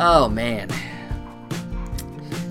[0.00, 0.70] Oh man.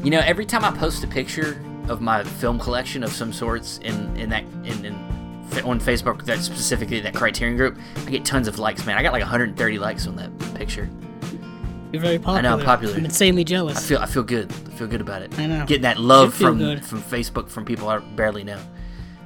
[0.04, 3.78] You know, every time I post a picture of my film collection of some sorts
[3.80, 4.94] in in that in, in
[5.64, 8.98] on Facebook, that specifically that Criterion group, I get tons of likes, man.
[8.98, 10.90] I got like 130 likes on that picture.
[11.94, 12.40] You're very popular.
[12.40, 12.96] I know I'm popular.
[12.96, 13.78] I'm insanely jealous.
[13.78, 14.52] I feel I feel good.
[14.52, 15.40] I feel good about it.
[15.40, 15.66] I know.
[15.66, 16.86] Getting that love from good.
[16.86, 18.60] from Facebook from people I barely know.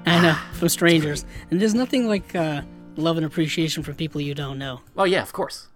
[0.05, 2.61] I know from strangers, and there's nothing like uh,
[2.97, 4.81] love and appreciation from people you don't know.
[4.95, 5.69] Oh yeah, of course.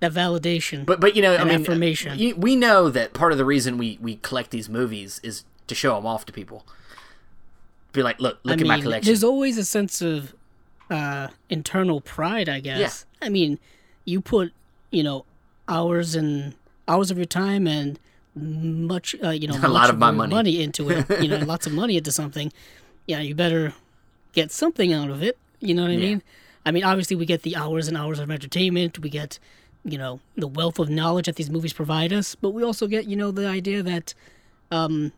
[0.00, 0.84] That validation.
[0.84, 2.18] But but you know, I mean, affirmation.
[2.18, 5.74] you- we know that part of the reason we we collect these movies is to
[5.74, 6.66] show them off to people.
[7.92, 9.08] Be like, look, look I at mean, my collection.
[9.08, 10.34] there's always a sense of
[10.90, 13.06] uh, internal pride, I guess.
[13.22, 13.58] I mean,
[14.04, 14.52] you put
[14.90, 15.24] you know
[15.68, 16.54] hours and
[16.86, 17.98] hours of your time and
[18.34, 20.62] much uh, you know A lot of my your money.
[20.62, 21.06] into it.
[21.22, 22.52] You know, lots of money into something.
[23.06, 23.72] Yeah, you better
[24.34, 25.38] get something out of it.
[25.60, 26.00] You know what I Yeah.
[26.08, 26.22] mean?
[26.66, 28.98] I mean, obviously, we get the hours and hours of entertainment.
[28.98, 29.38] We get
[29.92, 33.06] you know the wealth of knowledge that these movies provide us, but we also get
[33.06, 34.14] you know the idea that
[34.70, 35.12] um,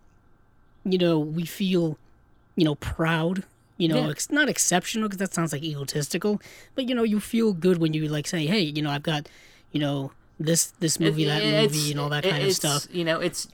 [0.85, 1.97] you know we feel
[2.57, 3.45] you know proud
[3.79, 4.11] you know Yeah.
[4.11, 6.41] ex- not exceptional because that sounds like egotistical
[6.75, 9.29] but you know you feel good when you like say hey you know i've got
[9.73, 13.21] you know this this movie that movie and all that kind of stuff You know,
[13.21, 13.47] it's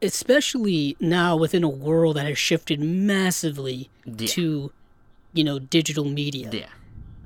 [0.00, 4.26] especially now within a world that has shifted massively Yeah.
[4.28, 4.72] to
[5.32, 6.66] you know digital media yeah.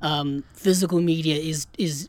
[0.01, 2.07] um physical media is is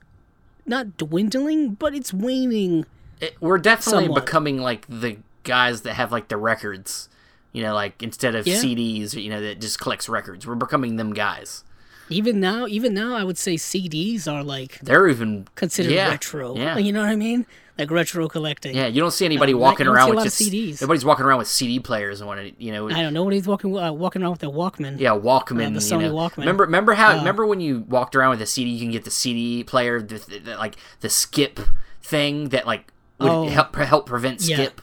[0.68, 2.84] not dwindling but it's waning
[3.20, 4.24] It, we're definitely Somewhat.
[4.24, 7.08] becoming like the guys that have like the records.
[7.52, 8.56] You know, like instead of Yeah.
[8.56, 10.46] CDs, you know, that just collects records.
[10.46, 11.64] We're becoming them guys.
[12.10, 16.56] even now even now i would say cds are like They're even considered yeah, retro
[16.56, 16.78] Yeah.
[16.78, 17.44] you know what i mean
[17.78, 20.80] like retro collecting Yeah, you don't see anybody Uh, walking you around with just CDs.
[20.80, 22.88] nobody's walking around with CD players and what you know.
[22.88, 24.98] I don't know nobody's walking uh, walking around with their Walkman.
[24.98, 25.66] Yeah, Walkman.
[25.66, 26.14] Uh, the you Sony know.
[26.14, 26.38] Walkman.
[26.38, 27.12] Remember, remember how?
[27.12, 28.70] Uh, remember when you walked around with a CD?
[28.70, 31.60] You can get the CD player, the, the, like the skip
[32.02, 33.48] thing that like would Oh.
[33.48, 34.80] help help prevent skip.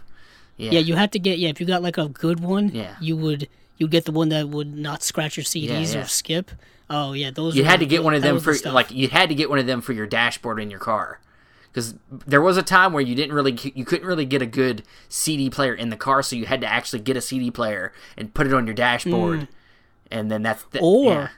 [0.57, 0.71] Yeah.
[0.71, 1.49] Yeah, you had to get yeah.
[1.49, 2.95] If you got like a good one, Yeah.
[3.01, 6.01] you would you get the one that would not scratch your CDs Yeah, yeah.
[6.03, 6.51] or skip.
[6.89, 7.55] Oh yeah, those.
[7.57, 9.35] you were had to get one of them was the for like you had to
[9.35, 11.19] get one of them for your dashboard in your car
[11.75, 14.81] because there was a time where you didn't really you couldn't really get a good
[15.09, 18.33] CD player in the car, so you had to actually get a CD player and
[18.33, 19.49] put it on your dashboard,
[20.09, 20.83] and then that's the, Mm.
[20.83, 21.29] Or- yeah.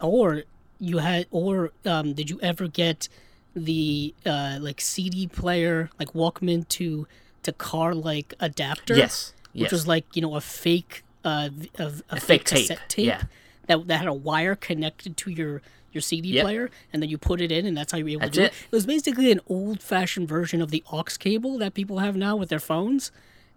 [0.00, 0.42] or
[0.78, 3.08] you had or um, did you ever get
[3.56, 7.06] the uh, like CD player like Walkman to
[7.42, 8.94] to car like adapter?
[8.94, 12.60] yes which was like you know a fake uh v- a, a, fake fake tape,
[12.68, 13.22] cassette tape yeah.
[13.66, 15.60] that that had a wire connected to your
[15.92, 16.44] your CD Yep.
[16.44, 18.40] player, and then you put it in, and that's how you were able That's to
[18.40, 18.52] do it.
[18.52, 18.54] it.
[18.70, 22.48] It was basically an old-fashioned version of the aux cable that people have now with
[22.48, 23.10] their phones.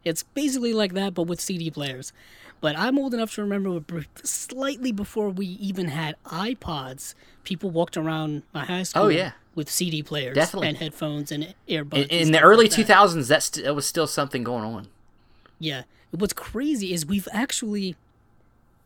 [0.04, 2.14] It's basically like that, but with CD players.
[2.62, 3.84] But I'm old enough to remember
[4.24, 9.32] slightly before we even had iPods, people walked around my high oh, school Oh, yeah.
[9.56, 10.70] with CD players Definitely.
[10.70, 12.08] and headphones and earbuds.
[12.08, 12.88] in, in the early like that.
[12.88, 14.88] 2000s that's st- that was still something going on
[15.60, 15.84] Yeah.
[16.12, 17.96] What's crazy is we've actually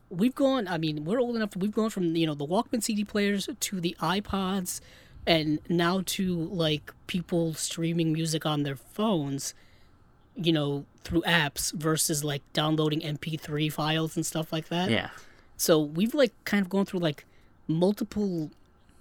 [0.10, 3.04] we've gone I mean, we're old enough we've gone from, you know, the Walkman CD
[3.04, 4.82] players to the iPods
[5.28, 9.54] and now to like people streaming music on their phones,
[10.36, 14.90] you know, through apps versus like downloading MP3 files and stuff like that.
[14.90, 15.10] yeah
[15.58, 17.26] So we've like kind of gone through like
[17.68, 18.50] multiple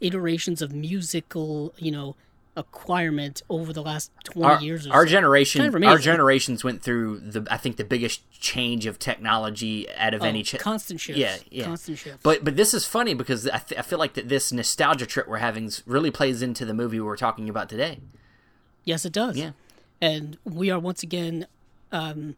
[0.00, 2.16] iterations of musical, you know,
[2.58, 5.10] acquirement over the last 20 our, years or our so.
[5.10, 9.88] generation Kind of our generations went through the i think the biggest change of technology
[9.96, 11.18] out of Oh, any ch- constant shifts.
[11.20, 12.20] yeah yeah Constant shifts.
[12.22, 15.28] but but this is funny because I, th- I feel like that this nostalgia trip
[15.28, 18.00] we're having really plays into the movie we're talking about today
[18.84, 19.36] Yes, it does.
[19.36, 19.50] Yeah.
[20.00, 21.46] And we are once again,
[21.92, 22.36] um,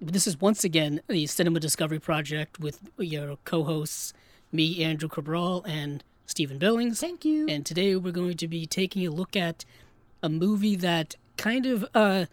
[0.00, 4.12] this is once again the Cinema Discovery Project with your co hosts,
[4.50, 7.00] me, Andrew Cabral, and Steven Billings.
[7.00, 9.64] thank you And today we're going to be taking a look at
[10.22, 12.26] a movie that kind of uh,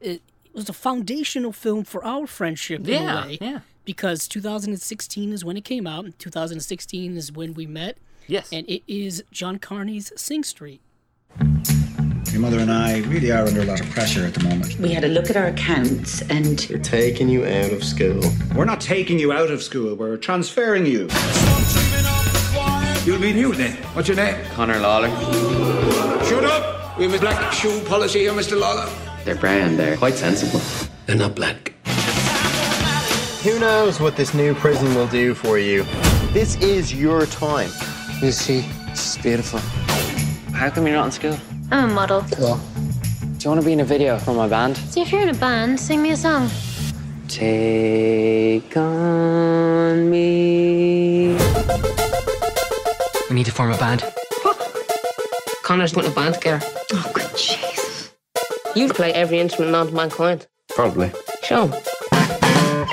[0.00, 0.20] it
[0.52, 3.38] was a foundational film for our friendship in yeah a way.
[3.40, 6.18] yeah Because 2016 is when it came out.
[6.18, 7.98] 2016 is when we met.
[8.26, 10.80] yes And it is John Carney's Sing Street.
[12.32, 14.78] Your mother and I really are under a lot of pressure at the moment.
[14.78, 18.20] We had a look at our accounts and We're taking you out of school.
[18.54, 21.08] We're not taking you out of school, we're transferring you.
[23.06, 23.76] You'll be new then.
[23.94, 24.34] What's your name?
[24.46, 25.08] Connor Lalor.
[26.28, 26.98] Shut up!
[26.98, 28.60] We have a black shoe policy here, Mr.
[28.60, 28.90] Lalor.
[29.24, 30.60] They're brand, they're quite sensible.
[31.06, 31.72] They're not black.
[33.44, 35.84] Who knows what this new prison will do for you?
[36.32, 37.70] This is your time.
[38.20, 39.60] You see, it's beautiful.
[40.52, 41.38] How come you're not in school?
[41.70, 42.24] I'm a model.
[42.32, 42.56] Cool.
[42.56, 44.78] Do you want to be in a video for my band?
[44.78, 46.50] See, if you're in a band, sing me a song.
[47.28, 51.36] Take on me.
[53.28, 54.04] We need to form a band.
[55.62, 56.64] Connor's putting a band together.
[56.92, 58.12] oh good Jesus.
[58.76, 60.46] You'd play every instrument known to mankind.
[60.68, 61.10] Probably.
[61.42, 62.86] Show 'em.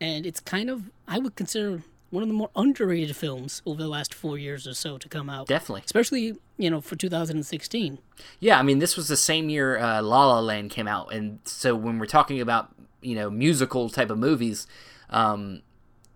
[0.00, 3.88] and it's kind of I would consider one of the more underrated films over the
[3.88, 5.48] last four years or so to come out.
[5.48, 5.82] Definitely.
[5.84, 7.98] especially you know for 2016.
[8.40, 11.40] Yeah, I mean, this was the same year uh, La La Land came out, and
[11.44, 12.70] so when we're talking about
[13.04, 14.66] you know musical type of movies,
[15.10, 15.62] um,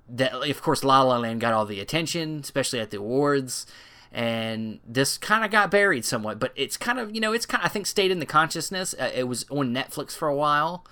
[0.09, 3.67] that of course La La Land got all the attention, especially at the awards,
[4.13, 6.39] and this kind of got buried somewhat.
[6.39, 8.95] But it's kind of you know it's kind of I think stayed in the consciousness.
[8.99, 10.85] Uh, it was on Netflix for a while.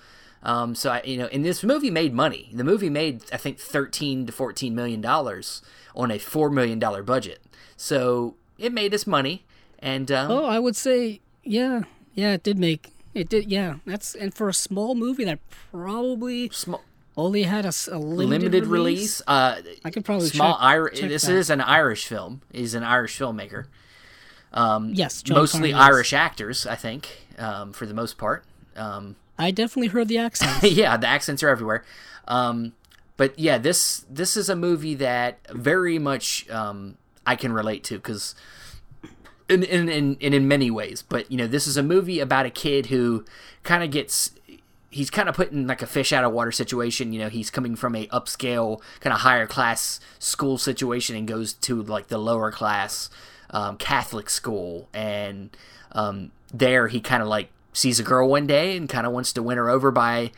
[0.43, 2.49] Um, so I, you know, and this movie made money.
[2.53, 5.61] The movie made I think thirteen to fourteen million dollars
[5.95, 7.41] on a four million dollar budget.
[7.75, 9.45] So it made us money,
[9.79, 11.81] and um, Oh, I would say yeah,
[12.13, 13.75] yeah, it did make it did yeah.
[13.85, 15.39] That's and for a small movie that
[15.71, 16.83] probably small
[17.17, 18.97] only had a limited, limited release.
[18.99, 19.21] release.
[19.25, 21.01] Uh, I could probably small Irish.
[21.01, 21.35] This that.
[21.35, 22.41] is an Irish film.
[22.51, 23.65] He's an Irish filmmaker.
[24.53, 25.89] Um, yes, John Mostly Carney is.
[25.89, 28.45] Irish actors, I think, um, for the most part.
[28.75, 30.63] Um, I definitely heard the accents.
[30.71, 31.83] yeah, the accents are everywhere.
[32.27, 32.73] Um,
[33.17, 37.95] but yeah, this this is a movie that very much um, I can relate to
[37.95, 38.35] because
[39.49, 41.03] in in, in in many ways.
[41.07, 43.25] But you know, this is a movie about a kid who
[43.63, 44.31] kind of gets
[44.89, 47.13] he's kind of put in like a fish out of water situation.
[47.13, 51.53] You know, he's coming from a upscale kind of higher class school situation and goes
[51.53, 53.09] to like the lower class
[53.49, 55.55] um, Catholic school, and
[55.91, 59.31] um, there he kind of like sees a girl one day and kind of wants
[59.33, 60.31] to win her over by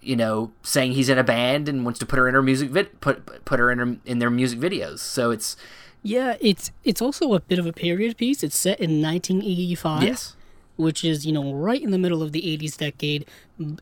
[0.00, 2.70] you know saying he's in a band and wants to put her in her music
[2.70, 5.00] vid- put put her in her, in their music videos.
[5.00, 5.56] So it's
[6.02, 8.42] yeah, it's it's also a bit of a period piece.
[8.42, 10.02] It's set in 1985.
[10.02, 10.36] yes.
[10.76, 13.26] which is you know right in the middle of the 80s decade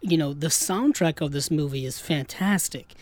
[0.00, 2.94] you know the soundtrack of this movie is fantastic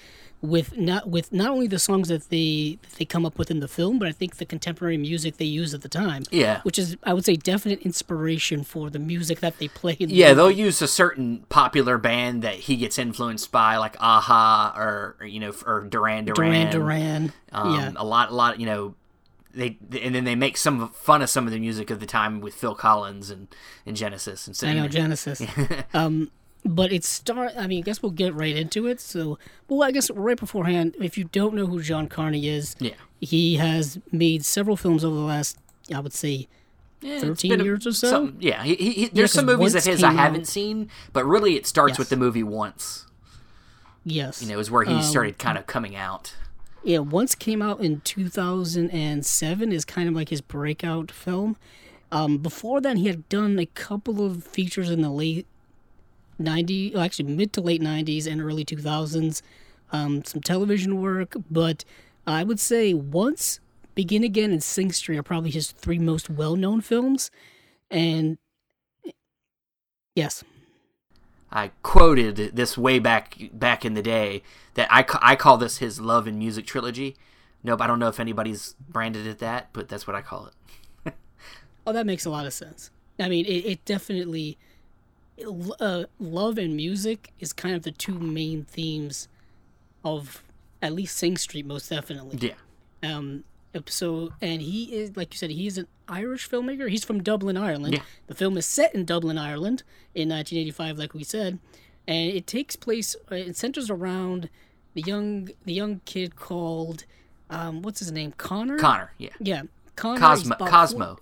[0.42, 3.60] with not with not only the songs that they that they come up with in
[3.60, 6.60] the film but i think the contemporary music they use at the time Yeah.
[6.64, 10.34] which is i would say definite inspiration for the music that they play the Yeah,
[10.34, 15.26] they'll use a certain popular band that he gets influenced by, like a-ha or, or,
[15.26, 16.34] you know or Duran Duran.
[16.34, 18.58] duran duran Um, yeah a lot, a lot.
[18.60, 18.94] You know,
[19.54, 22.40] they and then they make some fun of some of the music of the time
[22.40, 23.48] with Phil Collins and,
[23.86, 24.88] and Genesis and so I know.
[24.88, 25.42] Genesis.
[25.94, 26.30] um,
[26.64, 27.52] but it start.
[27.56, 29.00] I mean, I guess we'll get right into it.
[29.00, 32.94] So, well, I guess right beforehand, if you don't know who John Carney is, Yeah.
[33.20, 35.58] he has made several films over the last,
[35.94, 36.48] I would say,
[37.02, 38.08] Yeah, thirteen been a- years or so.
[38.08, 40.88] some- yeah, he, he, he- there's 'cause some movies of his I haven't out- seen,
[41.12, 41.98] but really it starts Yes.
[41.98, 43.06] with the movie once.
[44.06, 46.34] Yes, You know, is where he Um, started kind of coming out.
[46.84, 51.56] Yeah, once came out in 2007 is kind of like his breakout film.
[52.12, 55.46] Um, before then, he had done a couple of features in the late
[56.38, 59.40] 90s, well, actually mid to late 90s and early 2000s,
[59.92, 61.34] um, some television work.
[61.50, 61.86] But
[62.26, 63.60] I would say once,
[63.94, 67.30] Begin Again, and Sing Street are probably his three most well-known films.
[67.90, 68.36] And
[70.14, 70.44] yes,
[71.54, 74.42] I quoted this way back back in the day
[74.74, 77.16] that I, ca- I call this his love and music trilogy.
[77.62, 81.14] Nope, I don't know if anybody's branded it that, but that's what I call it.
[81.86, 82.90] Oh, that makes a lot of sense.
[83.20, 84.58] I mean, it, it definitely.
[85.80, 89.28] Uh, love and music is kind of the two main themes
[90.04, 90.42] of
[90.80, 92.38] at least Sing Street, most definitely.
[92.40, 92.54] Yeah.
[93.16, 93.44] Um.
[93.86, 96.88] So, and he is, like you said, he's an Irish filmmaker.
[96.88, 97.94] He's from Dublin, Ireland.
[97.94, 98.02] Yeah.
[98.26, 99.82] The film is set in Dublin, Ireland,
[100.14, 101.58] in 1985, like we said,
[102.06, 103.16] and it takes place.
[103.30, 104.48] uh, It centers around
[104.94, 107.04] the young, the young kid called,
[107.50, 108.78] um, what's his name, Connor.
[108.78, 109.30] Connor, yeah.
[109.40, 109.62] Yeah,
[109.96, 110.20] Connor.
[110.20, 110.54] Cosmo.
[110.56, 111.18] Cosmo.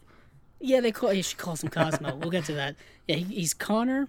[0.61, 1.11] yeah, they call.
[1.11, 2.15] He she calls him Cosmo.
[2.17, 2.77] we'll get to that.
[3.09, 4.09] Yeah, he, he's Connor,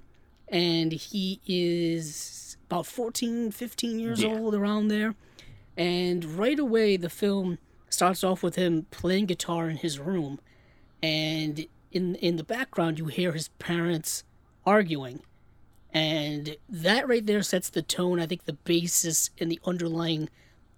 [0.50, 4.30] and he is about 14, 15 years Yeah.
[4.38, 5.16] old, around there.
[5.78, 7.58] And right away, the film
[7.94, 10.40] starts off with him playing guitar in his room,
[11.02, 14.24] and in in the background, you hear his parents
[14.66, 15.22] arguing,
[15.94, 18.20] and that right there sets the tone.
[18.20, 20.30] I think the basis and the underlying,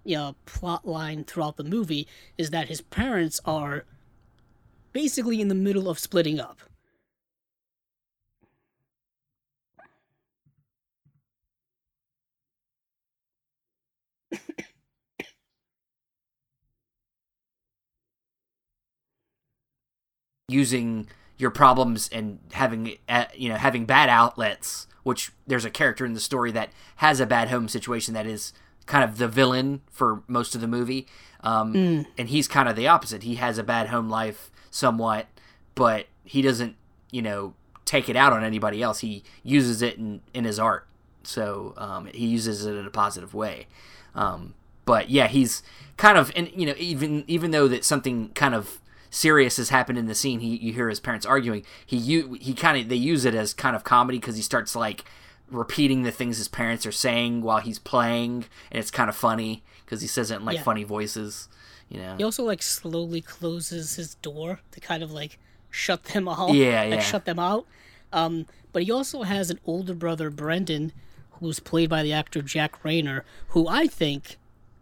[0.04, 2.06] you know, plot line throughout the movie
[2.36, 3.84] is that his parents are
[4.92, 6.60] basically in the middle of splitting up.
[20.48, 26.04] Using your problems and having uh, you know having bad outlets which there's a character
[26.04, 28.52] in the story that has a bad home situation that is
[28.86, 31.06] kind of the villain for most of the movie.
[31.42, 33.22] Um, and he's kind of the opposite.
[33.22, 35.26] He has a bad home life somewhat
[35.76, 36.74] but he doesn't
[37.12, 38.98] you know take it out on anybody else.
[38.98, 40.88] He uses it in, in his art.
[41.22, 43.68] So um, he uses it in a positive way.
[44.16, 45.62] Um, but yeah he's
[45.96, 49.98] kind of and you know even even though that something kind of serious has happened
[49.98, 51.64] in the scene, he you hear his parents arguing.
[51.84, 54.74] He you he kind of they use it as kind of comedy because he starts
[54.76, 55.04] like
[55.50, 59.62] repeating the things his parents are saying while he's playing, and it's kind of funny
[59.84, 60.62] because he says it in like Yeah.
[60.62, 61.48] funny voices.
[61.88, 65.38] You know, He also like slowly closes his door to kind of like
[65.70, 66.52] shut them out.
[66.54, 67.00] Yeah, like yeah.
[67.00, 67.66] shut them out.
[68.12, 70.92] Um, but he also has an older brother, Brendan,
[71.32, 74.36] who's played by the actor Jack Reynor, who I think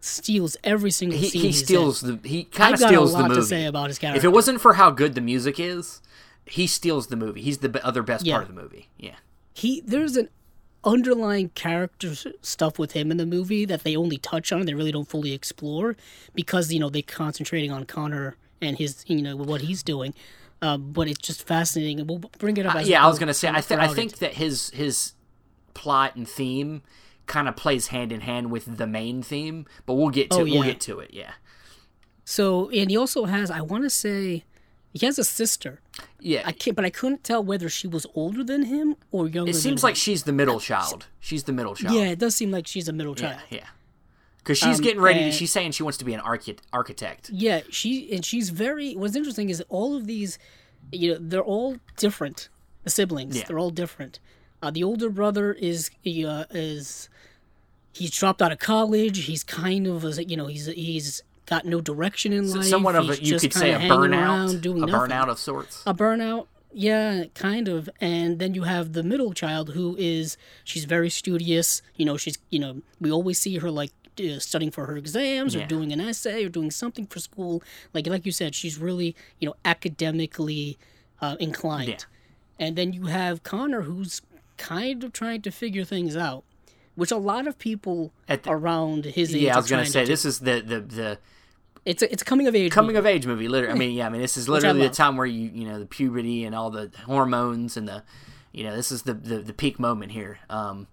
[0.04, 1.40] steals every single he, scene.
[1.42, 1.66] he he's in.
[1.66, 3.40] steals the he kind I've of got steals a the lot movie.
[3.40, 4.18] to say about his character.
[4.18, 6.02] if it wasn't for how good the music is,
[6.46, 7.40] he steals the movie.
[7.40, 8.34] He's the other best Yeah.
[8.36, 8.88] part of the movie.
[8.98, 9.16] Yeah.
[9.54, 10.28] he there's an
[10.84, 14.92] underlying character stuff with him in the movie that they only touch on they really
[14.92, 15.96] don't fully explore
[16.34, 20.12] because you know they're concentrating on connor and his you know what he's doing
[20.60, 23.32] um, but it's just fascinating and we'll bring it up Uh, yeah, I was gonna
[23.32, 25.14] say I think I think that his his
[25.72, 26.82] plot and theme
[27.26, 30.44] kind of plays hand in hand with the main theme, but we'll get to Oh,
[30.44, 31.10] we'll get to it.
[31.12, 31.32] Yeah.
[32.24, 34.44] so and he also has i want to say
[34.92, 35.80] he has a sister
[36.20, 36.42] Yeah.
[36.46, 39.54] i can't but i couldn't tell whether she was older than him or younger it
[39.56, 39.86] seems him.
[39.88, 41.06] like she's the middle child.
[41.20, 41.94] She's the middle child.
[41.94, 43.58] yeah it does seem like she's a middle child Yeah.
[43.58, 43.66] yeah.
[44.38, 45.20] Because she's Um, getting ready.
[45.20, 47.30] To, and- she's saying she wants to be an archi- architect.
[47.32, 48.92] Yeah, she and she's very.
[48.94, 50.38] What's interesting is all of these,
[50.92, 52.50] you know, they're all different.
[52.82, 53.44] The siblings, Yeah.
[53.48, 54.20] they're all different.
[54.64, 57.10] Uh, the older brother is he, uh, is
[57.92, 59.26] he's dropped out of college.
[59.26, 62.64] He's kind of a, you know he's he's got no direction in life.
[62.64, 65.10] Somewhat of a you could say a burnout, doing a nothing.
[65.10, 65.82] burnout of sorts.
[65.86, 67.90] A burnout, yeah, kind of.
[68.00, 71.82] And then you have the middle child who is she's very studious.
[71.96, 75.54] You know, she's you know we always see her like uh, studying for her exams
[75.54, 75.64] Yeah.
[75.64, 77.62] or doing an essay or doing something for school.
[77.92, 80.78] Like like you said, she's really you know academically
[81.20, 81.88] uh, inclined.
[81.88, 81.96] Yeah.
[82.66, 84.22] And then you have Connor who's
[84.56, 86.44] kind of trying to figure things out,
[86.94, 89.42] which a lot of people At the- around his age.
[89.42, 91.18] Yeah, I was gonna say to this is the the the
[91.84, 92.72] It's a, it's coming of age.
[92.72, 92.98] coming movie.
[92.98, 93.48] of age movie.
[93.48, 95.78] Literally, I mean, yeah, I mean, this is literally the time where you you know
[95.78, 98.02] the puberty and all the hormones and the
[98.52, 100.38] you know this is the the, the peak moment here.
[100.48, 100.86] Um,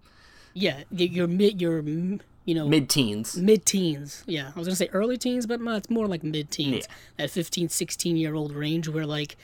[0.54, 1.62] yeah, y- you're mid.
[1.62, 3.38] You're mm, you know mid teens.
[3.38, 4.24] mid teens.
[4.28, 6.88] Yeah, I was gonna say early teens, but it's more like mid teens.
[6.90, 6.96] Yeah.
[7.26, 9.38] That 15, 16 year old range where like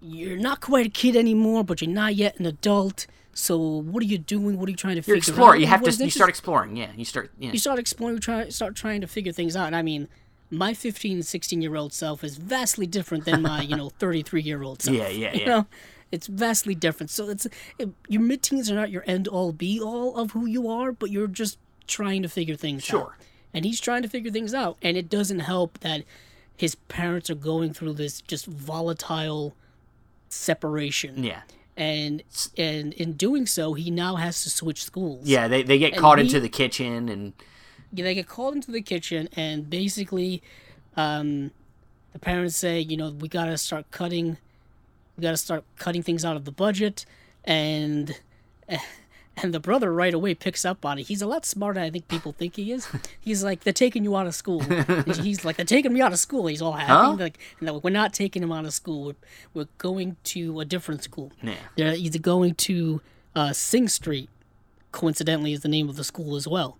[0.00, 3.06] you're not quite a kid anymore, but you're not yet an adult.
[3.40, 4.58] So what are you doing?
[4.58, 5.58] What are you trying to You're figure exploring.
[5.58, 5.60] out?
[5.60, 6.04] You have to.
[6.04, 6.76] You start exploring.
[6.76, 7.30] Yeah, you start.
[7.38, 7.52] Yeah.
[7.52, 9.68] you start exploring, you try, start trying to figure things out.
[9.68, 10.08] And I mean,
[10.50, 14.64] my 15, 16 year old self is vastly different than my, you know, 33 year
[14.64, 14.96] old self.
[14.96, 15.46] Yeah, yeah, You yeah.
[15.46, 15.66] know,
[16.10, 17.10] it's vastly different.
[17.10, 17.46] So it's
[17.78, 20.90] it, your mid teens are not your end all be all of who you are,
[20.90, 22.86] but you're just trying to figure things out.
[22.86, 23.16] Sure.
[23.54, 24.78] And he's trying to figure things out.
[24.82, 26.02] And it doesn't help that
[26.56, 29.54] his parents are going through this just volatile
[30.28, 31.22] separation.
[31.22, 31.42] yeah.
[31.78, 32.22] And
[32.58, 35.26] and in doing so, he now has to switch schools.
[35.26, 35.46] Yeah.
[35.48, 37.32] They they get And caught we- into the kitchen and
[37.92, 40.42] Yeah, they get called into the kitchen and basically
[40.96, 41.52] um,
[42.12, 44.36] the parents say you know we gotta start cutting
[45.16, 47.06] we gotta start cutting things out of the budget
[47.44, 48.16] and
[49.42, 51.06] and the brother right away picks up on it.
[51.08, 52.88] He's a lot smarter than i think people think he is.
[53.20, 54.62] He's like they're taking you out of school.
[54.62, 56.46] And he's like they're taking me out of school.
[56.46, 56.92] He's all happy.
[56.92, 57.16] Huh?
[57.18, 59.04] like no we're not taking him out of school.
[59.06, 59.14] We're,
[59.54, 61.32] we're going to a different school.
[61.42, 61.54] Yeah.
[61.76, 63.00] they're either going to
[63.36, 64.28] uh, sing street
[64.92, 66.78] coincidentally is the name of the school as well.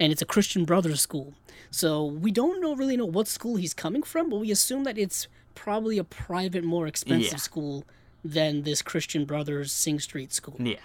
[0.00, 1.34] And it's a christian brothers school.
[1.70, 4.98] So we don't know really know what school he's coming from but we assume that
[4.98, 7.38] it's probably a private more expensive Yeah.
[7.38, 7.84] school
[8.24, 10.56] than this christian brothers sing street school.
[10.58, 10.76] Yeah.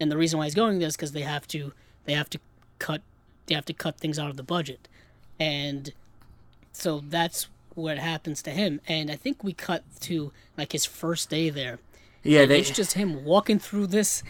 [0.00, 1.72] And the reason why he's going there is because they have to
[2.04, 2.38] they have to
[2.78, 3.00] cut
[3.46, 4.88] they have to cut things out of the budget
[5.40, 5.92] and
[6.72, 11.28] so that's what happens to him and i think we cut to like his first
[11.30, 11.78] day there
[12.22, 12.46] Yeah.
[12.46, 14.22] They it's just him walking through this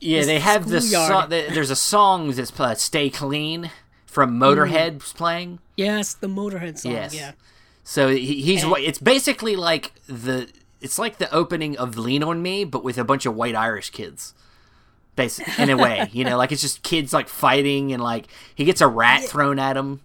[0.00, 0.90] yeah this they have this.
[0.92, 3.70] Song, there's a song that's uh, "Stay Clean"
[4.06, 5.58] from Motorhead playing.
[5.76, 7.14] yes the motorhead song Yes.
[7.14, 7.32] yeah
[7.84, 10.48] So he, he's wa- it's basically like the
[10.80, 13.90] it's like the opening of Lean on Me, but with a bunch of white Irish
[13.90, 14.32] kids.
[15.18, 18.64] Basic in a way, you know, like it's just kids like fighting and like he
[18.64, 20.00] gets a rat thrown at him.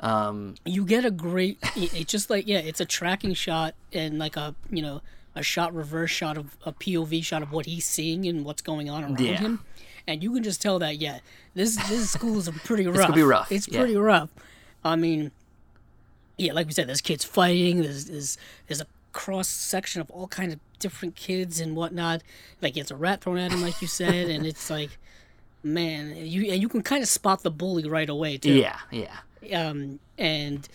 [0.00, 4.36] Um, you get a great it's just like yeah it's a tracking shot and like
[4.36, 5.02] a you know
[5.36, 8.90] a shot reverse shot of a pov shot of what he's seeing and what's going
[8.90, 9.36] on around Yeah.
[9.38, 9.60] him
[10.06, 11.20] and you can just tell that yeah
[11.54, 13.78] this this school is pretty rough gonna be rough, it's yeah.
[13.78, 14.30] pretty rough
[14.84, 15.30] i mean
[16.36, 20.26] yeah like we said there's kids fighting there's there's, there's a cross section of all
[20.26, 22.22] kinds of different kids and whatnot
[22.62, 24.90] like it's a rat thrown at him like you said and it's like
[25.62, 29.16] man you and you can kind of spot the bully right away too yeah, yeah.
[29.68, 30.68] um, and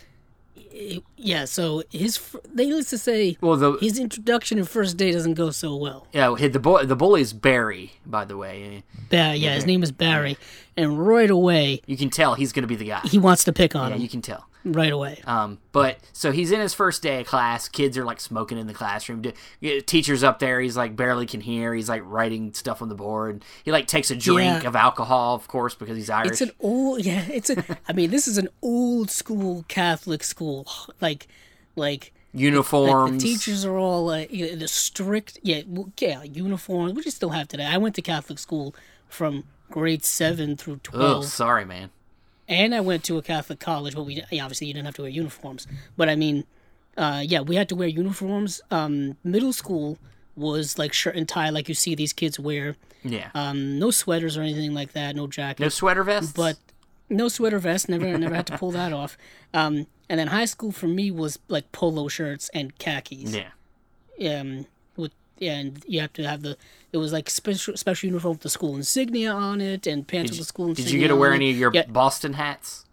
[0.71, 5.11] it- yeah, so his fir- needless to say, Well, the his introduction and first day
[5.11, 6.07] doesn't go so well.
[6.13, 8.83] yeah the boy the bully's Barry, by the way.
[9.09, 10.37] Ba- yeah, his name is Barry,
[10.77, 13.01] and right away You can tell he's gonna be the guy.
[13.05, 14.01] he wants to pick on Yeah, him.
[14.01, 14.47] you can tell.
[14.65, 15.21] Right away.
[15.25, 17.67] Um, but so he's in his first day of class.
[17.67, 19.23] Kids are like smoking in the classroom.
[19.61, 20.59] Teacher's up there.
[20.59, 21.73] He's like barely can hear.
[21.73, 23.43] He's like writing stuff on the board.
[23.63, 24.67] He like takes a drink Yeah.
[24.69, 26.31] of alcohol, of course, because he's Irish.
[26.31, 27.25] It's an old yeah.
[27.31, 27.63] It's a.
[27.87, 30.67] I mean, this is an old school Catholic school.
[31.01, 31.27] Like,
[31.75, 33.23] like like Uniforms.
[33.23, 35.39] the teachers are all uh, you know, the strict.
[35.41, 35.61] Yeah,
[35.99, 36.93] yeah, uniforms.
[36.93, 37.65] Which you still have today.
[37.65, 38.75] I went to Catholic school
[39.07, 41.25] from grade seven through Oh, twelve.
[41.25, 41.89] sorry, man.
[42.49, 45.11] And I went to a Catholic college, but we obviously you didn't have to wear
[45.11, 45.67] uniforms.
[45.95, 46.43] But I mean,
[46.97, 48.59] uh, yeah, we had to wear uniforms.
[48.71, 49.97] Um, middle school
[50.35, 52.75] was like shirt and tie, like you see these kids wear.
[53.03, 53.29] Yeah.
[53.33, 56.33] Um, no sweaters or anything like that, no jackets, no sweater vests.
[56.33, 56.57] but
[57.09, 57.87] no sweater vest.
[57.87, 59.17] Never, never had to pull that off.
[59.53, 63.35] Um, and then high school for me was like polo shirts and khakis.
[64.17, 64.39] yeah.
[64.41, 64.65] Um,
[65.41, 66.57] and you have to have the.
[66.91, 70.39] It was like special special uniform with the school insignia on it and pants with
[70.39, 70.93] the school Did insignia.
[70.93, 72.85] you get to wear any of your Yeah, Boston hats?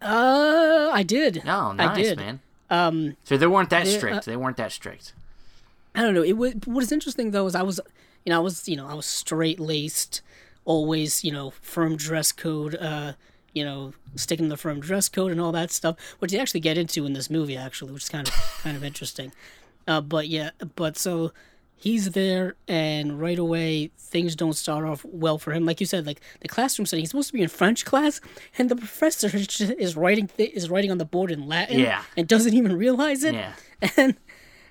[0.00, 1.44] uh, I did.
[1.44, 2.18] No, nice, I did.
[2.18, 2.40] man.
[2.70, 4.16] Um, So they weren't that they- strict.
[4.16, 5.12] uh, they weren't that strict.
[5.94, 6.22] I don't know.
[6.22, 7.78] It was what is interesting though is I was,
[8.24, 10.22] you know, I was you know I was straight laced,
[10.64, 13.12] always you know firm dress code, uh,
[13.52, 16.60] you know sticking to the firm dress code and all that stuff, which you actually
[16.60, 19.32] get into in this movie actually, which is kind of kind of interesting.
[19.86, 21.32] Uh, but yeah, but so
[21.82, 25.64] he's there and right away things don't start off well for him.
[25.66, 28.20] Like you said, like the classroom setting, he's supposed to be in French class,
[28.58, 32.02] and the professor is, writing th- is writing on the board in Latin, Yeah.
[32.16, 33.34] and doesn't even realize it.
[33.34, 33.52] Yeah.
[33.96, 34.16] And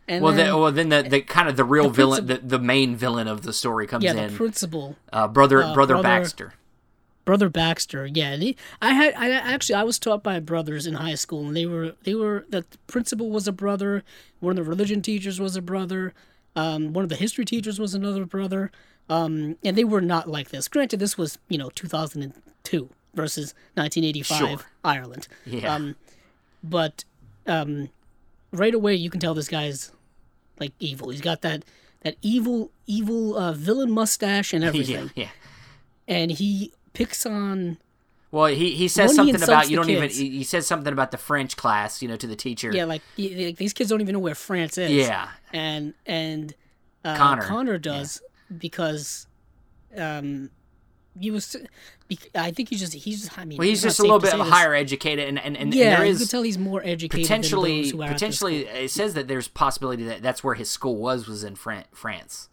[0.08, 2.58] and Well, then, then, well, then the, the kind of the real villain, principal- the,
[2.58, 4.32] the main villain of the story comes yeah, in.
[4.32, 4.96] the principal.
[5.13, 6.53] uh, brother, uh, brother brother- Baxter.
[7.24, 8.08] brother Baxter.
[8.08, 11.56] Yeah, he, I had I actually I was taught by brothers in high school, and
[11.56, 14.04] they were they were the principal was a brother,
[14.39, 16.13] one of the religion teachers was a brother,
[16.55, 18.71] um, one of the history teachers was another brother,
[19.09, 20.67] um, and they were not like this.
[20.67, 24.59] Granted, this was you know 2002 versus 1985 Sure.
[24.83, 25.27] Ireland.
[25.45, 25.73] Yeah.
[25.73, 25.95] Um,
[26.63, 27.03] but
[27.47, 27.89] um,
[28.51, 29.91] right away you can tell this guy's
[30.59, 31.09] like evil.
[31.09, 31.63] He's got that
[32.01, 35.29] that evil evil uh, villain mustache and yeah, everything, yeah.
[36.07, 37.77] and he picks on
[38.32, 40.04] Well, he, he says One, he something about you don't even.
[40.04, 40.17] kids.
[40.17, 42.72] He, he says something about the French class, you know, to the teacher.
[42.74, 44.89] Yeah, like y- these kids don't even know where France is.
[44.91, 45.30] Yeah.
[45.52, 46.54] and and
[47.04, 48.22] uh, Connor, Connor does
[48.58, 49.28] because
[49.98, 50.50] um
[51.20, 51.58] he was.
[52.34, 53.38] I think he's just he's just.
[53.38, 56.10] I mean, Well, he's just a little bit higher educated, and and, and, Yeah, and
[56.10, 59.28] you can tell he's more educated potentially than those who are potentially it says that
[59.28, 62.48] there's possibility that that's where his school was was in Fran- France.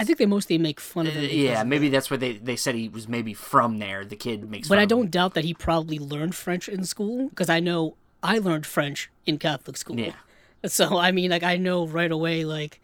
[0.00, 1.24] I think they mostly make fun of him.
[1.24, 1.92] Uh, Yeah, maybe that.
[1.96, 4.04] that's where they they said he was maybe from there.
[4.04, 4.66] The kid makes.
[4.66, 8.38] But I don't doubt that he probably learned French in school because I know I
[8.38, 9.98] learned French in Catholic school.
[10.00, 10.12] Yeah.
[10.66, 12.82] So I mean, like I know right away like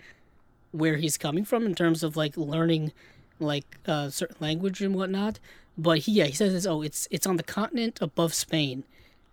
[0.72, 2.92] where he's coming from in terms of like learning
[3.38, 5.38] like uh, certain language and whatnot.
[5.76, 8.84] But he, yeah, he says, it's, "Oh, it's it's on the continent above Spain,"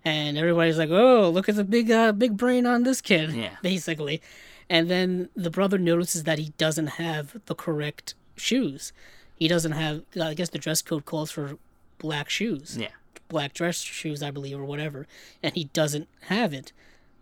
[0.03, 3.55] and everybody's like, "Oh, look at the big uh, big brain on this kid." Yeah.
[3.61, 4.21] basically.
[4.69, 8.93] And then the brother notices that he doesn't have the correct shoes.
[9.37, 10.03] He doesn't have.
[10.19, 11.57] I guess the dress code calls for
[11.99, 12.89] black shoes Yeah.
[13.29, 15.07] black dress shoes, I believe, or whatever,
[15.41, 16.71] and he doesn't have it.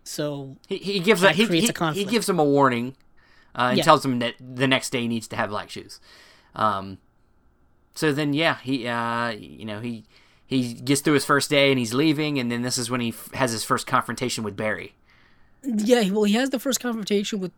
[0.04, 2.10] So He, he gives a, he, creates he, a conflict.
[2.10, 2.96] he gives him a warning
[3.56, 3.84] uh, and Yeah.
[3.84, 6.00] tells him that the next day he needs to have black shoes.
[6.56, 6.98] Um,
[7.94, 10.04] so then yeah, he uh, you know he
[10.46, 13.10] he gets through his first day and he's leaving, and then this is when he
[13.10, 14.94] f- has his first confrontation with Barry.
[15.64, 17.52] Yeah, well, he has the first confrontation with.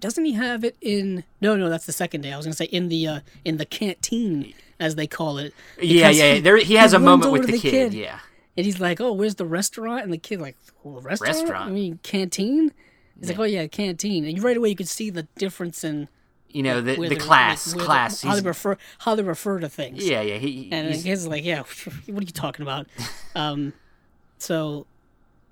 [0.00, 1.24] Doesn't he have it in?
[1.42, 2.32] No, no, that's the second day.
[2.32, 5.52] I was gonna say in the uh, in the canteen, as they call it.
[5.80, 6.40] Yeah, yeah.
[6.40, 8.18] There he has a moment with to the, kid, Yeah.
[8.56, 11.36] and he's like, "Oh, where's the restaurant?" And the kid like, well, "Restaurant?
[11.36, 11.66] Restaurant.
[11.66, 12.72] I mean, canteen."
[13.18, 16.08] He's like, "Oh yeah, canteen." And right away you could see the difference in
[16.48, 18.22] You know the the class like, the- class.
[18.22, 20.08] how they refer how they refer to things.
[20.08, 20.38] yeah, yeah.
[20.38, 21.58] He, And the he's, like, yeah,
[22.06, 22.86] what are you talking about?
[23.34, 23.74] um,
[24.38, 24.86] so,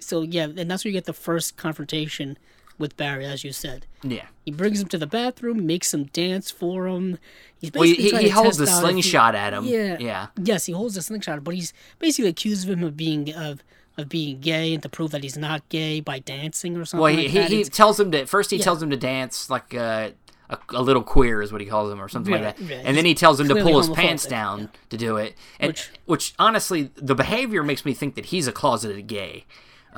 [0.00, 2.38] so yeah, and that's where you get the first confrontation
[2.78, 3.86] with Barry, as you said.
[4.04, 4.26] yeah.
[4.44, 7.18] He brings him to the bathroom, makes him dance for him.
[7.60, 9.64] He's Well, he, basically he, trying he to holds the if he- slingshot at him.
[9.64, 10.26] Yeah, yeah.
[10.40, 13.62] Yes, he holds the slingshot, but he's basically accused of him of being of
[13.96, 17.02] of being gay and to prove that he's not gay by dancing or something.
[17.02, 18.52] Well, he, like he, he tells him to first.
[18.52, 18.62] He Yeah.
[18.64, 20.10] tells him to dance like uh,
[20.48, 22.64] a, a little queer is what he calls him, or something Yeah, like that.
[22.64, 24.66] yeah, and then he tells him to pull his pants down yeah.
[24.90, 25.34] to do it.
[25.58, 29.44] And Which- which, honestly, the behavior makes me think that he's a closeted gay.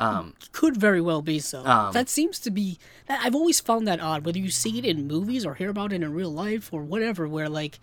[0.01, 1.65] Um, could very well be so.
[1.67, 2.79] Um, that seems to be.
[3.09, 6.03] I've always found that odd, whether you see it in movies or hear about it
[6.03, 7.79] in real life or whatever, where like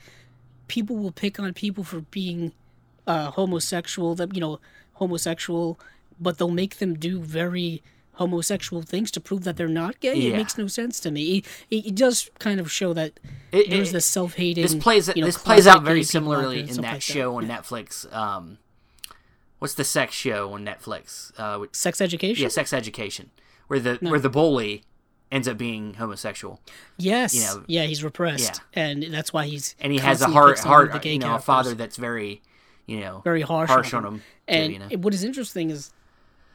[0.68, 2.54] people will pick on people for being
[3.06, 4.60] uh, homosexual, that you know,
[4.94, 5.80] homosexual,
[6.20, 7.82] but they'll make them do very
[8.14, 10.14] homosexual things to prove that they're not gay.
[10.30, 11.38] It makes no sense to me.
[11.38, 13.20] It, it, it does kind of show that
[13.52, 14.64] It- there's this self-hating.
[14.64, 16.94] this plays you know, this plays out very gay people out there similarly in that
[16.94, 18.12] like show on Netflix.
[18.12, 18.58] Um,
[19.60, 21.32] what's the sex show on Netflix?
[21.40, 22.42] Uh, with- Sex education.
[22.44, 23.32] yeah, Sex Education,
[23.68, 24.84] where the where the bully
[25.32, 26.62] ends up being homosexual,
[26.98, 27.34] Yes.
[27.36, 30.92] you know- yeah, he's repressed, and that's why he's and he has a hard hard
[30.94, 32.42] the you know a father that's very
[32.86, 34.14] you know very harsh, harsh on him.
[34.16, 34.20] him.
[34.20, 34.88] too, And you know.
[35.00, 35.92] what is interesting is,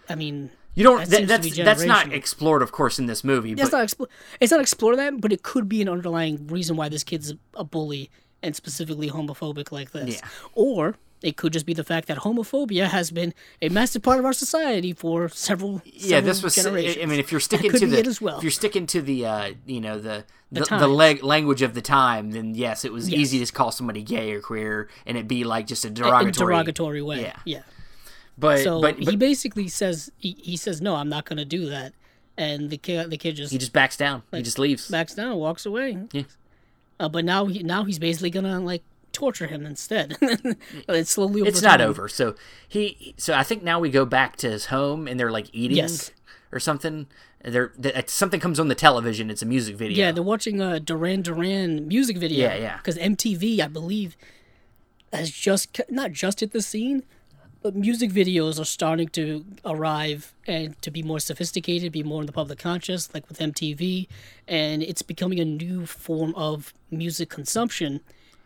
[0.09, 1.01] I mean, You don't.
[1.11, 3.53] that That that's that's not explored, of course, in this movie.
[3.53, 4.07] It's but not expl-
[4.41, 7.39] it's not explore that, but it could be an underlying reason why this kid's a,
[7.55, 8.11] a bully
[8.43, 10.17] and specifically homophobic like this.
[10.17, 10.29] Yeah.
[10.55, 14.25] Or it could just be the fact that homophobia has been a massive part of
[14.25, 16.55] our society for several yeah, this several was.
[16.57, 17.03] generations.
[17.03, 18.39] I mean, if you're sticking to the it as well.
[18.39, 20.87] if you're sticking to the uh, you know the the, the, times.
[20.89, 23.21] leg- language of the time, then yes, it was Yes.
[23.21, 25.97] easy to call somebody gay or queer, and it'd be like just a in a
[25.97, 26.53] derogatory.
[26.55, 27.23] derogatory way.
[27.23, 27.37] Yeah.
[27.45, 27.63] yeah.
[28.37, 31.69] But So but, he basically says he, he says no, I'm not going to do
[31.71, 31.93] that,
[32.37, 34.23] and the kid the kid just he just backs down.
[34.33, 34.89] he just leaves.
[34.89, 35.97] backs down, walks away.
[36.13, 36.23] Yeah.
[37.01, 38.83] Uh, but now he now he's basically gonna like
[39.13, 40.17] torture him instead.
[40.89, 41.41] it's slowly.
[41.43, 41.89] Over it's not time.
[41.89, 42.09] over.
[42.09, 42.35] So
[42.69, 43.15] he.
[43.19, 46.11] So I think now we go back to his home, and they're like eating Yes.
[46.51, 47.07] or something.
[47.45, 49.29] They're, th- something comes on the television.
[49.29, 49.97] It's a music video.
[49.99, 52.49] Yeah, they're watching a Duran Duran music video.
[52.49, 52.77] Yeah, yeah.
[52.77, 54.17] Because MTV, I believe,
[55.13, 57.03] has just not just hit the scene,
[57.61, 62.27] but music videos are starting to arrive and to be more sophisticated, be more in
[62.27, 64.07] the public conscious, like with MTV,
[64.47, 68.01] and it's becoming a new form of music consumption.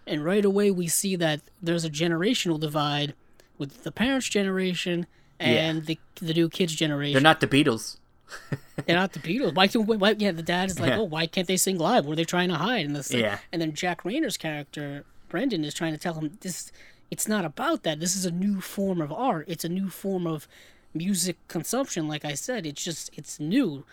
[0.06, 3.14] And right away, we see that there's a generational divide
[3.58, 5.06] with the parents' generation
[5.40, 7.14] and the the new kids' generation.
[7.14, 7.96] They're not the Beatles.
[8.86, 9.54] They're not the Beatles.
[9.54, 10.32] Why can't why, yeah?
[10.32, 10.98] The dad is like, Yeah.
[10.98, 12.04] oh, why can't they sing live?
[12.06, 12.84] What are they trying to hide?
[12.86, 13.38] And this, Yeah.
[13.52, 16.72] And then Jack Reynor's character Brendan is trying to tell him this.
[17.10, 18.00] It's not about that.
[18.00, 19.44] This is a new form of art.
[19.48, 20.48] It's a new form of
[20.92, 22.08] music consumption.
[22.08, 23.84] Like I said, it's just it's new,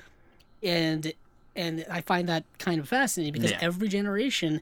[0.64, 1.14] and
[1.56, 3.60] and I find that kind of fascinating because Yeah.
[3.62, 4.62] every generation.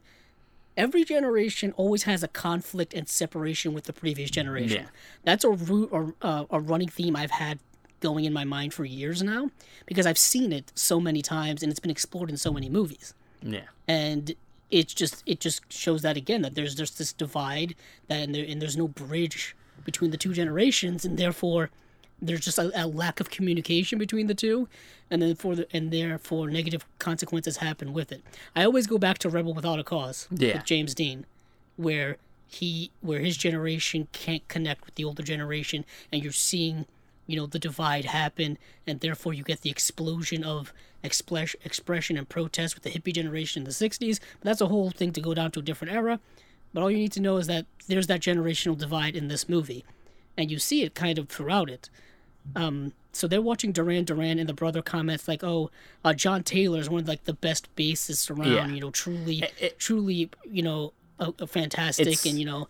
[0.76, 4.84] Every generation always has a conflict and separation with the previous generation.
[4.84, 4.88] Yeah.
[5.24, 7.58] That's a root or uh, a running theme I've had
[8.00, 9.50] going in my mind for years now
[9.86, 13.14] because I've seen it so many times and it's been explored in so many movies.
[13.42, 13.64] Yeah.
[13.86, 14.34] And
[14.70, 17.74] it's just it just shows that again that there's just this divide
[18.08, 19.54] that and, there, and there's no bridge
[19.84, 21.70] between the two generations and therefore
[22.22, 24.68] there's just a, a lack of communication between the two
[25.10, 28.22] and then for the and therefore negative consequences happen with it.
[28.56, 30.54] I always go back to Rebel Without a Cause Yeah.
[30.54, 31.26] with James Dean
[31.76, 36.86] where he where his generation can't connect with the older generation and you're seeing
[37.26, 42.28] you know the divide happen and therefore you get the explosion of express, expression and
[42.28, 45.34] protest with the hippie generation in the 60s but that's a whole thing to go
[45.34, 46.20] down to a different era
[46.74, 49.84] but all you need to know is that there's that generational divide in this movie
[50.36, 51.88] and you see it kind of throughout it
[52.56, 55.70] um, so they're watching Duran Duran, and the brother comments like, "Oh,
[56.04, 58.52] uh, John Taylor is one of like the best bassists around.
[58.52, 58.66] Yeah.
[58.66, 62.68] You know, truly, it- truly, you know, a, a fantastic, and you know,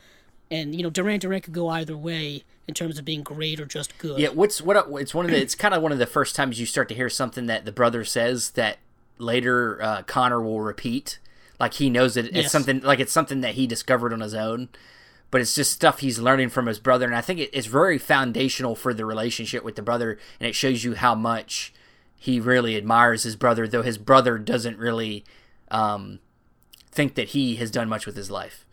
[0.51, 3.67] and you know, Duran Duran could go either way in terms of being great or
[3.67, 4.19] just good.
[4.19, 4.87] Yeah, what's what?
[5.01, 5.41] It's one of the.
[5.41, 7.73] It's kind of one of the first times you start to hear something that the
[7.73, 8.79] brother says that
[9.19, 11.19] later uh, Connor will repeat.
[11.61, 12.27] Like he knows it.
[12.27, 12.53] It's Yes.
[12.53, 14.69] something like it's something that he discovered on his own,
[15.33, 17.99] but it's just stuff he's learning from his brother, and I think it, it's very
[17.99, 21.73] foundational for the relationship with the brother, and it shows you how much
[22.15, 25.25] he really admires his brother, though his brother doesn't really
[25.73, 26.21] um,
[26.93, 28.65] think that he has done much with his life.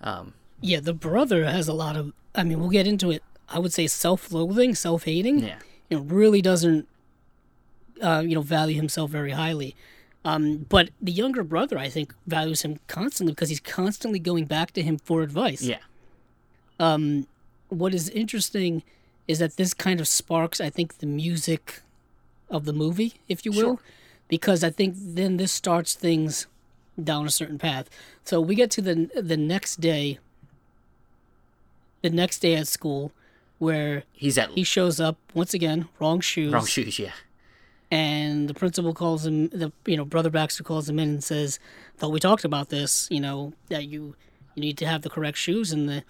[0.00, 2.12] Um, Yeah, the brother has a lot of.
[2.34, 3.22] I mean, we'll get into it.
[3.48, 5.38] I would say self-loathing, self-hating.
[5.38, 6.88] yeah, you know, really doesn't,
[8.02, 9.76] uh, you know, value himself very highly.
[10.24, 14.72] Um, but the younger brother, I think, values him constantly because he's constantly going back
[14.72, 15.62] to him for advice.
[15.62, 15.78] yeah,
[16.78, 17.26] Um,
[17.68, 18.82] what is interesting
[19.26, 21.80] is that this kind of sparks, I think, the music
[22.50, 23.80] of the movie, if you will,
[24.28, 26.46] because I think then this starts things
[27.02, 27.90] down a certain path.
[28.24, 30.18] So we get to the the next day.
[32.02, 33.10] The next day at school,
[33.58, 36.52] where he's at he shows up once again, wrong shoes.
[36.52, 36.98] wrong shoes.
[36.98, 37.12] Yeah,
[37.90, 41.58] and the principal calls him the you know brother baxter calls him in and says
[41.96, 44.14] thought we talked about this you know that you
[44.54, 46.02] you need to have the correct shoes and the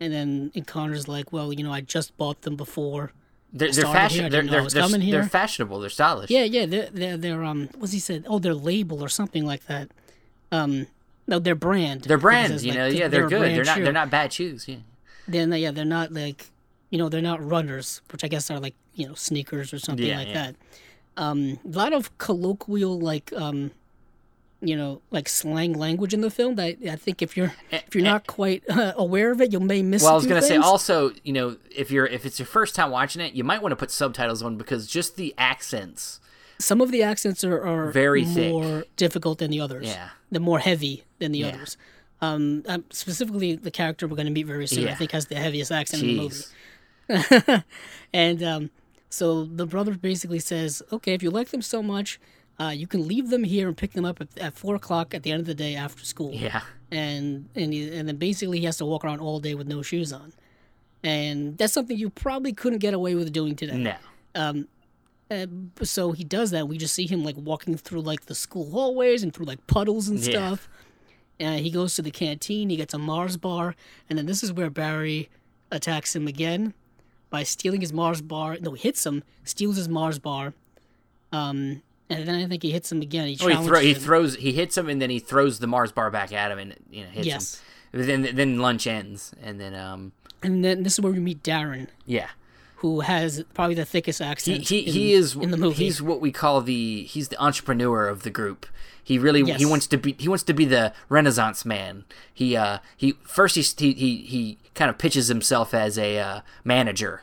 [0.00, 3.12] and then and connor's like well you know i just bought them before
[3.52, 4.30] they're, they're started here, I fashion.
[4.30, 5.80] They're they're, they're, they're fashionable.
[5.80, 6.30] They're stylish.
[6.30, 9.64] yeah yeah they're they're, they're um what's he said oh their label or something like
[9.66, 9.88] that
[10.52, 10.86] um
[11.26, 12.86] no their brand brands, says, you like, know.
[12.86, 13.40] Yeah, they're, good.
[13.40, 13.76] brand They're not.
[13.76, 13.84] shoe.
[13.84, 14.68] They're not bad shoes.
[14.68, 14.76] Yeah.
[15.26, 16.50] then yeah they're not like
[16.90, 20.06] you know they're not runners which i guess are like you know sneakers or something
[20.06, 20.34] Yeah, like yeah.
[20.52, 20.56] that
[21.16, 23.70] um a lot of colloquial like um
[24.60, 28.02] you know like slang language in the film that i think if you're if you're
[28.02, 31.12] not quite uh, aware of it you may miss Well, I was gonna say also,
[31.22, 33.76] you know, if you're if it's your first time watching it, you might want to
[33.76, 36.18] put subtitles on because just the accents.
[36.58, 38.50] some of the accents are, are Very thick.
[38.50, 40.08] more difficult than the others Yeah.
[40.30, 41.48] they're more heavy than the Yeah.
[41.50, 41.76] others
[42.20, 45.36] um, um specifically the character we're going to meet very soon i think has the
[45.36, 46.44] heaviest accent in the movie
[48.12, 48.70] and um,
[49.08, 52.20] so the brother basically says, "Okay, if you like them so much,
[52.60, 55.22] uh, you can leave them here and pick them up at, at four o'clock at
[55.22, 56.62] the end of the day after school." Yeah.
[56.90, 59.82] and and he, and then basically he has to walk around all day with no
[59.82, 60.32] shoes on,
[61.02, 63.76] and that's something you probably couldn't get away with doing today.
[63.76, 63.94] No.
[65.30, 65.46] Uh,
[65.82, 66.68] so he does that.
[66.68, 70.08] We just see him like walking through like the school hallways and through like puddles
[70.08, 70.30] and Yeah.
[70.30, 70.68] stuff.
[71.40, 72.70] And he goes to the canteen.
[72.70, 73.76] He gets a Mars bar,
[74.08, 75.28] and then this is where Barry
[75.70, 76.72] attacks him again
[77.30, 78.56] by stealing his Mars bar.
[78.60, 80.54] No, he hits him, steals his Mars bar.
[81.30, 83.28] Um, and then I think he hits him again.
[83.28, 85.92] He, Oh, he, throw, he throws, he hits him, and then he throws the Mars
[85.92, 87.62] bar back at him, and you know hits Yes.
[87.92, 88.06] him.
[88.06, 91.88] Then then lunch ends, and then um and then this is where we meet Darren,
[92.06, 92.28] yeah.
[92.76, 94.68] who has probably the thickest accent.
[94.68, 95.84] he, in, he is in the movie.
[95.84, 98.66] He's what we call the he's the entrepreneur of the group.
[99.02, 102.04] He really he wants to be he wants to be the Renaissance man.
[102.32, 106.40] He uh he first he he he, he kind of pitches himself as a uh,
[106.62, 107.22] manager.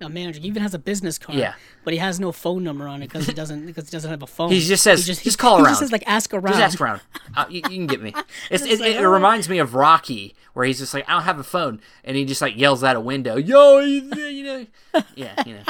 [0.00, 0.40] A manager.
[0.40, 1.38] He even has a business card.
[1.38, 1.54] Yeah.
[1.84, 4.22] But he has no phone number on it because he doesn't because he doesn't have
[4.22, 4.50] a phone.
[4.50, 6.46] He just says, he "Just call he around." He just says like ask around.
[6.54, 7.00] Just ask around.
[7.36, 8.14] Uh, you, you can get me.
[8.50, 11.12] It's, it, like, it, it "Oh." reminds me of Rocky, where he's just like, "I
[11.12, 14.44] don't have a phone," and he just like yells out a window, "Yo, you, you
[14.44, 14.66] know,
[15.14, 15.62] yeah, you know."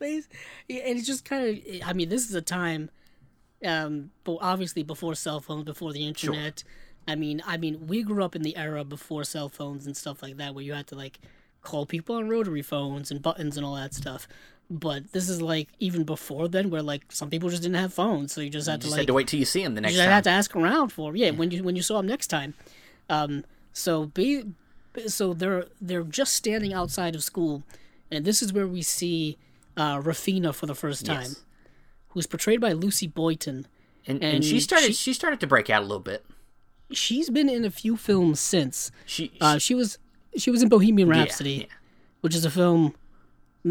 [0.00, 0.28] He's-
[0.68, 1.88] yeah, and it's just kind of.
[1.88, 2.90] I mean, this is a time,
[3.64, 6.60] um, but obviously before cell phones, before the internet.
[6.60, 6.70] Sure.
[7.08, 10.22] I mean, I mean, we grew up in the era before cell phones and stuff
[10.22, 11.18] like that, where you had to like
[11.62, 14.26] call people on rotary phones and buttons and all that stuff.
[14.72, 18.32] But this is like even before then, where like some people just didn't have phones,
[18.32, 19.80] so you just had to Just like had to wait till you see him the
[19.80, 19.96] next time.
[19.96, 20.14] you just time.
[20.14, 22.54] had to ask around for yeah, when you when you saw him next time.
[23.08, 24.44] Um, so be
[25.08, 27.64] so they're they're just standing outside of school,
[28.12, 29.38] and this is where we see
[29.76, 31.42] uh, Raphina for the first time, Yes.
[32.10, 33.66] who's portrayed by Lucy Boynton.
[34.06, 36.24] and, and, and she started she- she, started to break out a little bit.
[36.92, 38.90] She's been in a few films since.
[39.06, 39.98] She, Uh, she was
[40.36, 41.74] she was in Bohemian Rhapsody, yeah.
[42.20, 42.94] which is a film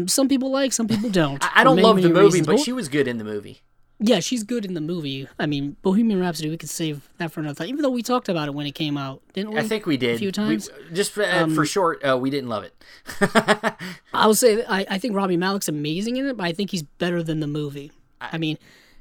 [0.06, 1.42] some people like, some people don't.
[1.44, 2.46] I, I don't many, love the movie, reasons.
[2.46, 3.60] but she was good in the movie.
[3.98, 5.28] yeah, she's good in the movie.
[5.38, 7.68] I mean, Bohemian Rhapsody, we could save that for another time.
[7.68, 9.58] Even though we talked about it when it came out, didn't we?
[9.58, 10.70] I think we did a few We- times.
[10.92, 12.74] just for, uh, for short, uh, we didn't love it.
[14.14, 16.82] I will say I, I think Rami Malek's amazing in it, but I think he's
[16.82, 17.90] better than the movie.
[18.20, 18.58] I, mean,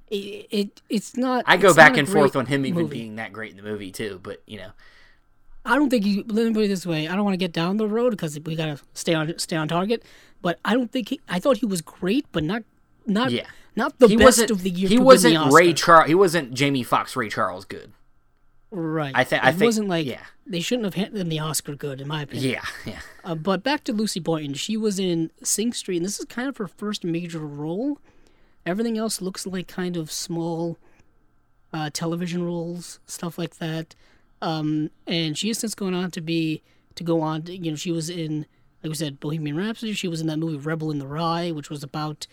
[0.10, 1.44] it, it it's not.
[1.46, 2.98] I go back and forth on him even movie.
[3.00, 4.20] being that great in the movie too.
[4.24, 4.72] But you know,
[5.66, 6.24] I don't think he.
[6.28, 8.40] Let me put it this way: I don't want to get down the road because
[8.40, 10.04] we gotta stay on stay on target.
[10.42, 11.20] But I don't think he.
[11.28, 12.64] I thought he was great, but not
[13.06, 13.46] not Yeah.
[13.76, 14.88] not the he best of the year.
[14.90, 16.08] he wasn't Ray Charles.
[16.08, 17.92] He wasn't Jamie Foxx Ray Charles good.
[18.72, 19.12] right.
[19.16, 20.22] I thi- I it think- wasn't like yeah.
[20.48, 22.52] they shouldn't have handed him the Oscar good, in my opinion.
[22.52, 23.00] Yeah, yeah.
[23.24, 24.54] Uh, but back to Lucy Boynton.
[24.54, 28.00] She was in Sing Street, and this is kind of her first major role.
[28.66, 30.78] Everything else looks like kind of small
[31.74, 33.96] uh, television roles, stuff like that.
[34.42, 36.62] Um, and she has since gone on to be
[36.96, 37.44] to go on.
[37.44, 38.46] To, you know, she was in,
[38.84, 39.94] like we said, Bohemian Rhapsody.
[39.94, 42.28] She was in that movie Rebel in the Rye, which was about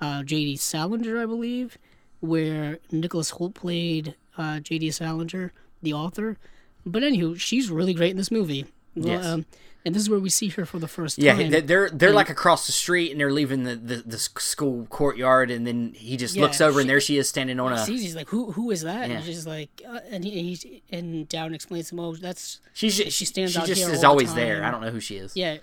[0.00, 0.56] uh, J.D.
[0.56, 1.78] Salinger, I believe,
[2.20, 4.90] where Nicholas Hoult played uh, J.D.
[4.90, 6.36] Salinger, the author.
[6.84, 8.66] But anywho, she's really great in this movie.
[8.94, 9.24] Yes.
[9.24, 9.46] Um,
[9.86, 11.40] and this is where we see her for the first time.
[11.40, 15.50] Yeah, they're they're like across the street and they're leaving the, the, the school courtyard
[15.50, 17.84] and then he just looks Yeah, over and there she is standing on He a.
[17.84, 18.52] sees, he's like, "Who?
[18.52, 19.16] Who is that?" Yeah.
[19.16, 22.94] And she's like, uh, and he, he's and Down explains to him, "Oh, that's She's
[22.94, 24.64] she just, she stands she out just here is all the always there.
[24.64, 25.36] I don't know who she is.
[25.36, 25.58] yeah,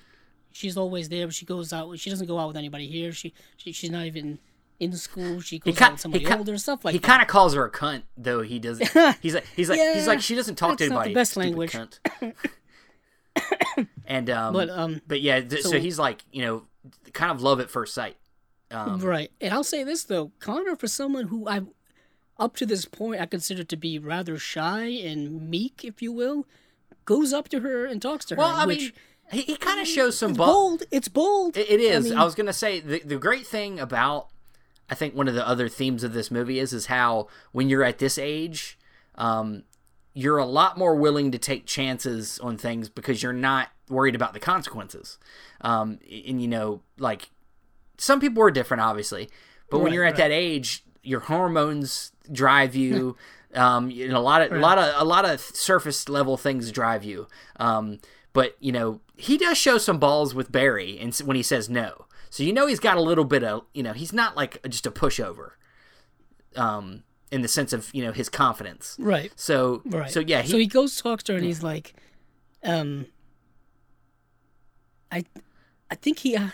[0.52, 1.98] she's always there, but she goes out.
[2.00, 3.12] She doesn't go out with anybody here.
[3.12, 4.38] She, she she's not even
[4.80, 5.40] in school.
[5.42, 7.66] She He goes out with somebody he, older, stuff like he kind of calls her
[7.66, 8.88] a cunt, though he doesn't.
[9.22, 11.14] He's like, he's like, he's like, she doesn't talk to that's not the anybody.
[11.14, 11.76] best language.
[14.06, 16.63] and um, But, um, but yeah, th- so, so- he's like, you know,
[17.13, 18.17] kind of love at first sight.
[18.70, 19.30] Um, right.
[19.41, 21.62] And I'll say this though, Connor, for someone who I,
[22.39, 26.46] up to this point, I consider to be rather shy and meek, if you will,
[27.06, 28.39] goes up to her and talks to her.
[28.39, 28.91] well, I which, mean,
[29.32, 30.84] he, he kind of shows some it's bu- bold.
[30.89, 31.58] It's bold.
[31.58, 32.08] It, it is.
[32.08, 34.28] I, mean- was gonna say the the great thing about
[34.89, 37.84] I think one of the other themes of this movie is is how when you're
[37.84, 38.78] at this age,
[39.15, 39.63] um,
[40.13, 44.34] you're a lot more willing to take chances on things because you're not worried about
[44.34, 45.17] the consequences.
[45.62, 47.30] Um, and you know, like
[47.97, 49.30] some people are different, obviously,
[49.69, 50.17] but when you're at right.
[50.17, 53.15] that age, your hormones drive you.
[53.54, 57.04] um, know, a lot of a lot of a lot of surface level things drive
[57.04, 57.28] you.
[57.58, 58.00] Um,
[58.34, 62.06] but you know, he does show some balls with Barry, and when he says no,
[62.30, 64.86] so you know he's got a little bit of you know he's not like just
[64.86, 65.52] a pushover.
[66.56, 68.96] Um, in the sense of you know his confidence.
[69.00, 69.32] Right.
[69.36, 70.12] So Right.
[70.12, 71.94] so yeah, he, so he goes talks to her and he's like,
[72.63, 73.06] um,
[75.12, 75.26] I,
[75.89, 76.50] I think he, uh,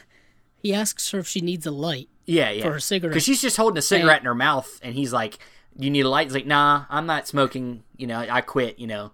[0.61, 2.09] he asks her if she needs a light.
[2.25, 2.63] Yeah, yeah.
[2.63, 3.13] for her cigarette.
[3.13, 5.37] Because she's just holding a cigarette in her mouth, and he's like,
[5.79, 7.83] "You need a light." He's like, "Nah, I'm not smoking.
[7.95, 8.79] You know, I quit.
[8.79, 9.11] You know."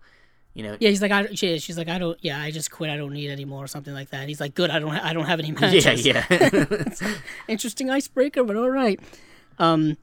[0.55, 2.91] You know, Yeah, he's like, I, she, she's like, I don't, yeah, I just quit.
[2.91, 4.19] I don't need anymore, or something like that.
[4.19, 4.69] And he's like, good.
[4.69, 6.05] I don't, I don't have any matches.
[6.05, 7.15] yeah, yeah.
[7.47, 8.99] Interesting icebreaker, but all right.
[9.57, 9.97] Um,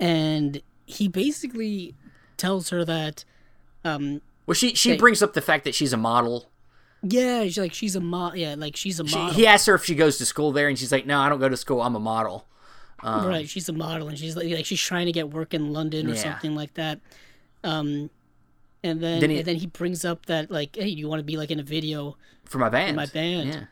[0.00, 1.94] and he basically
[2.36, 3.24] tells her that,
[3.84, 4.96] um, well, she she Hey.
[4.96, 6.50] brings up the fact that she's a model.
[7.02, 8.38] yeah, she's like, she's a model.
[8.38, 9.34] Yeah, like she's a She, model.
[9.34, 11.40] he asks her if she goes to school there, and she's like, "No, I don't
[11.40, 11.80] go to school.
[11.82, 12.46] I'm a model."
[13.02, 15.72] Um, right, she's a model, and she's like, like she's trying to get work in
[15.72, 16.22] London or Yeah.
[16.22, 17.00] something like that.
[17.62, 18.08] Um,
[18.82, 21.24] and then Then he- and then he brings up that like, hey, you want to
[21.24, 22.16] be like in a video?
[22.44, 22.96] For my band.
[22.96, 23.48] my band.
[23.50, 23.64] Yeah.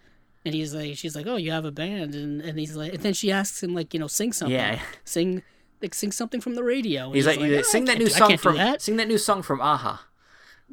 [0.45, 3.03] And he's like, she's like, oh, you have a band, and and he's like, and
[3.03, 4.55] then she asks him like, you know, sing something.
[4.55, 4.81] Yeah.
[5.05, 5.43] Sing.
[5.83, 7.07] Like sing something from the radio.
[7.07, 8.81] And He's like, "Oh, "Sing ah, I that new do- song from that.
[8.81, 10.07] sing that new song from a-ha."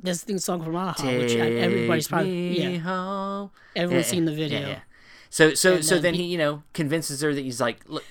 [0.02, 3.52] This thing song from a-ha, which I, everybody's probably yeah, home.
[3.76, 4.60] everyone's Yeah, seen the video.
[4.62, 4.80] yeah.
[5.30, 7.80] So so And so then then he- he you know convinces her that he's like,
[7.88, 8.06] look,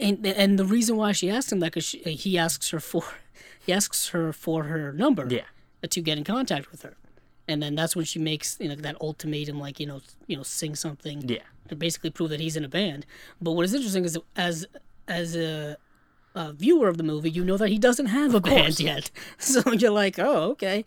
[0.00, 3.04] And and the reason why she asks him that because he asks her for
[3.66, 5.44] he asks her for her number yeah,
[5.88, 6.94] to get in contact with her,
[7.46, 10.42] and then that's when she makes you know that ultimatum like you know you know
[10.42, 13.04] sing something yeah, to basically prove that he's in a band.
[13.40, 14.66] But what is interesting is as
[15.06, 15.76] as a,
[16.34, 19.72] a viewer of the movie, you know that he doesn't have a band yet, so
[19.72, 20.84] you're like, oh okay.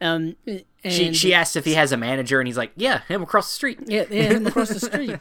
[0.00, 3.22] Um, and she she asks if he has a manager, and he's like, yeah, him
[3.22, 3.78] across the street.
[3.86, 5.16] Yeah, yeah, him across the street.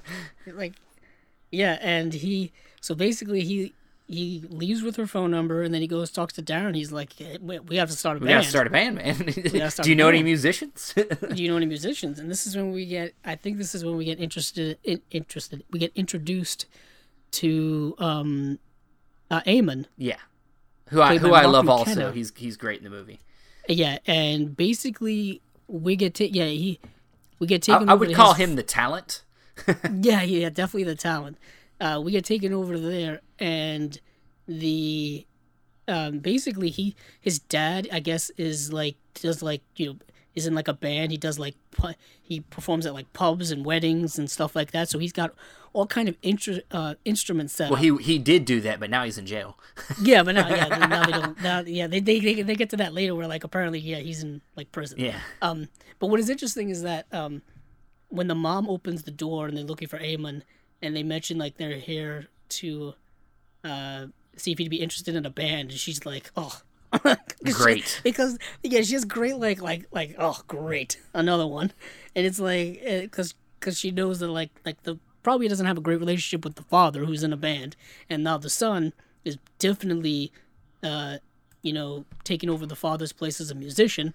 [0.47, 0.73] Like,
[1.51, 2.51] yeah, and he.
[2.81, 3.73] So basically, he
[4.07, 6.75] he leaves with her phone number, and then he goes talks to Darren.
[6.75, 8.39] He's like, "Hey, we, we have to start a We band.
[8.39, 9.17] gotta start a band, man.
[9.84, 10.93] Do you know any musicians?
[10.95, 12.17] Do you know any musicians?
[12.17, 13.13] And this is when we get.
[13.23, 14.79] I think this is when we get interested.
[14.84, 15.63] In, interested.
[15.69, 16.65] We get introduced
[17.34, 18.57] to um,
[19.32, 19.86] uh, Eamon.
[19.98, 20.17] yeah,
[20.89, 22.02] who I who I Mark love McKenna.
[22.06, 22.12] also.
[22.12, 23.20] He's he's great in the movie.
[23.67, 26.80] Yeah, and basically we get to yeah he
[27.39, 27.89] we get taken.
[27.89, 29.24] I over would call his- him the talent.
[30.02, 31.38] Yeah, yeah, definitely the talent.
[31.80, 34.00] Uh, we get taken over there, and
[34.48, 35.26] the
[35.88, 39.96] um, basically he his dad, I guess, is like does like you know
[40.36, 41.12] is in like a band.
[41.12, 44.89] He does like pu- he performs at like pubs and weddings and stuff like that.
[44.89, 45.34] So he's got
[45.74, 46.15] all kind of
[46.72, 47.70] uh, instruments set.
[47.72, 49.58] Well, he he did do that, but now he's in jail.
[50.02, 52.78] yeah, but now yeah now they don't now yeah they, they they they get to
[52.78, 55.00] that later where like apparently yeah he's in like prison.
[55.00, 57.41] Yeah, Um, but what is interesting is that um,
[58.10, 60.41] when the mom opens the door and they're looking for Eamon,
[60.82, 62.94] and they mention like they're here to
[63.63, 66.62] uh, see if he'd be interested in a band, and she's like, "Oh,
[67.04, 68.01] 'Cause she- Great.
[68.04, 71.71] because yeah, she has great like like like oh great another one,
[72.15, 75.82] and it's like because because she knows that like like the probably doesn't have a
[75.82, 77.75] great relationship with the father who's in a band,
[78.10, 78.91] and now the son
[79.23, 80.32] is definitely
[80.84, 81.17] uh,
[81.62, 84.13] you know taking over the father's place as a musician.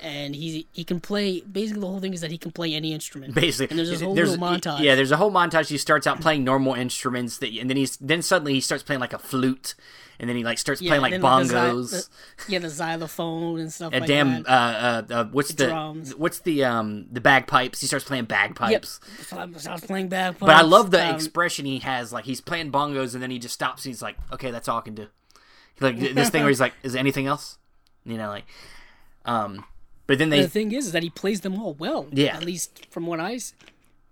[0.00, 1.40] And he he can play.
[1.40, 3.34] Basically, the whole thing is that he can play any instrument.
[3.34, 3.70] basically.
[3.70, 4.78] and there's this whole little montage.
[4.80, 5.66] Yeah, there's a whole montage.
[5.70, 9.00] He starts out playing normal instruments, that, and then he's then suddenly he starts playing
[9.00, 9.74] like a flute,
[10.20, 11.90] and then he like starts Yeah, playing like and then the bongos.
[11.90, 14.48] the- yeah, the xylophone and stuff a like damn that.
[14.48, 16.14] uh, uh, uh what's the, drums.
[16.14, 20.08] what's the um the bagpipes he starts playing bagpipes So I was, I was playing
[20.08, 20.40] bagpipes.
[20.40, 23.38] but i love the um, expression he has like he's playing bongos and then he
[23.38, 25.06] just stops and he's like okay that's all i can do
[25.80, 27.58] like this thing where he's like is there anything else
[28.04, 28.44] you know like
[29.24, 29.64] um
[30.06, 32.06] but then they the thing is, is that he plays them all well.
[32.10, 32.34] Yeah.
[32.34, 33.38] At least from what I,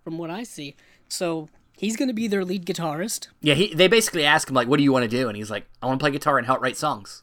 [0.05, 0.77] from what I see.
[1.09, 3.29] So he's going to be their lead guitarist.
[3.41, 5.51] yeah he they basically ask him like what do you want to do and he's
[5.51, 7.23] like i want to play guitar and help write songs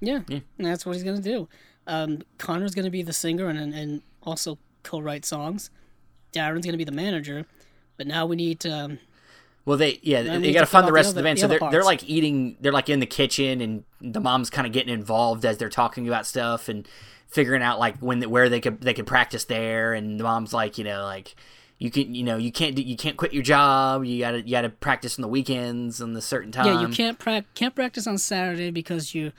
[0.00, 0.20] Yeah.
[0.28, 1.48] And that's what he's going to do.
[1.88, 5.70] Um, Conor's going to be the singer and and- also co-write songs.
[6.32, 7.46] Darren's going to be the manager.
[7.96, 8.70] But now we need to.
[8.70, 8.98] Um,
[9.64, 11.08] Well, they yeah, Then they got to have to fill fund the out the rest
[11.10, 11.38] of the band.
[11.38, 12.56] the So they're they're like eating.
[12.60, 16.06] They're like in the kitchen, and the mom's kind of getting involved as they're talking
[16.06, 16.86] about stuff and
[17.26, 19.94] figuring out like when where they could they could practice there.
[19.94, 21.34] And the mom's like, you know, like
[21.78, 24.04] you can you know you can't do, you can't quit your job.
[24.04, 26.66] You gotta you gotta practice on the weekends and the certain time.
[26.66, 29.32] yeah, you can't prac can't practice on Saturday because you.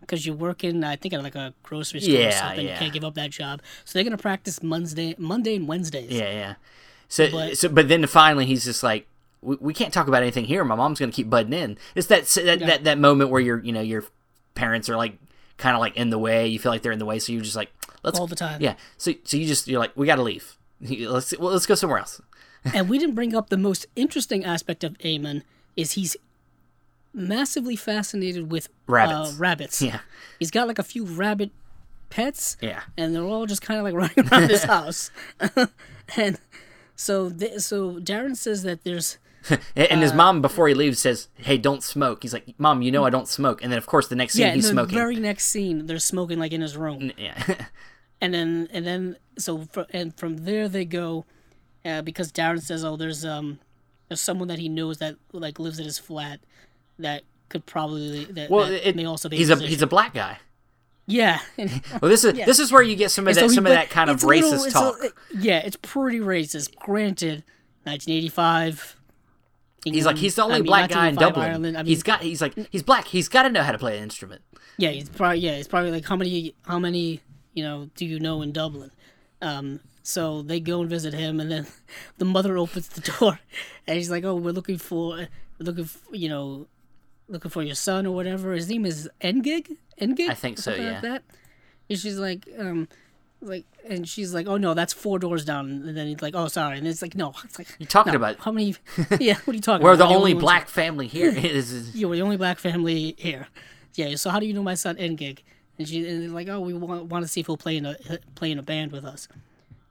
[0.00, 2.92] Because you're working, I think at like a grocery store or Yeah, something, you can't
[2.92, 3.60] give up that job.
[3.84, 6.12] So they're gonna practice Monday, Monday and Wednesdays.
[6.12, 6.54] Yeah, yeah.
[7.08, 9.08] So But- so but then finally he's just like.
[9.42, 10.64] We, we can't talk about anything here.
[10.64, 11.76] My mom's gonna keep butting in.
[11.96, 14.04] It's that that, that that moment where your you know your
[14.54, 15.18] parents are like
[15.56, 16.46] kind of like in the way.
[16.46, 17.72] You feel like they're in the way, so you're just like
[18.04, 18.60] let's All the time.
[18.60, 18.74] Yeah.
[18.98, 20.56] So so you just you're like we got to leave.
[20.80, 22.20] Let's well, let's go somewhere else.
[22.74, 25.42] and we didn't bring up the most interesting aspect of Eamon
[25.76, 26.16] is he's
[27.14, 29.34] massively fascinated with Rabbits.
[29.34, 29.82] Uh, rabbits.
[29.82, 30.00] Yeah.
[30.38, 31.50] He's got like a few rabbit
[32.10, 32.56] pets.
[32.60, 32.82] Yeah.
[32.96, 35.10] And they're all just kind of like running around his house.
[36.16, 36.38] and
[36.94, 39.18] so th- so Darren says that there's
[39.48, 42.82] And, and his Uh, mom before he leaves says, "Hey, don't smoke." He's like, "Mom,
[42.82, 44.70] you know I don't smoke." And then of course the next scene yeah, he's the
[44.72, 44.94] smoking.
[44.96, 47.12] very next scene they're smoking like in his room.
[47.16, 47.40] Yeah.
[48.20, 51.24] and then and then so fr and from there they go
[51.84, 53.58] uh, because Darren says oh there's um
[54.08, 56.40] there's someone that he knows that like lives at his flat
[56.98, 59.70] that could probably that, well, that it, may also be he's a musician.
[59.70, 60.38] he's a black guy.
[61.06, 61.38] Yeah.
[62.02, 62.44] Well, this is Yeah.
[62.46, 64.24] this is where you get some of and that some of that kind of it's
[64.24, 64.96] a little- racist a- talk.
[65.38, 66.74] yeah, it's pretty racist.
[66.76, 67.44] Granted,
[67.84, 68.96] 1985.
[69.84, 71.48] He's like he's the only I mean, black guy in Dublin.
[71.48, 73.06] Ireland, I mean, he's got he's like he's black.
[73.06, 74.42] He's got to know how to play an instrument.
[74.78, 77.20] Yeah, he's probably yeah, he's probably like how many how many
[77.54, 78.90] you know do you know in Dublin?
[79.46, 81.66] Um, so they go and visit him, and then
[82.18, 83.38] the mother opens the door,
[83.86, 85.28] and he's like, "Oh, we're looking for
[85.58, 86.66] looking for, you know
[87.28, 88.52] looking for your son or whatever.
[88.52, 89.76] His name is Ngig.
[90.00, 90.28] Ngig.
[90.28, 90.92] I think so, yeah.
[90.92, 91.22] Like that.
[91.90, 92.88] And she's like, um,
[93.40, 96.48] like, and she's like, "Oh no, that's four doors down." And then he's like, "Oh,
[96.48, 98.74] sorry." And it's like, "No, it's like You're talking no, about- how many?
[99.20, 99.82] Yeah, what are you talking about?
[99.82, 100.08] We're about?
[100.08, 101.30] the only black family here.
[101.30, 103.48] Is- is- you were the only black family here.
[103.94, 104.16] Yeah.
[104.16, 105.40] So how do you know my son Ngig?
[105.78, 107.96] And she and like, oh, we want want to see if he'll play in a
[108.34, 109.28] play in a band with us.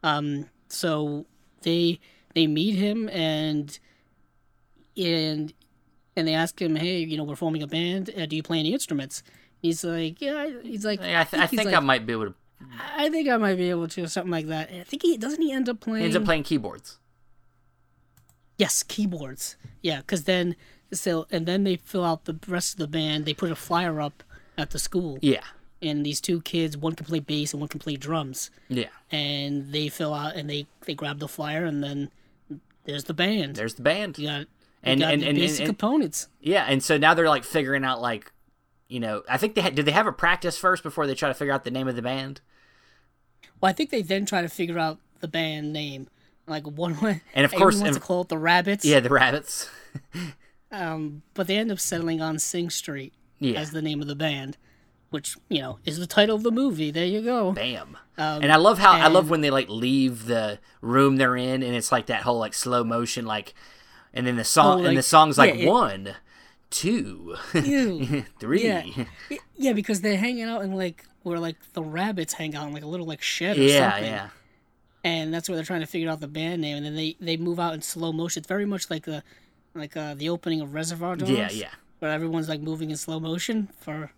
[0.04, 0.50] Um.
[0.68, 1.26] So
[1.62, 2.00] they
[2.34, 3.78] they meet him and
[4.98, 5.54] and
[6.16, 8.10] and they ask him, hey, you know, we're forming a band.
[8.18, 9.22] Uh, do you play any instruments?
[9.62, 10.36] He's like, yeah.
[10.38, 12.36] I- He's like, I, th- I think like, I might be able to.
[12.98, 14.70] I think I might be able to, something like that.
[14.72, 16.00] I think he doesn't he end up playing.
[16.00, 16.98] He ends up playing keyboards.
[18.58, 19.58] Yes, keyboards.
[19.82, 20.56] Yeah, because then
[20.94, 23.26] so and then they fill out the rest of the band.
[23.26, 24.24] They put a flyer up
[24.58, 25.44] at the school, Yeah,
[25.82, 28.88] and these two kids, one can play bass and one can play drums, yeah.
[29.12, 32.12] and they fill out and they they grab the flyer, and then
[32.86, 33.56] there's the band.
[33.56, 34.18] There's the band.
[34.18, 34.46] you got you
[34.84, 36.28] And- and- the and- basic and- components.
[36.42, 38.32] Yeah, and so now they're like figuring out like,
[38.88, 41.28] you know, I think they had, did they have a practice first before they try
[41.30, 42.42] to figure out the name of the band?
[43.60, 46.08] Well, I think they then try to figure out the band name.
[46.48, 48.86] Like one way, And of course- wants and- to call it the Rabbits.
[48.86, 49.68] Yeah, the Rabbits.
[50.72, 53.60] Um, but they end up settling on Sing Street Yeah.
[53.60, 54.58] as the name of the band,
[55.16, 56.92] which you know is the title of the movie.
[56.92, 57.52] There you go.
[57.54, 57.98] Bam.
[58.18, 61.64] and I love how I love Um, when they like leave the room they're in,
[61.64, 63.54] and it's like that whole like slow motion, like,
[64.14, 66.16] and then the song Oh, and the song's like yeah, it- one,
[66.70, 68.24] two, Ew.
[68.40, 68.64] three.
[68.66, 68.84] Yeah.
[69.56, 72.84] Yeah, because they're hanging out in like where like the rabbits hang out in like
[72.84, 74.12] a little like shed or Yeah, something.
[74.12, 74.30] yeah.
[75.04, 77.38] And that's where they're trying to figure out the band name, and then they they
[77.38, 78.42] move out in slow motion.
[78.42, 79.24] It's very much like the
[79.76, 81.30] like uh, the opening of Reservoir Dogs.
[81.32, 81.70] Yeah, yeah.
[82.00, 84.12] Where everyone's like moving in slow motion for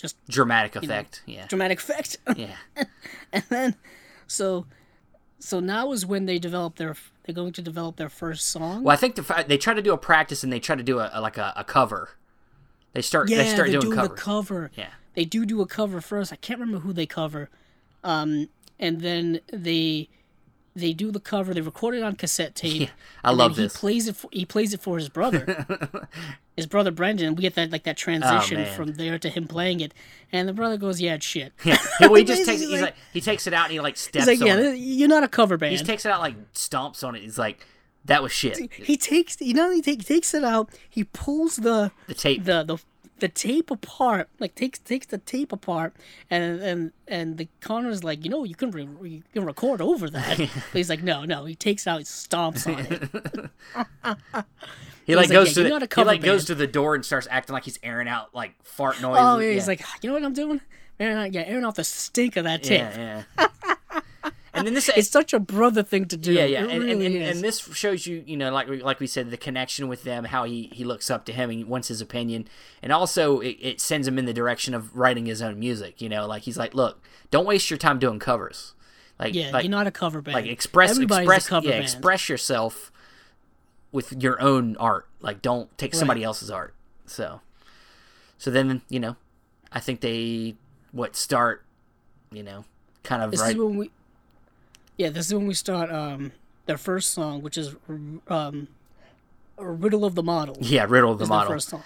[0.00, 1.22] just Dramatic effect.
[1.26, 1.46] Yeah.
[1.46, 2.16] dramatic effect.
[2.36, 2.54] Yeah.
[3.32, 3.74] and then
[4.26, 4.66] so
[5.38, 6.94] so now is when they develop their
[7.24, 8.82] they're going to develop their first song.
[8.82, 10.98] Well, I think the, they try to do a practice and they try to do
[10.98, 12.10] a, a- like a, a cover.
[12.92, 13.28] They start.
[13.28, 14.10] Yeah, they start doing doing covers.
[14.10, 14.70] the cover.
[14.76, 14.88] Yeah.
[15.14, 16.32] They do do a cover first.
[16.32, 17.48] I can't remember who they cover.
[18.02, 18.48] Um,
[18.78, 20.08] and then they
[20.76, 21.52] they do the cover.
[21.52, 22.82] They record it on cassette tape.
[22.82, 22.88] Yeah,
[23.24, 23.72] I love this.
[23.74, 24.16] He plays it.
[24.16, 25.66] For, he plays it for his brother.
[26.56, 27.34] his brother Brendan.
[27.34, 29.92] We get that like that transition Oh, from there to him playing it.
[30.32, 31.76] And the brother goes, "Yeah, it's shit." Yeah.
[32.00, 32.60] Well, he just takes.
[32.62, 34.76] He's like he takes it out and he like steps He's like, on "Yeah, it.
[34.76, 37.22] you're not a cover band." He just takes it out like stomps on it.
[37.22, 37.66] He's like,
[38.04, 38.72] that was shit.
[38.72, 42.44] he takes he not only take, he takes it out, he pulls the The tape.
[42.44, 42.78] the the
[43.20, 45.94] the tape apart, like takes takes the tape apart,
[46.30, 50.10] and and and the Conor's like, you know, you can re- you can record over
[50.10, 50.38] that.
[50.38, 51.44] but he's like, no, no.
[51.44, 53.50] He takes out, he stomps on
[54.04, 54.44] it.
[55.06, 57.26] He like like, goes yeah, to the, he like goes to the door and starts
[57.30, 59.24] acting like he's airing out like fart oh, noises.
[59.24, 60.60] oh, yeah, he's like, you know what I'm doing?
[61.00, 62.80] Airing out, yeah, airing off the stink of that tape.
[62.80, 63.74] yeah, yeah.
[64.52, 66.32] and then this It's such a brother thing to do.
[66.32, 69.00] yeah, yeah, and, really and, and, and this shows you, you know, like we, like
[69.00, 71.88] we said, the connection with them, how he, he looks up to him and wants
[71.88, 72.48] his opinion,
[72.82, 76.00] and also it, it sends him in the direction of writing his own music.
[76.00, 78.74] You know, like he's like, look, don't waste your time doing covers.
[79.18, 80.34] Like, yeah, like, you're not a cover band.
[80.34, 81.82] like express Everybody's express yeah, band.
[81.82, 82.90] express yourself
[83.92, 85.06] with your own art.
[85.20, 86.74] Like, don't take somebody else's art.
[87.06, 87.40] So,
[88.38, 89.16] so then you know,
[89.70, 90.54] I think they
[90.92, 91.64] what start,
[92.32, 92.64] you know,
[93.02, 93.50] kind of This right.
[93.50, 93.90] is when we.
[95.00, 96.32] Yeah, this is when we start um
[96.66, 97.74] their first song, which is
[98.28, 98.68] um,
[99.56, 101.54] "Riddle of the Model." yeah, riddle of the model.
[101.54, 101.82] first song.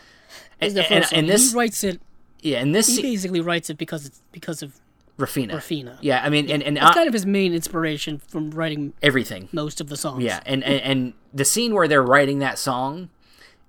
[0.61, 1.19] And, their and, first song.
[1.21, 2.01] and this, he writes it.
[2.41, 4.81] yeah, and this He basically writes it because it's because of
[5.17, 5.53] Raphina.
[5.53, 5.97] Raphina.
[6.01, 9.49] Yeah, I mean, and and That's I- kind of his main inspiration from writing everything.
[9.53, 10.25] most of the songs.
[10.25, 13.11] Yeah, and, and and the scene where they're writing that song,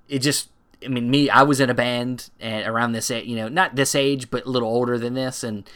[0.09, 0.49] it just.
[0.83, 1.29] I mean, me.
[1.29, 4.49] I was in a band and around this, you know, not this age, but a
[4.49, 5.69] little older than this, and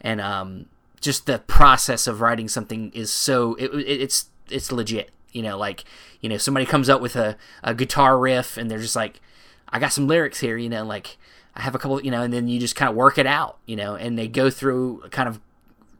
[0.00, 0.66] and um,
[1.02, 5.10] just the process of writing something is so it, it, it's it's legit.
[5.32, 5.84] You know, like
[6.20, 9.20] you know, somebody comes up with a, a guitar riff, and they're just like,
[9.68, 10.56] I got some lyrics here.
[10.56, 11.18] You know, like
[11.54, 12.00] I have a couple.
[12.02, 13.58] You know, and then you just kind of work it out.
[13.66, 15.40] You know, and they go through kind of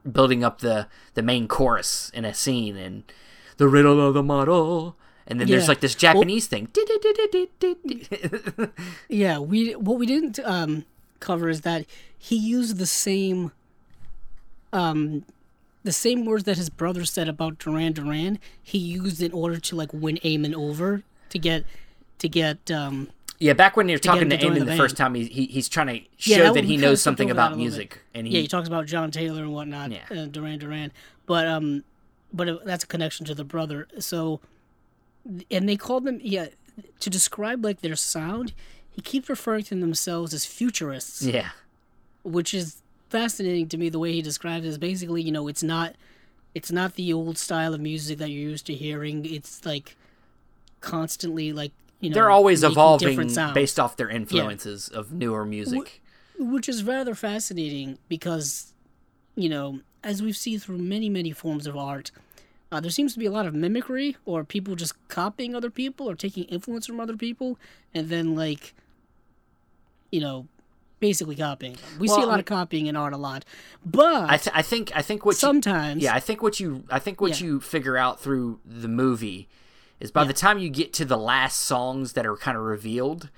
[0.09, 3.03] building up the the main chorus in a scene and
[3.57, 6.67] the riddle of the model and then there's like this Well- japanese thing
[9.07, 10.83] Yeah, we what we didn't um,
[11.21, 11.85] cover is that
[12.17, 13.51] he used the same
[14.73, 15.23] um
[15.83, 18.39] the same words that his brother said about Duran Duran.
[18.61, 21.65] He used in order to like win Eamon over to get
[22.19, 23.09] to get um
[23.39, 25.45] Yeah, back when you're him talking to to Eamon the the first time, he, he
[25.45, 25.93] he's trying to
[26.29, 28.41] Yeah, show that that, he knows something over that a about music, and he, yeah,
[28.41, 30.05] he talks about John Taylor and whatnot, Yeah.
[30.09, 30.91] uh, Duran Duran.
[31.25, 31.83] But um,
[32.31, 33.87] but it, that's a connection to the brother.
[33.99, 34.39] So,
[35.51, 36.47] and they called them yeah
[36.99, 38.53] to describe like their sound.
[38.89, 41.49] He keeps referring to themselves as futurists, yeah,
[42.23, 42.82] which is
[43.13, 43.89] fascinating to me.
[43.89, 45.95] The way he describes it is basically you know it's not
[46.55, 49.25] it's not the old style of music that you're used to hearing.
[49.25, 49.95] It's like
[50.81, 56.01] constantly like you know they're always evolving based off their influences of newer music.
[56.37, 58.73] which is rather fascinating because
[59.35, 62.11] you know as we've seen through many many forms of art
[62.71, 66.09] uh, there seems to be a lot of mimicry or people just copying other people
[66.09, 67.57] or taking influence from other people
[67.93, 68.73] and then like
[70.11, 70.47] you know
[71.07, 73.43] basically copying we see a lot of copying in art a lot
[73.85, 76.85] but I, th- I think I think what you- sometimes yeah I think what you
[76.89, 77.47] I think what Yeah.
[77.47, 79.49] you figure out through the movie
[79.99, 83.29] is by the time you get to the last songs that are kind of revealed,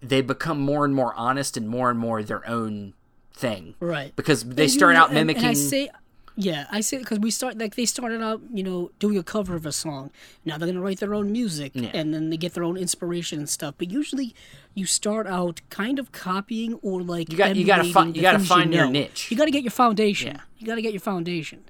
[0.00, 2.94] they become more and more honest and more and more their own
[3.32, 3.74] thing.
[3.80, 5.48] right Because they And you- start out and- and mimicking.
[5.48, 5.88] I say,
[6.36, 9.54] yeah, I say because we start like they started out, you know, doing a cover
[9.54, 10.10] of a song.
[10.44, 11.90] Now they're gonna write their own music, Yeah.
[11.94, 13.74] and then they get their own inspiration and stuff.
[13.78, 14.34] But usually,
[14.74, 18.40] you start out kind of copying or like You got- you gotta fi- you gotta
[18.40, 18.90] find your know.
[18.90, 19.30] niche.
[19.30, 20.34] You got to get your foundation.
[20.34, 20.40] Yeah.
[20.58, 21.64] You got to get your foundation,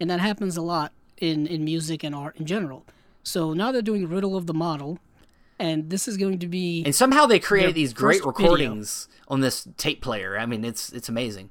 [0.00, 2.84] and that happens a lot in in music and art in general.
[3.22, 4.98] So now they're doing Riddle of the Model,
[5.58, 8.52] and this is going to be and somehow they create these great first video.
[8.52, 10.38] recordings on this tape player.
[10.38, 11.50] I mean, it's it's amazing.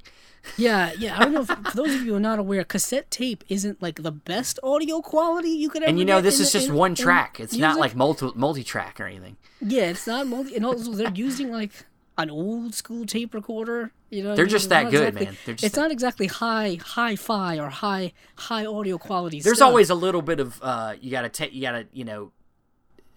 [0.58, 1.18] Yeah, yeah.
[1.20, 1.42] I don't know.
[1.42, 4.60] If, for those of you who are not aware, cassette tape isn't like the best
[4.64, 5.90] audio quality you could ever.
[5.90, 7.40] And you know, this is the- just in- one track.
[7.40, 9.38] It's not like multi multi track or anything.
[9.62, 10.56] Yeah, it's not multi.
[10.56, 11.72] And also, they're using like
[12.18, 13.92] an old school tape recorder.
[14.10, 15.38] You know, They're just It's that good, exactly- man.
[15.46, 19.42] They're just it's that- not exactly high hi-fi or high high audio quality.
[19.42, 19.68] There's stuff.
[19.68, 22.32] always a little bit of uh, you gotta take you gotta you know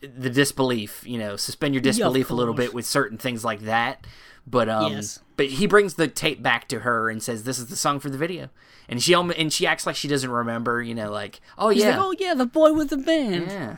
[0.00, 1.04] the disbelief.
[1.06, 4.04] You know, suspend your Yeah, disbelief a little bit with certain things like that.
[4.46, 5.20] But um, Yes.
[5.40, 8.10] But he brings the tape back to her and says, "This is the song for
[8.10, 8.50] the video,"
[8.90, 10.82] and she and she acts like she doesn't remember.
[10.82, 13.46] You know, like oh He's yeah, like, oh yeah, the boy with the band.
[13.46, 13.76] yeah.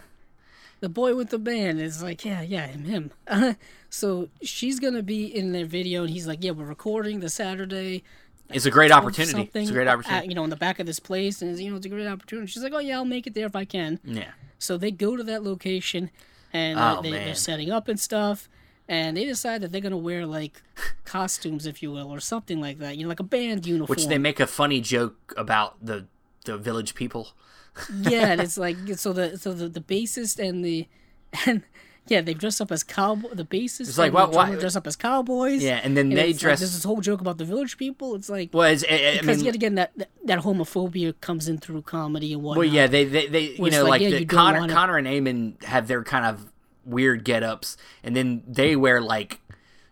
[0.80, 2.82] the boy with the band is like, yeah, yeah, him,
[3.28, 3.56] him.
[3.90, 8.02] so she's gonna be in their video, and he's like, yeah, we're recording the Saturday.
[8.50, 9.48] It's a great opportunity.
[9.54, 10.26] It's a great at- opportunity.
[10.30, 12.48] you know, in the back of this place, and you know, it's a great opportunity.
[12.48, 14.00] She's like, oh yeah, I'll make it there if I can.
[14.02, 14.32] yeah.
[14.58, 16.10] So they go to that location,
[16.52, 18.48] and Oh, uh, they, they're setting up and stuff.
[18.88, 20.60] And they decide that they're gonna wear like
[21.04, 22.96] costumes, if you will, or something like that.
[22.96, 23.94] You know, like a band uniform.
[23.96, 26.06] Which they make a funny joke about the
[26.44, 27.28] the village people.
[28.02, 30.86] yeah, and it's like so the so the, the bassist and the
[31.46, 31.62] and
[32.08, 33.28] yeah they dress up as cowboy.
[33.32, 35.62] The bassist It's like, what- what- dress up as cowboys.
[35.62, 38.14] Yeah, and then they it's like, dress- there's this whole joke about the village people.
[38.16, 41.48] It's like Well, it's, I, I because mean, yet again that, that that homophobia comes
[41.48, 42.58] in through comedy and whatnot.
[42.58, 45.06] Well, yeah, they they, they you know like, like, yeah, the you Conor Conor and
[45.06, 46.51] Eamon have their kind of
[46.84, 49.40] weird get-ups, and then they wear like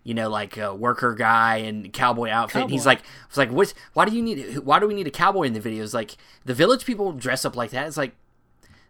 [0.03, 2.63] you know like a worker guy and cowboy outfit.
[2.63, 2.91] And he's Cowboy.
[2.91, 3.75] like, it's like, what?
[3.93, 4.59] Why do you need?
[4.59, 5.93] Why do we need a cowboy in the videos?
[5.95, 7.87] Like the village people dress up like that.
[7.87, 8.15] It's like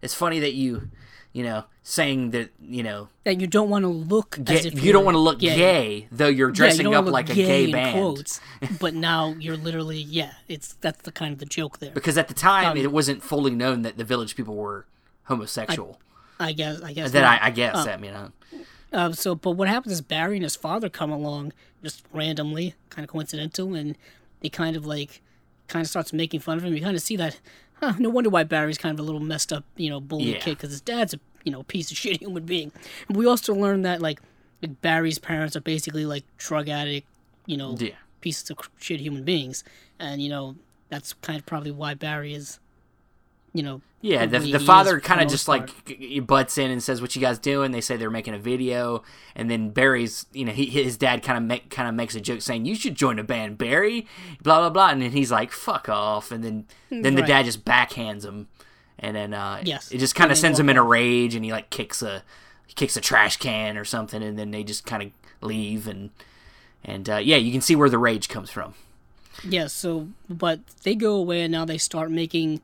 [0.03, 0.91] it's funny that you
[1.33, 4.83] you know saying that you know that you don't want to look as gay, if
[4.83, 5.55] you don't want to look gay.
[5.57, 7.93] gay, though you're Yeah, you dressing up like a gay gay band.
[7.99, 8.41] quotes,
[8.81, 10.33] but now you're literally yeah.
[10.49, 11.91] It's that's the kind of the joke there.
[11.93, 14.87] Because at the time, Um, it wasn't fully known that the village people were
[15.25, 16.01] homosexual.
[16.01, 16.10] I
[16.53, 17.25] guess I guess that.
[17.25, 18.33] I, I guess Uh, that you know.
[18.93, 23.05] Uh, so, but what happens is Barry and his father come along just randomly, kind
[23.05, 23.97] of coincidental, and
[24.41, 25.23] they kind of like,
[25.69, 26.75] kind of starts making fun of him.
[26.75, 27.39] You kind of see that,
[27.81, 27.93] huh?
[28.01, 30.39] No wonder why Barry's kind of a little messed up, you know, bully Yeah.
[30.41, 32.73] kid because his dad's a you know piece of shit human being.
[33.09, 34.21] We also learn that like,
[34.63, 37.07] like Barry's parents are basically like drug addict,
[37.47, 37.91] you know, Yeah.
[38.23, 39.63] pieces of shit human beings,
[40.01, 40.57] and you know
[40.89, 42.59] that's kind of probably why Barry is,
[43.53, 45.71] you know, Yeah, the, the father kind of just part.
[45.89, 49.03] like butts in and says, "What you guys doing?" They say they're making a video,
[49.35, 52.21] and then Barry's, you know, he, his dad kind of make kind of makes a
[52.21, 54.07] joke saying, "You should join a band, Barry."
[54.43, 57.65] Blah blah blah, and then he's like, "Fuck off!" And then then the dad just
[57.65, 58.49] backhands him,
[58.99, 59.91] and then uh, Yes.
[59.91, 62.23] it just kind of sends him in a rage, and he like kicks a
[62.67, 65.11] he kicks a trash can or something, and then they just kind of
[65.47, 66.11] leave, and
[66.85, 68.75] and uh, yeah, you can see where the rage comes from.
[69.43, 72.61] Yeah, so but they go away and now they start making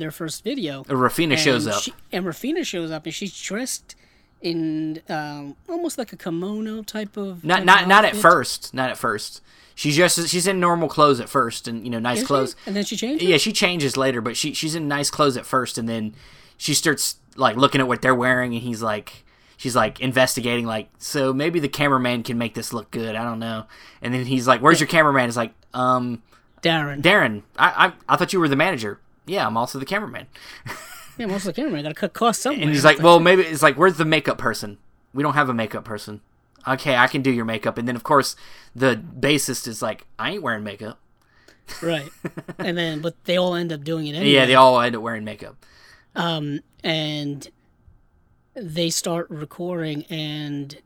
[0.00, 0.80] their first video.
[0.80, 1.82] Uh, Raphina shows And up.
[1.82, 3.94] she- and Raphina shows up and she's dressed
[4.40, 8.72] in um, almost like a kimono type of Not type not of not at first.
[8.74, 9.42] Not at first.
[9.74, 12.26] She's just she's in normal clothes at first, and you know, nice Is she?
[12.26, 12.56] clothes.
[12.66, 13.26] And then she changes.
[13.28, 16.14] Yeah, she changes later, but she she's in nice clothes at first, and then
[16.56, 19.24] she starts like looking at what they're wearing, and he's like,
[19.56, 23.14] she's like investigating, like, so maybe the cameraman can make this look good.
[23.14, 23.66] I don't know.
[24.02, 26.22] And then he's like, "Where's your cameraman?" He's like, "Um,
[26.62, 27.00] Darren.
[27.00, 28.98] Darren, I I, I thought you were the manager.
[29.26, 30.26] Yeah, I'm also the cameraman."
[31.18, 31.82] yeah, I'm also the camera.
[31.82, 32.62] Got to cut costs somewhere.
[32.62, 34.78] And he's like, "Well, maybe it's like, where's the makeup person?
[35.14, 36.20] We don't have a makeup person."
[36.68, 37.78] okay, I can do your makeup.
[37.78, 38.36] And then of course
[38.76, 40.98] the bassist is like, I ain't wearing makeup.
[41.82, 42.10] right.
[42.58, 44.30] and then, but they all end up doing it anyway.
[44.30, 45.56] Yeah, they all end up wearing makeup.
[46.14, 47.48] um, and
[48.54, 50.78] they start recording and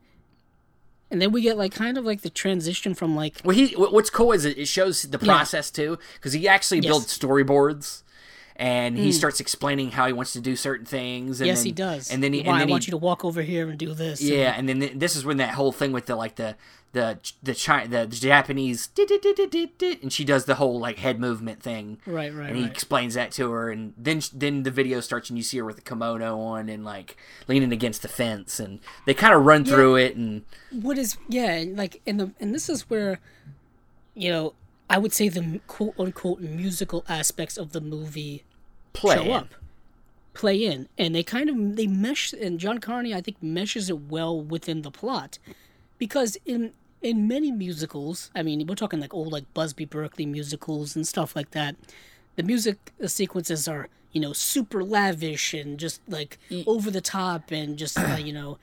[1.11, 4.09] and then we get like kind of like the transition from like Well, he what's
[4.09, 6.87] cool is it, it shows the process too, because he actually Yes.
[6.87, 8.03] builds storyboards,
[8.57, 9.13] and he mm.
[9.13, 11.41] starts explaining how he wants to do certain things.
[11.41, 12.91] And yes then, he does And then he, Why, and then I want he, you
[12.91, 15.55] to walk over here and do this yeah, and then th- this is when that
[15.55, 16.55] whole thing with the like the
[16.95, 18.89] the the Chi- the Japanese
[20.01, 21.99] and she does the whole like head movement thing.
[22.05, 22.71] Right, right, And he right.
[22.71, 25.75] explains that to her, and then then the video starts, and you see her with
[25.75, 27.17] the kimono on and like
[27.49, 31.65] leaning against the fence, and they kind of run through it, and what is yeah
[31.67, 33.19] like and the and this is where
[34.13, 34.53] you know
[34.89, 38.43] i would say the quote unquote musical aspects of the movie
[38.93, 39.31] play show it.
[39.31, 39.47] up
[40.33, 44.01] play in and they kind of they mesh and john carney i think meshes it
[44.09, 45.39] well within the plot
[45.97, 50.95] because in in many musicals i mean we're talking like old like busby berkeley musicals
[50.95, 51.75] and stuff like that
[52.35, 57.77] the music sequences are you know super lavish and just like over the top and
[57.77, 58.57] just uh, you know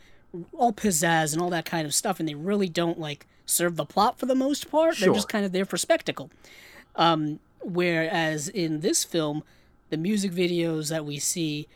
[0.52, 3.84] all pizzazz and all that kind of stuff and they really don't like serve the
[3.84, 4.96] plot for the most part.
[4.98, 6.30] They're just kind of there for spectacle.
[6.96, 9.44] Um, whereas in this film
[9.90, 11.68] the music videos that we see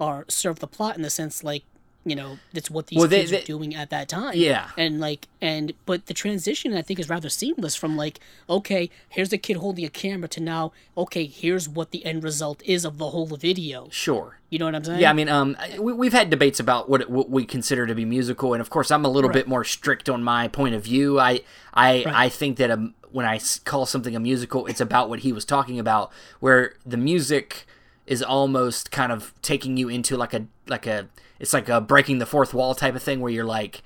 [0.00, 1.64] are serve the plot in the sense like
[2.04, 4.70] you know that's what these Well, kids they- are doing at that time Yeah.
[4.76, 8.18] and like and but the transition i think is rather seamless from like
[8.50, 12.60] okay here's a kid holding a camera to now okay here's what the end result
[12.64, 14.38] is of the whole video Sure.
[14.50, 17.08] you know what i'm saying Yeah, I mean, um, we, we've had debates about what
[17.08, 19.34] what we consider to be musical, and of course, I'm a little Right.
[19.34, 21.20] bit more strict on my point of view.
[21.20, 21.40] I
[21.72, 22.06] I Right.
[22.08, 22.70] I think that
[23.12, 26.96] when I call something a musical, it's about what he was talking about, where the
[26.96, 27.66] music
[28.06, 31.08] is almost kind of taking you into like a like a
[31.42, 33.82] it's like a breaking the fourth wall type of thing, where you're like.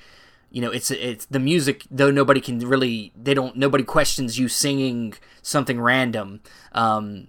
[0.48, 1.82] You know, it's it's the music.
[1.90, 3.56] Though nobody can really, they don't.
[3.56, 6.40] Nobody questions you singing something random.
[6.70, 7.26] Um,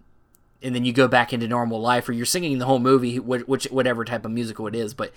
[0.61, 3.65] and then you go back into normal life, or you're singing the whole movie, which
[3.65, 4.93] whatever type of musical it is.
[4.93, 5.13] But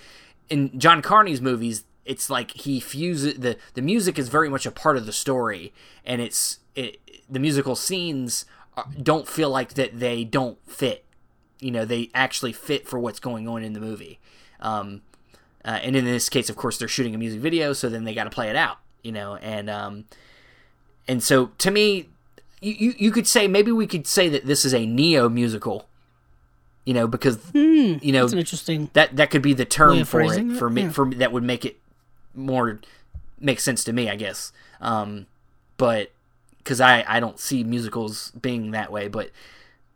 [0.49, 4.71] in John Carney's movies, it's like he fuses the the music is very much a
[4.71, 5.73] part of the story,
[6.05, 6.99] and it's it
[7.29, 8.47] the musical scenes
[9.01, 11.05] don't feel like that they don't fit.
[11.61, 14.19] You know, they actually fit for what's going on in the movie.
[14.61, 15.03] Um,
[15.65, 18.15] uh, and in this case, of course, they're shooting a music video, so then they
[18.15, 18.79] got to play it out.
[19.03, 20.05] You know, and um,
[21.09, 22.09] and so to me,
[22.61, 25.87] you, you you could say maybe we could say that this is a neo musical.
[26.85, 30.57] You know, because you know interesting that that could be the term for it it,
[30.57, 30.91] for me yeah.
[30.91, 31.79] for that would make it
[32.35, 32.81] more
[33.39, 34.53] make sense to me, I guess.
[34.81, 35.27] Um,
[35.77, 36.11] but
[36.59, 39.31] because I I don't see musicals being that way, but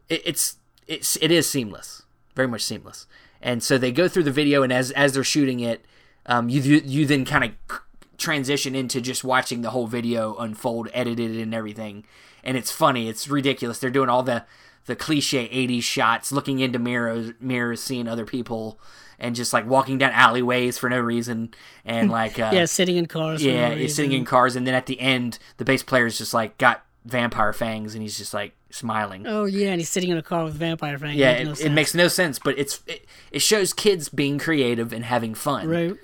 [0.08, 0.56] it, it's
[0.86, 2.02] it's it is seamless,
[2.34, 3.06] very much seamless.
[3.44, 5.84] And so they go through the video, and as as they're shooting it,
[6.24, 7.80] um, you you, then kind of
[8.16, 12.04] transition into just watching the whole video unfold, edited and everything.
[12.42, 13.78] And it's funny, it's ridiculous.
[13.78, 14.46] They're doing all the
[14.86, 18.80] the cliche '80s shots, looking into mirrors, mirrors, seeing other people,
[19.18, 21.52] and just like walking down alleyways for no reason,
[21.84, 24.74] and like uh, yeah sitting in cars for no yeah, sitting in cars, and then
[24.74, 28.56] at the end, the bass player's just like got vampire fangs, and he's just like
[28.74, 29.26] smiling.
[29.26, 31.70] oh yeah and he's sitting in a car with vampire Frank yeah, it, no it
[31.70, 35.68] makes no sense, but it's it, it shows kids being creative and having fun.
[35.68, 35.94] right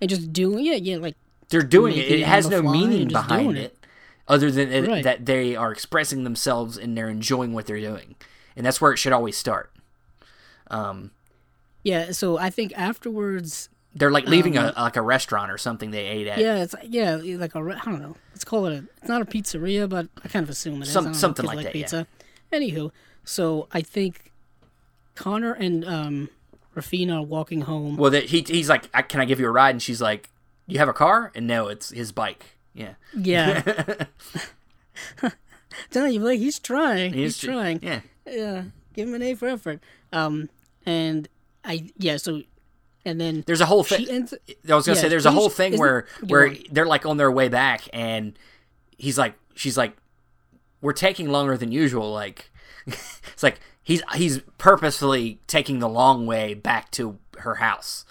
[0.00, 1.16] and just doing yeah yeah like
[1.48, 2.06] They're doing it.
[2.06, 3.78] It it has no meaning behind it, it.
[4.28, 5.04] other than it, Right.
[5.04, 8.14] that they are expressing themselves and they're enjoying what they're doing,
[8.56, 9.70] and that's where it should always start.
[10.70, 11.10] Um,
[11.84, 16.06] yeah so i think afterwards they're like leaving a like a restaurant or something they
[16.06, 16.38] ate at.
[16.38, 19.20] Um, yeah it's yeah like a i don't know let's call it a it's not
[19.22, 20.92] a pizzeria but i kind of assume it is.
[20.92, 21.82] Some- something kids like that, yeah.
[21.82, 22.06] pizza
[22.52, 22.90] anywho
[23.24, 24.32] so i think
[25.14, 26.28] conor and um
[26.74, 29.50] raphina are walking home Well, that he he's like, I, "Can I give you a
[29.50, 30.30] ride?" And she's like,
[30.66, 32.56] "You have a car?" And no, it's his bike.
[32.72, 33.60] Yeah, yeah
[35.90, 37.12] Telling you, like he's trying.
[37.12, 37.80] He's, tr- trying.
[37.82, 38.64] Yeah, yeah,
[38.94, 39.80] give him an A for effort.
[40.12, 40.48] Um,
[40.86, 41.28] and
[41.64, 42.42] I yeah, so
[43.04, 44.08] and then there's a whole thing.
[44.08, 44.34] ends.
[44.68, 46.56] I was gonna yeah, say there's a whole thing where where on.
[46.70, 48.38] they're like on their way back, and
[48.98, 49.96] he's like, she's like,
[50.80, 52.12] we're taking longer than usual.
[52.12, 52.50] Like,
[52.86, 58.04] it's like he's he's purposefully taking the long way back to her house.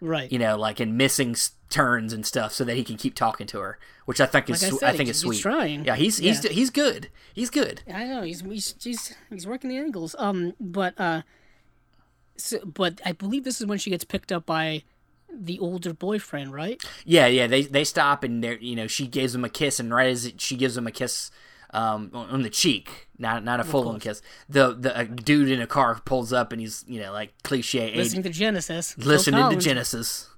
[0.00, 0.30] right.
[0.32, 1.36] You know, like and missing
[1.70, 4.62] turns and stuff, so that he can keep talking to her, which I think is
[4.62, 5.40] Like I said, I think he's- is he's sweet.
[5.42, 5.84] trying.
[5.84, 6.50] Yeah, he's he's Yeah.
[6.50, 7.08] he's good.
[7.32, 7.82] He's good.
[7.92, 10.14] I know he's he's he's he's working the angles.
[10.18, 11.22] Um, but uh,
[12.36, 14.82] so, but I believe this is when she gets picked up by
[15.32, 16.82] the older boyfriend, right?
[17.04, 17.46] Yeah, yeah.
[17.46, 20.32] They they stop and they you know she gives him a kiss, and right as
[20.38, 21.30] she gives him a kiss
[21.72, 24.20] um, on the cheek, not not a full on kiss.
[24.48, 28.22] The the dude in a car pulls up and he's you know like cliche Listening
[28.24, 28.96] to Genesis.
[28.98, 30.28] Listening to Genesis,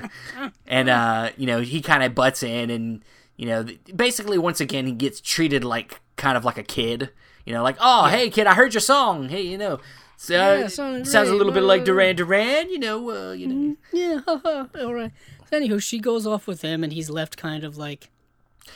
[0.66, 3.04] and uh you know he kind of butts in and
[3.36, 7.10] you know basically once again he gets treated like kind of like a kid.
[7.44, 9.30] You know, like oh hey kid, I heard your song.
[9.30, 9.80] Hey, you know.
[10.20, 13.08] So, Yeah, sounded sounds a little bit like Uh, Duran Duran, you know.
[13.08, 15.12] Uh, you know, Yeah, all right.
[15.48, 18.10] So anywho, she goes off with him, and he's left kind of like,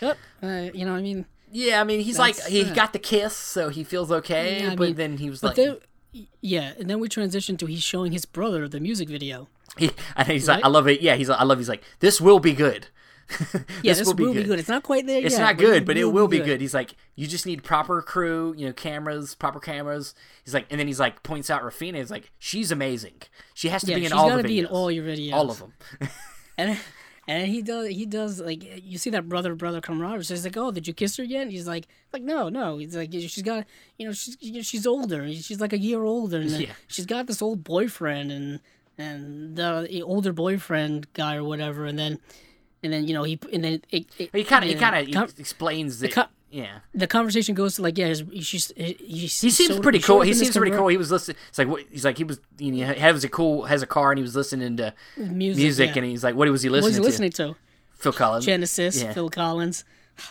[0.01, 1.81] yep, uh, you know, what I mean, yeah.
[1.81, 2.73] I mean, he's like he yeah.
[2.75, 4.61] got the kiss, so he feels okay.
[4.63, 5.79] Yeah, but mean, then he was like, then,
[6.41, 9.49] yeah, and then we transition to he's showing his brother the music video.
[9.77, 10.57] He, and he's Right?
[10.57, 11.01] like, I love it.
[11.03, 11.59] Yeah, he's like, I love.
[11.59, 12.87] He's like, this will be good.
[13.83, 14.59] Yeah, this, will, be, good.
[14.59, 15.33] It's not quite there It's yet.
[15.33, 16.61] It's not good, but it will be good.
[16.61, 20.15] He's like, you just need proper crew, you know, cameras, proper cameras.
[20.45, 21.97] He's like, and then he's like, points out Raphina.
[21.97, 23.23] He's like, she's amazing.
[23.55, 25.33] She has to Yeah, be in she's all the videos, be in all your videos.
[25.33, 25.73] all of them.
[26.59, 26.79] And
[27.29, 30.25] and he does he does like you see that brother brother camaraderie.
[30.25, 31.43] So he's like, oh, did you kiss her yet?
[31.43, 32.77] And he's like, like no no.
[32.79, 33.65] He's like, she's got
[33.97, 35.27] you know she's she's older.
[35.33, 36.73] She's like a year older, and Yeah.
[36.89, 38.61] she's got this old boyfriend and
[38.99, 41.87] and the older boyfriend guy or whatever.
[41.87, 42.19] And then
[42.83, 45.13] and then you know he and then it, it, He kind of, he kind of
[45.15, 46.13] com- explains that.
[46.13, 50.21] co- yeah, the conversation goes to like yeah, his, he's, he's, he seems pretty cool.
[50.21, 50.89] He seems pretty cool.
[50.89, 51.39] He was listening.
[51.49, 52.19] It's like what he's like.
[52.19, 54.93] He was you know, has a cool has a car and he was listening to
[55.17, 56.03] music, music yeah.
[56.03, 57.25] and he's like, what was he What listening was he to?
[57.25, 57.57] listening to?
[57.95, 58.45] Phil Collins.
[58.45, 59.13] Genesis, Yeah.
[59.15, 59.85] Phil Collins.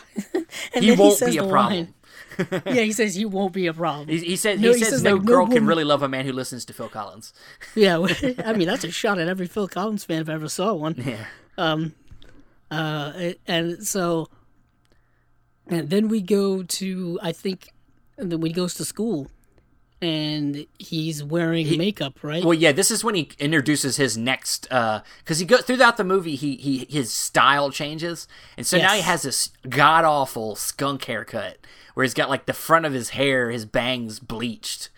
[0.74, 1.94] and He won't says be a problem.
[2.66, 4.08] yeah, he says he won't be a problem.
[4.08, 6.02] He, he said No, he, he says, says, no like, no girl can really love
[6.02, 7.32] a man who listens to Phil Collins.
[7.74, 7.98] Yeah,
[8.44, 10.94] I mean that's a shot at every Phil Collins fan if I ever saw one.
[11.04, 11.24] Yeah.
[11.58, 11.94] Um,
[12.72, 14.28] Uh, and so,
[15.66, 17.70] and then we go to I think,
[18.16, 19.30] then he goes to school,
[20.00, 22.42] and he's wearing makeup, right?
[22.42, 26.34] Well, yeah, this is when he introduces his next because he go throughout the movie.
[26.34, 31.58] He he his style changes, and so now he has this god awful skunk haircut
[31.94, 34.88] where he's got like the front of his hair, his bangs bleached,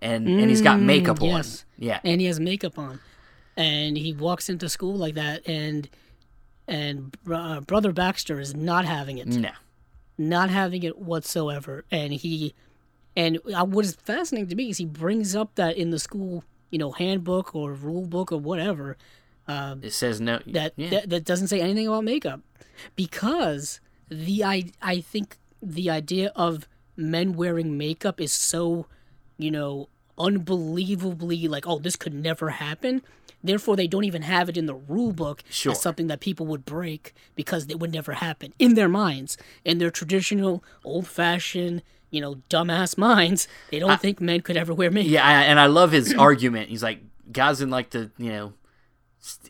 [0.00, 1.28] and and he's got makeup on.
[1.28, 1.64] Mm, yes.
[1.78, 3.00] Yeah, and he has makeup on,
[3.54, 5.88] and he walks into school like that, and
[6.68, 9.26] and uh, brother Baxter is not having it.
[9.26, 9.50] no,
[10.16, 11.84] not having it whatsoever.
[11.90, 12.54] And he,
[13.16, 16.44] and uh, what is fascinating to me is he brings up that in the school,
[16.70, 18.96] you know, handbook or rule book or whatever
[19.82, 20.40] it says no.
[20.46, 20.90] that yeah.
[20.90, 22.40] that, that doesn't say anything about makeup,
[22.96, 28.86] because the I I think the idea of men wearing makeup is so,
[29.38, 29.88] you know,
[30.18, 33.02] unbelievably like oh this could never happen.
[33.42, 35.72] Therefore, they don't even have it in the rule book Sure.
[35.72, 39.78] as something that people would break because it would never happen in their minds, in
[39.78, 43.46] their traditional, old-fashioned, you know, dumbass minds.
[43.70, 45.10] They don't think men could ever wear makeup.
[45.12, 46.68] yeah, I, and I love his argument.
[46.68, 48.52] He's like guys in like the you know.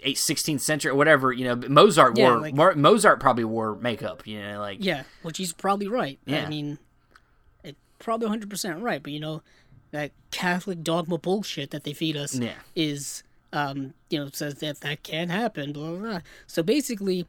[0.02, 3.76] eight- 16th century or whatever you know mozart Yeah, wore like- Mo- mozart probably wore
[3.76, 6.18] makeup you know like Yeah, which he's probably right.
[6.26, 6.44] Yeah.
[6.44, 6.78] I mean,
[7.62, 9.42] it probably 100% right, but you know,
[9.92, 12.54] that Catholic dogma bullshit that they feed us Yeah.
[12.74, 13.22] is,
[13.52, 16.20] um, you know, says that that can't happen, blah, blah, blah.
[16.46, 17.26] So basically,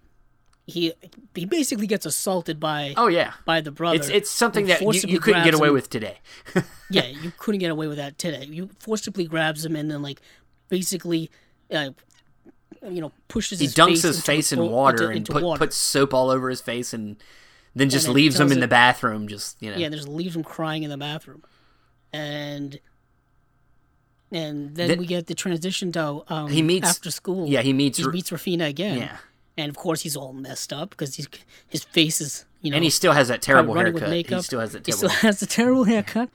[0.67, 0.93] he
[1.33, 3.95] he basically gets assaulted by oh yeah by the brother.
[3.95, 5.73] it's it's something that you, you couldn't get away him.
[5.73, 6.19] with today
[6.91, 8.45] Yeah, you couldn't get away with that today.
[8.45, 10.21] You forcibly grabs him and then like
[10.69, 11.31] basically,
[11.73, 11.89] uh,
[12.87, 15.57] you know, pushes he his dunks face his face in water into- and put, water.
[15.59, 17.15] puts soap all over his face and
[17.75, 20.35] then just then leaves him in it- the bathroom just you know Yeah, just leaves
[20.35, 21.43] him crying in the bathroom,
[22.13, 22.79] and
[24.31, 27.47] and then Th- we get the transition to um, He meets- after school.
[27.47, 28.97] yeah, he meets he meets Raphina again.
[28.99, 29.17] Yeah.
[29.57, 31.27] and of course he's all messed up because he's
[31.67, 34.71] his face is you know and he still has that terrible haircut he still has
[34.73, 36.29] that He terrible still has a terrible haircut.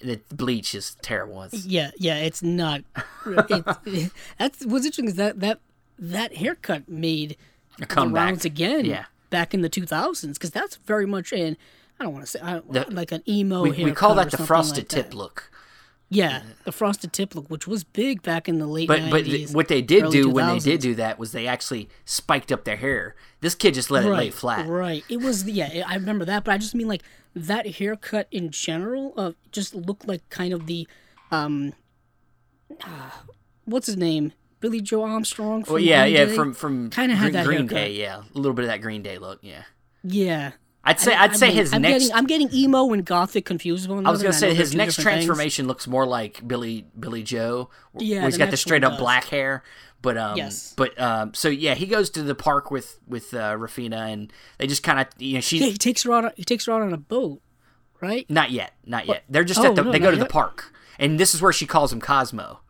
[0.00, 2.82] the bleach is terrible it's, Yeah, yeah, it's not.
[3.26, 5.60] It, that's what's interesting is that that
[5.98, 7.36] that haircut made
[7.78, 8.24] the comeback.
[8.26, 8.84] rounds again.
[8.84, 9.06] Yeah.
[9.30, 11.56] back in the 2000s because that's very much in.
[11.98, 13.62] I don't want to say I The- like an emo.
[13.62, 15.16] we, we call that the frosted like tip that.
[15.16, 15.50] look
[16.08, 19.10] Yeah, the frosted tip look, which was big back in the late but 90s.
[19.10, 22.52] but th- what they did do when they did do that was they actually spiked
[22.52, 25.02] up their hair this kid just let it lay flat Right.
[25.08, 27.02] It was yeah, I remember that, but I just mean like
[27.34, 30.86] that haircut in general uh, just looked like kind of the
[31.32, 31.72] um
[32.84, 33.10] uh,
[33.64, 34.32] what's his name?
[34.60, 36.34] Billie Joe Armstrong from well yeah Green yeah Day?
[36.36, 37.76] from from Kinda had that green haircut.
[37.76, 39.64] day yeah a little bit of that green day look yeah
[40.04, 40.52] Yeah.
[40.86, 43.44] I'd say I- i'd say I'm- his I'm next getting I'm getting emo and gothic
[43.44, 45.26] confused one I was gonna say his next different things.
[45.26, 48.92] transformation looks more like Billy Billie Joe, Yeah, where he's the got the straight up
[48.92, 49.00] does.
[49.00, 49.62] black hair.
[50.02, 50.72] But um, Yes.
[50.76, 54.66] but um, so yeah, he goes to the park with with uh, Raphina, and they
[54.68, 56.32] just kind of you know she Yeah, he takes her out.
[56.36, 57.40] He takes her out on a boat,
[58.00, 58.24] right?
[58.30, 59.24] not yet, not yet.
[59.28, 61.52] They're just Oh, at the no, they go to the park, and this is where
[61.52, 62.60] she calls him Cosmo.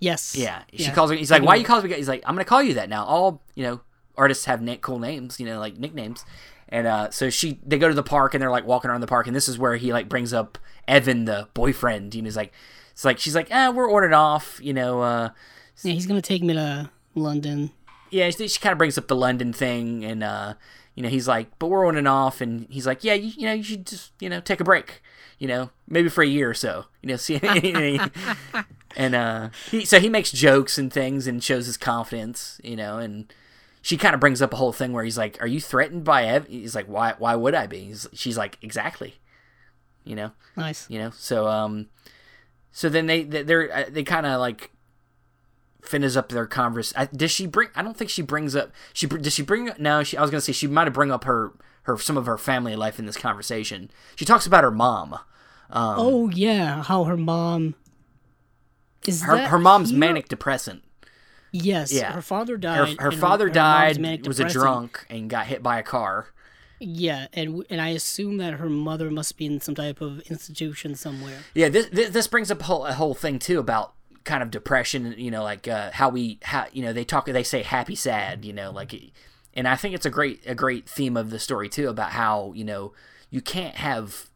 [0.00, 0.36] Yes.
[0.36, 0.94] Yeah, she Yeah.
[0.94, 1.18] calls him.
[1.18, 3.42] He's like, "Why you calling me?" He's like, "I'm gonna call you that now." All
[3.54, 3.80] you know,
[4.16, 6.24] artists have na- cool names, you know, like nicknames.
[6.70, 9.06] And uh, so she, they go to the park and they're like walking around the
[9.06, 12.14] park, and this is where he like brings up Evan, the boyfriend.
[12.14, 12.52] You know, he's like,
[12.92, 14.60] it's like she's like, ah, we're ordered off.
[14.62, 15.30] You know, uh,
[15.82, 17.70] Yeah, he's gonna take me to London.
[18.10, 20.54] yeah, she, she kind of brings up the London thing, and uh,
[20.94, 23.46] you know, he's like, but we're on and off, and he's like, yeah, you, you
[23.46, 25.00] know, you should just, you know, take a break,
[25.38, 27.38] you know, maybe for a year or so, you know, see,
[28.96, 32.98] and uh, he, so he makes jokes and things and shows his confidence, you know,
[32.98, 33.32] and
[33.88, 36.24] she kind of brings up a whole thing where he's like, are you threatened by
[36.24, 36.46] Ev?
[36.46, 37.84] He's like, why, why would I be?
[37.84, 39.14] He's, she's like, exactly,
[40.04, 40.84] you know, Nice.
[40.90, 41.88] you know, so um,
[42.70, 44.72] so then they they- they're uh, they kind of like
[45.80, 46.92] finish up their converse.
[46.94, 47.70] I, does she bring?
[47.74, 48.72] I don't think she brings up.
[48.92, 49.70] She does she bring?
[49.78, 50.18] No, she.
[50.18, 51.52] I was gonna say she might have bring up her
[51.84, 53.90] her some of her family life in this conversation.
[54.16, 55.14] She talks about her mom.
[55.70, 57.74] Um, oh yeah, how her mom
[59.06, 59.98] is her that her mom's here?
[59.98, 60.82] manic depressant.
[61.52, 62.12] Yes, Yeah.
[62.12, 62.98] her father died.
[63.00, 66.28] her and father mom's died, manic was a drunk, and got hit by a car.
[66.80, 70.94] Yeah, and and I assume that her mother must be in some type of institution
[70.94, 71.38] somewhere.
[71.54, 73.94] Yeah, this this, this brings up a whole, a whole thing too about
[74.24, 75.14] kind of depression.
[75.16, 78.44] You know, like uh, how we how you know they talk they say happy sad.
[78.44, 78.94] You know, like,
[79.54, 82.52] and I think it's a great a great theme of the story too about how
[82.54, 82.92] you know
[83.30, 84.28] you can't have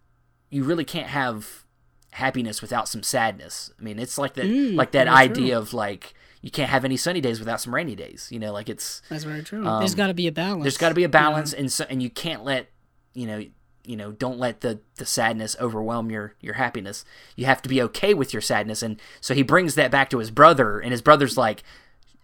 [0.50, 1.64] you really can't have
[2.10, 3.70] happiness without some sadness.
[3.78, 5.58] I mean, it's like that Mm, like that idea true.
[5.58, 6.12] of like
[6.42, 8.28] you can't have any sunny days without some rainy days.
[8.30, 9.62] You know, like it's That's very true.
[9.62, 10.56] there's got to be a balance.
[10.56, 12.68] Um, there's got to be a balance and so and you can't let
[13.14, 13.42] you know
[13.84, 17.82] you know don't let the the sadness overwhelm your your happiness you have to be
[17.82, 21.02] okay with your sadness and so he brings that back to his brother and his
[21.02, 21.64] brother's like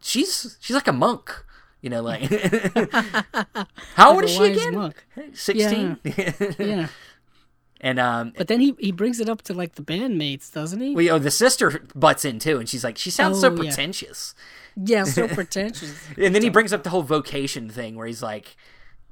[0.01, 1.45] she's she's like a monk
[1.81, 2.23] you know like
[3.97, 5.05] how old Like is she again monk.
[5.33, 5.99] 16
[6.59, 6.89] Yeah,
[7.81, 10.95] and um but then he he brings it up to like the bandmates, doesn't he?
[10.95, 13.53] well, you know, the sister butts in too and she's like she sounds so Oh,
[13.53, 13.57] yeah.
[13.59, 14.35] pretentious
[14.77, 15.95] yeah, so pretentious.
[16.17, 18.57] and then he brings up the whole vocation thing where he's like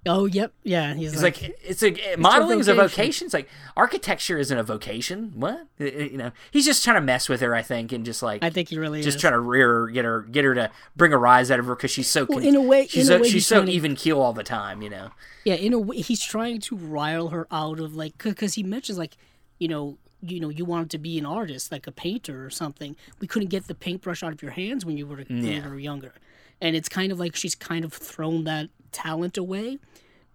[0.07, 0.95] Oh, yep, yeah.
[0.95, 2.91] He's, It's like, like, it's a modeling is a vocation.
[2.97, 3.25] vocation.
[3.27, 5.33] It's like architecture isn't a vocation.
[5.35, 6.33] What you know?
[6.51, 8.79] He's just trying to mess with her, I think, and just like I think he
[8.79, 9.21] really is just is.
[9.21, 11.75] trying to rear her, get her, get her to bring a rise out of her
[11.75, 12.25] because she's so.
[12.29, 14.45] Well, con- in a way- she's a so, way she's so even keel all the
[14.45, 14.81] time.
[14.83, 15.11] You know.
[15.45, 18.99] Yeah, in a way, he's trying to rile her out of like, because he mentions
[18.99, 19.17] like,
[19.59, 22.97] you know, you know, you wanted to be an artist, like a painter or something.
[23.21, 25.65] We couldn't get the paintbrush out of your hands when you were when Yeah.
[25.65, 26.13] you were younger,
[26.61, 29.79] and it's kind of like she's kind of thrown that talent away,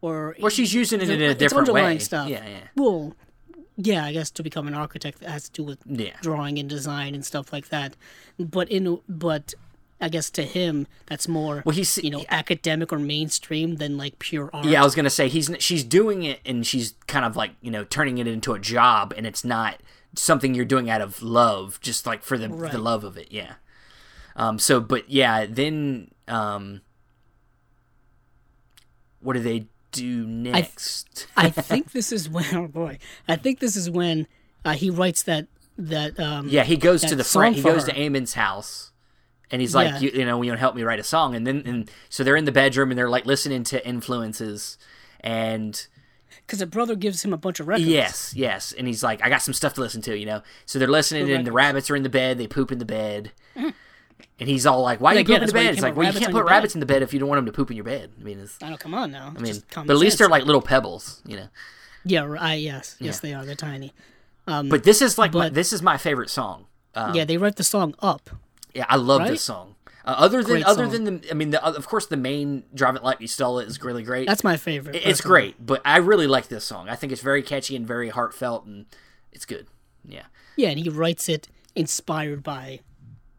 [0.02, 2.00] or Or she's using it in a it's different underlying way.
[2.00, 2.28] Stuff.
[2.30, 2.60] Yeah, yeah.
[2.76, 3.16] Well,
[3.78, 6.18] yeah, I guess to become an architect that has to do with Yeah.
[6.22, 7.96] drawing and design and stuff like that.
[8.40, 9.54] But in but
[10.04, 14.18] I guess to him that's more Well, he's- you know academic or mainstream than like
[14.20, 14.66] pure art.
[14.66, 17.70] Yeah, I was gonna say he's she's doing it and she's kind of like you
[17.72, 19.82] know turning it into a job, and it's not
[20.16, 22.72] something you're doing out of love, just like for the Right.
[22.72, 23.28] the love of it.
[23.32, 23.54] Yeah.
[24.36, 24.58] Um.
[24.60, 26.82] So, but yeah, then um.
[29.20, 31.28] What do they do next?
[31.36, 34.28] I think this is when oh boy, I think this is when
[34.66, 37.56] uh, he writes that that um yeah, he goes to the friend.
[37.56, 37.94] He goes her.
[37.94, 38.92] to Eamon's house,
[39.50, 40.00] and he's like, Yeah.
[40.00, 42.36] you, you know, you know, help me write a song, and then and so they're
[42.36, 44.78] in the bedroom and they're like listening to influences,
[45.20, 45.88] and
[46.46, 47.88] because the brother gives him a bunch of records.
[47.88, 48.74] Yes, yes.
[48.78, 50.42] And he's like, I got some stuff to listen to, you know?
[50.66, 52.38] So they're listening, and the rabbits are in the bed.
[52.38, 53.32] They poop in the bed.
[54.40, 55.74] And he's all like, Why are you pooping in the that's why you bed?
[55.74, 56.52] It's like, Well, you can't put your bed.
[56.52, 58.12] rabbits in the bed if you don't want them to poop in your bed.
[58.20, 58.78] I mean, it's, I know.
[58.78, 59.34] Come on now.
[59.36, 61.48] I mean, but at least they're like little pebbles, you know?
[62.04, 63.30] yeah, right, yes, yes, Yeah.
[63.30, 63.46] they are.
[63.46, 63.94] They're tiny.
[64.46, 66.66] But this is like, my, this is my favorite song.
[66.96, 68.30] Um, yeah, they wrote the song up.
[68.74, 69.30] yeah, I love Right?
[69.32, 69.76] this song.
[70.04, 73.04] Uh, other than, other than the, I mean, the, of course, the main "Drive It
[73.04, 74.28] Like You Stole It" is really great.
[74.28, 74.96] That's my favorite.
[74.96, 76.90] It- it's great, but I really like this song.
[76.90, 78.88] I think it's very catchy and very heartfelt, and
[79.32, 79.68] it's good.
[80.04, 80.24] Yeah.
[80.56, 82.80] Yeah, and he writes it inspired by.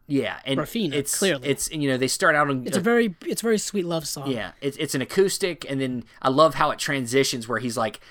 [0.07, 1.47] Yeah, and Raphina, it's clearly.
[1.47, 4.05] it's you know they start out on It's a very it's a very sweet love
[4.07, 4.29] song.
[4.29, 8.01] yeah it's it's an acoustic and then I love how it transitions where he's like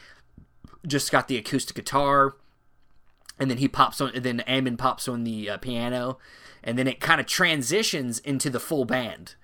[0.86, 2.36] just got the acoustic guitar
[3.38, 6.18] and then he pops on and then Eamon pops on the uh, piano
[6.64, 9.34] and then it kind of transitions into the full band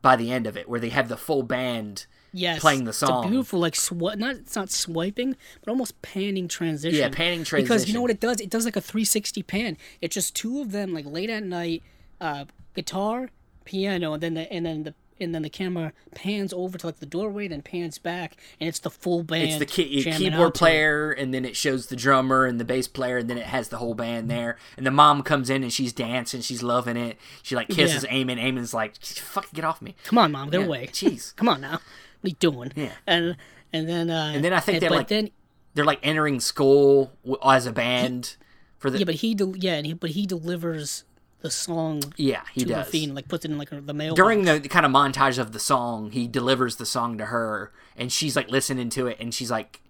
[0.00, 2.98] by the end of it where they have the full band yes, playing the It's
[2.98, 3.24] song.
[3.24, 6.98] a beautiful like sw- not it's not swiping, but almost panning transition.
[7.00, 7.64] Yeah, panning transition.
[7.64, 8.40] Because you know what it does?
[8.40, 9.76] It does like a 360 pan.
[10.00, 11.82] It's just two of them like late at night,
[12.20, 12.44] uh,
[12.74, 13.30] guitar,
[13.64, 16.98] piano, and then the and then the and then the camera pans over to like
[17.00, 19.44] the doorway, then pans back, and it's the full band.
[19.44, 23.16] it's the key- keyboard player and then it shows the drummer and the bass player
[23.16, 25.94] and then it has the whole band there and the mom comes in and she's
[25.94, 28.10] dancing she's loving it she like kisses Yeah.
[28.10, 30.86] Eamon Eamon's like fucking get off me Come on, mom, get Yeah, away.
[30.88, 31.34] jeez.
[31.36, 31.70] Come on now.
[31.72, 31.80] What
[32.24, 32.72] are you doing?
[32.76, 32.90] Yeah.
[33.06, 33.36] And
[33.72, 35.30] and then uh, And then I think they're like- then
[35.72, 37.12] they're like entering school
[37.42, 38.36] as a band
[38.76, 41.04] for the yeah, but he del- yeah, and he, but he delivers
[41.46, 42.86] the song Yeah, he to does.
[42.90, 45.58] Raphina, like puts it in like the mail During the kind of montage of the
[45.60, 49.50] song, he delivers the song to her, and she's like listening to it, and she's
[49.50, 49.80] like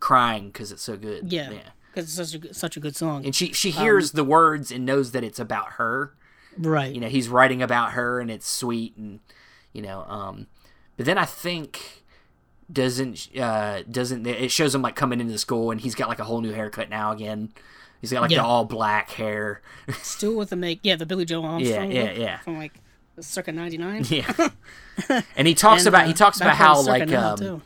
[0.00, 1.32] crying because it's so good.
[1.32, 1.50] yeah,
[1.94, 3.24] because it's such a good- such a good song.
[3.24, 6.14] And she she hears the words and knows that it's about her.
[6.58, 6.92] right.
[6.94, 9.20] You know, he's writing about her, and it's sweet, and
[9.72, 10.04] you know.
[10.08, 10.46] Um,
[10.96, 12.04] but then I think
[12.72, 16.24] doesn't uh doesn't it shows him like coming into school, and he's got like a
[16.24, 17.52] whole new haircut now again.
[18.02, 19.62] He's got like the all black hair.
[20.02, 22.38] Still with the make yeah the Billie Joe Armstrong yeah, look yeah.
[22.40, 22.74] from like
[23.20, 24.04] circa '99.
[24.10, 24.48] yeah.
[25.36, 27.62] and he talks And, about uh, he talks about how it was circa like um.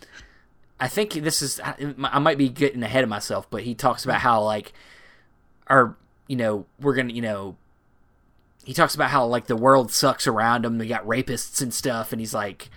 [0.78, 1.74] I think this is I
[2.04, 4.72] I might be getting ahead of myself, but he talks about how like
[5.68, 5.96] our
[6.28, 7.56] you know we're gonna you know
[8.64, 10.76] he talks about how like the world sucks around him.
[10.76, 12.68] We got rapists and stuff, and he's like,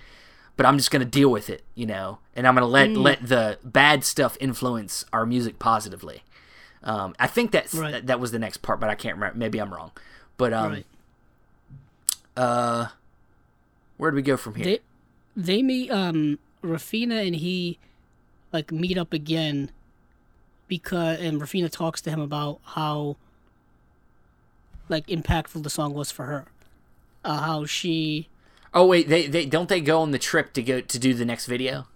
[0.55, 3.03] but I'm just gonna deal with it, you know, and I'm gonna let Mm.
[3.03, 6.23] let the bad stuff influence our music positively.
[6.83, 7.91] Um, I think that's Right.
[7.91, 9.37] that, that was the next part, but I can't remember.
[9.37, 9.91] Maybe I'm wrong.
[10.37, 10.85] But um, right.
[12.37, 12.87] uh,
[13.97, 14.65] where do we go from here?
[14.65, 14.79] They
[15.35, 17.77] they meet um Raphina and he
[18.51, 19.71] like meet up again
[20.67, 23.17] because and Raphina talks to him about how
[24.87, 26.45] like impactful the song was for her.
[27.25, 28.29] Uh, how she
[28.73, 31.25] Oh wait, they they don't they go on the trip to go to do the
[31.25, 31.87] next video?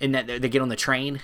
[0.00, 1.20] And that they get on the train,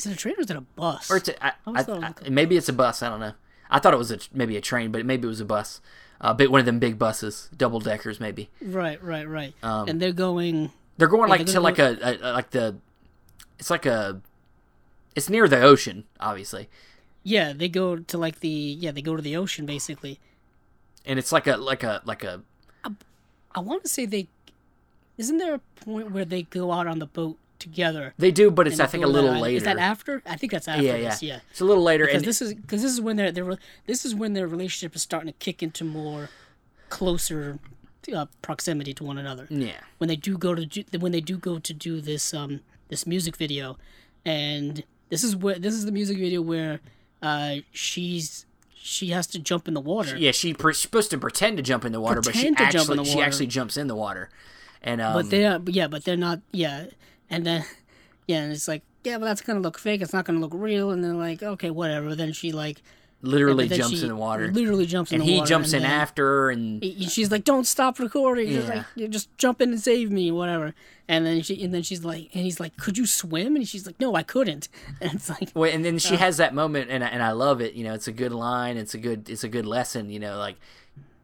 [0.00, 1.10] is it a train or is it a bus?
[1.10, 3.02] or it's a, I, I I, it maybe it's a bus.
[3.02, 3.34] I don't know.
[3.70, 5.80] I thought it was a, maybe a train, but maybe it was a bus.
[6.20, 8.50] Uh, but one of them big buses, double deckers, maybe.
[8.60, 9.54] right, right, right.
[9.62, 12.76] Um, and they're going They're going like they're to like a, a, a like the,
[13.58, 14.20] it's like a,
[15.14, 16.68] it's near the ocean, obviously,
[17.22, 20.18] yeah, they go to like the yeah, they go to the ocean basically.
[21.04, 22.42] and it's like a like a like a
[23.54, 24.28] I want to say they
[25.18, 28.14] isn't there a point where they go out on the boat together?
[28.18, 29.56] they do, but it's I think a go to that little later.
[29.58, 30.22] Is that after?
[30.26, 31.40] I think that's after yeah, yeah, this, yeah.
[31.50, 34.04] It's a little later, because and this is because this is when their their this
[34.04, 36.28] is when their relationship is starting to kick into more
[36.88, 37.58] closer
[38.14, 39.46] uh, proximity to one another.
[39.50, 42.60] yeah, When they do go to do, when they do go to do this um
[42.88, 43.78] this music video,
[44.24, 46.80] and this is where this is the music video where
[47.22, 50.16] uh she's she has to jump in the water.
[50.16, 50.30] yeah.
[50.30, 52.90] She pre- she's supposed to pretend to jump in the water, Pretend but she jump
[52.90, 54.30] in actually she actually jumps in the water,
[54.82, 56.86] and um, but they're but yeah, but they're not yeah,
[57.30, 57.64] and then
[58.26, 60.02] yeah, and it's like yeah, but that's gonna look fake.
[60.02, 60.90] It's not gonna look real.
[60.90, 62.14] And they're like, okay, whatever.
[62.14, 62.82] Then she like
[63.22, 64.50] literally then jumps in the water.
[64.50, 67.98] Literally jumps in and he jumps in after her, and he- she's like, "Don't stop
[67.98, 68.84] recording." She's Yeah.
[68.96, 70.74] like, just jump in and save me, whatever."
[71.08, 73.84] And then she, and then she's like, and he's like, "Could you swim?" And she's
[73.84, 74.68] like, "No, I couldn't."
[75.00, 77.32] And it's like, Wait, and then she uh, has that moment, and I- and I
[77.32, 77.74] love it.
[77.74, 78.76] You know, it's a good line.
[78.76, 80.08] It's a good it's a good lesson.
[80.10, 80.56] You know, like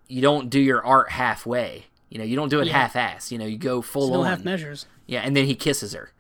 [0.09, 1.87] you don't do your art halfway.
[2.09, 2.75] You know, you don't do it Yeah.
[2.75, 3.33] half-ass.
[3.33, 4.27] You know, you go full no on.
[4.27, 4.87] half measures.
[5.07, 6.13] Yeah, and then he kisses her.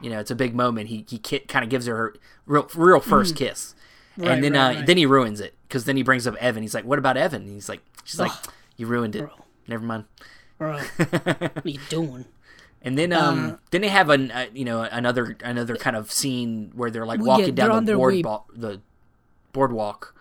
[0.00, 0.88] You know, it's a big moment.
[0.88, 2.14] He he ki- kind of gives her her
[2.46, 3.74] real real first kiss,
[4.16, 4.22] Mm.
[4.24, 4.86] Right, and then right, uh, right.
[4.86, 6.62] then he ruins it because then he brings up Evan.
[6.62, 8.32] He's like, "What about Evan?" And he's like, "She's like,
[8.76, 9.20] you ruined it.
[9.20, 9.30] Bro.
[9.68, 10.04] Never mind."
[10.58, 12.24] Bro, what are you doing?
[12.82, 16.10] And then Uh, um then they have an uh, you know another another kind of
[16.12, 18.80] scene where they're like Well, yeah, walking they're down the way- boardwalk the
[19.52, 20.14] boardwalk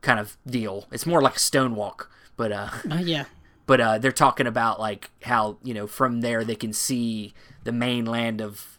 [0.00, 0.86] kind of deal.
[0.92, 3.24] It's more like a stone walk, but uh Uh, yeah,
[3.66, 7.34] but uh they're talking about like how you know from there they can see
[7.64, 8.78] the mainland of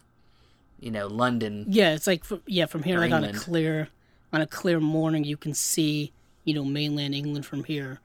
[0.78, 1.64] you know London.
[1.68, 1.94] yeah.
[1.94, 3.88] It's like fr- yeah, from here, like on a clear,
[4.32, 6.12] on a clear morning, you can see
[6.44, 8.00] you know mainland England from here.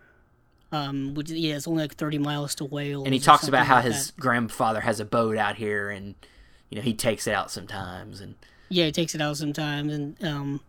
[0.72, 3.06] Um, which yeah, it's only like thirty miles to Wales.
[3.06, 4.22] And he talks about how like his that.
[4.22, 6.16] grandfather has a boat out here and
[6.70, 8.36] you know he takes it out sometimes and
[8.70, 10.62] yeah, he takes it out sometimes, and um,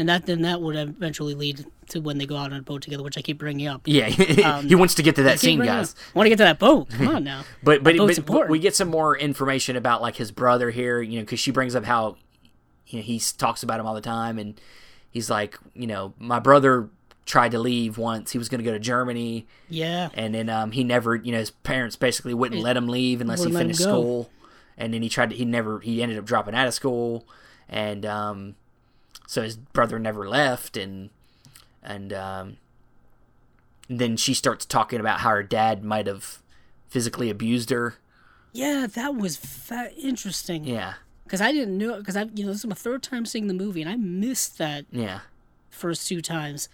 [0.00, 2.82] and that then that would eventually lead to when they go out on a boat
[2.82, 3.82] together, which I keep bringing up.
[3.84, 4.06] yeah
[4.60, 5.94] he wants to get to that scene guys.
[6.14, 6.90] I want to get to that boat.
[6.90, 7.44] Come on now.
[7.62, 7.96] But but,
[8.26, 11.50] but, we get some more information about like his brother here, you know, because she
[11.50, 12.16] brings up how
[12.86, 14.60] you know he talks about him all the time, and
[15.10, 16.88] he's like, you know, my brother
[17.26, 18.32] tried to leave once.
[18.32, 20.08] He was going to go to Germany, Yeah.
[20.14, 23.40] and then um, he never, you know, his parents basically wouldn't let him leave unless
[23.40, 24.30] he Wouldn't let him finished school,
[24.76, 25.36] and then he tried to.
[25.36, 25.80] He never.
[25.80, 27.26] He ended up dropping out of school,
[27.68, 28.54] and um,
[29.30, 31.10] so his brother never left, and
[31.84, 32.56] and um,
[33.88, 36.42] then she starts talking about how her dad might have
[36.88, 37.94] physically abused her.
[38.52, 40.64] Yeah, that was fa- interesting.
[40.64, 41.98] Yeah, Because I didn't know.
[41.98, 44.58] Because I, you know, this is my third time seeing the movie, and I missed
[44.58, 45.20] that yeah,
[45.70, 46.68] first two times.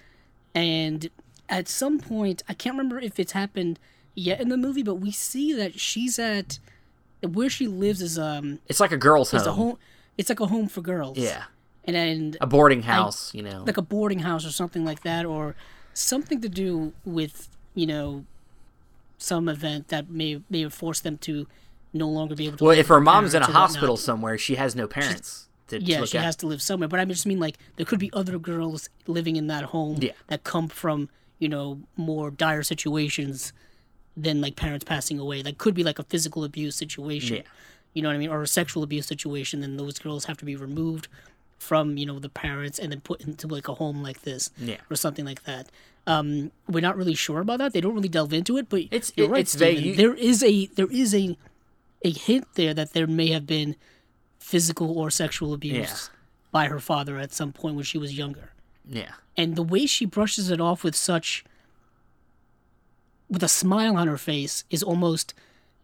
[0.55, 1.11] And
[1.51, 3.79] at some point, I can't remember if it's happened
[4.15, 6.59] yet in the movie, but we see that she's at
[7.21, 9.69] where she lives is um it's like a girl's is a home.
[9.69, 9.79] home.
[10.17, 11.19] It's like a home for girls.
[11.19, 11.45] Yeah,
[11.87, 13.33] And a boarding house.
[13.35, 15.55] you know, like a boarding house or something like that, or
[15.95, 18.25] something to do with you know
[19.19, 21.47] some event that may may have forced them to
[21.93, 22.65] no longer be able to.
[22.65, 23.61] well, if her mom's in a whatnot.
[23.61, 25.49] hospital somewhere, she has no parents.
[25.69, 26.25] to, to yeah, look she at.
[26.25, 26.89] has to live somewhere.
[26.89, 30.13] But I just mean like there could be other girls living in that home Yeah.
[30.27, 31.09] that come from
[31.39, 33.53] you know more dire situations
[34.17, 35.41] than like parents passing away.
[35.43, 37.37] That could be like a physical abuse situation.
[37.37, 37.43] Yeah.
[37.95, 39.61] You know what I mean, or a sexual abuse situation.
[39.61, 41.09] Then those girls have to be removed
[41.59, 44.77] from you know the parents and then put into like a home like this Yeah.
[44.91, 45.69] or something like that.
[46.07, 47.73] Um, we're not really sure about that.
[47.73, 49.79] They don't really delve into it, but It's- it- right, it's vague.
[49.79, 49.89] Steven.
[49.91, 51.37] You- There is a there is a
[52.05, 53.75] a hint there that there may have been
[54.39, 56.11] physical or sexual abuse
[56.53, 58.53] by her father at some point when she was younger.
[58.89, 59.13] yeah.
[59.39, 61.45] And the way she brushes it off with such
[63.29, 65.35] with a smile on her face is almost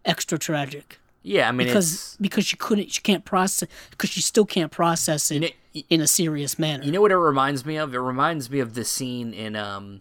[0.05, 4.21] extra tragic Yeah, I mean, because it's because she couldn't she can't process because she
[4.21, 5.55] still can't process it
[5.89, 6.85] in a serious manner.
[6.85, 7.95] You know what it reminds me of?
[7.95, 10.01] It reminds me of the scene in um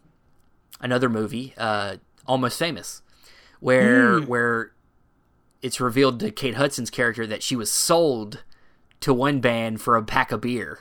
[0.80, 1.97] another movie, uh
[2.28, 3.01] Almost Famous,
[3.59, 4.26] where Hmm.
[4.28, 4.72] where
[5.61, 8.43] it's revealed to Kate Hudson's character that she was sold
[9.01, 10.80] to one band for a pack of beer.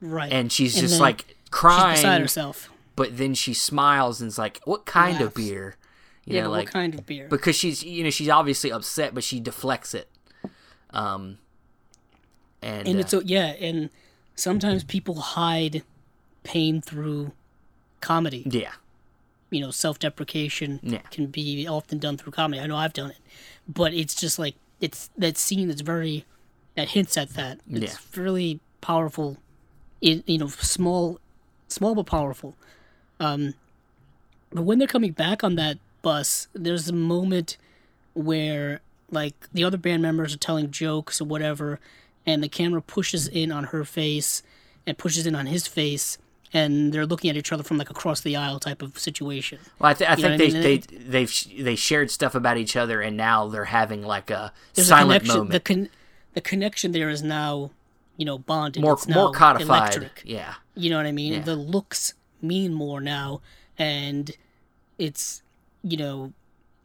[0.00, 0.32] right.
[0.32, 2.70] And she's And just like she's crying beside herself.
[2.96, 5.76] but then she smiles and's like, "What kind of beer?"
[6.24, 7.28] You Yeah, know, like what kind of beer?
[7.28, 10.08] because she's you know she's obviously upset, but she deflects it.
[10.90, 11.38] Um,
[12.62, 13.90] and, and uh, it's a, yeah, and
[14.34, 15.82] sometimes people hide
[16.42, 17.32] pain through
[18.00, 18.42] comedy.
[18.50, 18.72] yeah,
[19.50, 20.98] you know, self-deprecation Yeah.
[21.10, 22.60] can be often done through comedy.
[22.60, 23.18] I know I've done it,
[23.68, 26.24] but it's just like it's that scene that's very
[26.76, 27.58] that hints at that.
[27.70, 29.36] It's really powerful.
[30.00, 31.18] In you know, small,
[31.68, 32.54] small but powerful.
[33.18, 33.54] Um,
[34.50, 37.58] but when they're coming back on that bus, there's a moment
[38.14, 38.80] where
[39.10, 41.78] like the other band members are telling jokes or whatever,
[42.26, 44.42] and the camera pushes in on her face
[44.86, 46.18] and pushes in on his face.
[46.52, 49.60] And they're looking at each other from like across the aisle type of situation.
[49.78, 50.62] Well, I, th- I think what I they mean?
[50.62, 54.52] they they've sh- they shared stuff about each other, and now they're having like a
[54.74, 55.34] There's silent a connection.
[55.38, 55.88] moment, The con-
[56.34, 57.70] the connection there is now,
[58.16, 58.82] you know, bonded.
[58.82, 59.94] more It's now more codified.
[59.94, 60.22] Electric.
[60.26, 61.34] Yeah, You know what I mean?
[61.34, 61.40] Yeah.
[61.42, 63.42] The looks mean more now,
[63.78, 64.32] and
[64.98, 65.42] it's
[65.84, 66.32] you know,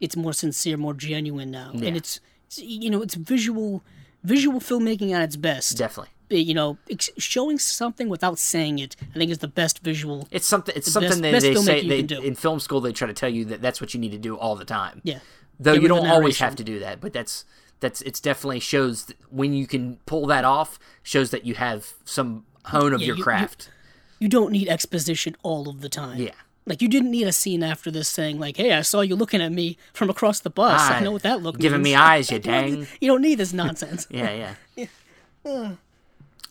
[0.00, 1.88] it's more sincere, more genuine now, Yeah.
[1.88, 2.20] and it's
[2.56, 3.82] you know, it's visual
[4.26, 5.76] visual filmmaking at its best.
[5.78, 6.12] definitely.
[6.30, 10.26] Eh, you know, ex- showing something without saying it, I think is the best visual.
[10.32, 10.74] It's something.
[10.76, 12.20] It's The something best- that best they say you they, can do.
[12.22, 12.80] in film school.
[12.80, 15.00] They try to tell you that that's what you need to do all the time.
[15.04, 15.20] Yeah.
[15.60, 17.44] Though Get you don't always have to do that, but that's
[17.80, 20.78] that's it's definitely shows that when you can pull that off.
[21.02, 23.70] Shows that you have some hone of Yeah, your you- you- craft.
[24.18, 26.18] You don't need exposition all of the time.
[26.20, 26.30] Yeah.
[26.68, 29.40] Like you didn't need a scene after this saying like, "Hey, I saw you looking
[29.40, 30.80] at me from across the bus.
[30.80, 32.86] I Ah, know what that look giving me eyes, you dang.
[33.00, 34.06] You don't need this nonsense.
[34.10, 35.74] Yeah, yeah.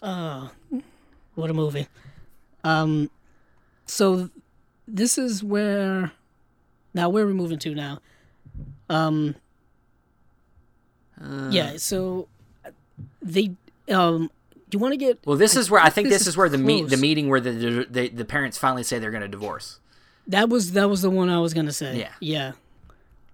[0.01, 0.51] Oh,
[1.36, 1.88] what a movie.
[2.63, 3.09] Um,
[3.86, 4.30] so
[4.88, 6.11] this is where
[6.93, 7.99] now where are we moving to now?
[8.89, 9.36] Um,
[11.22, 11.49] Uh.
[11.51, 11.76] yeah.
[11.78, 12.28] So
[13.22, 13.51] they
[13.89, 14.30] um,
[14.70, 15.20] do you want to get?
[15.26, 17.28] Well, this is where I think this this is is where the meet the meeting
[17.30, 19.80] where the the, the the parents finally say they're going to divorce.
[20.28, 22.00] That was that was the one I was gonna say.
[22.00, 22.12] Yeah.
[22.20, 22.52] Yeah.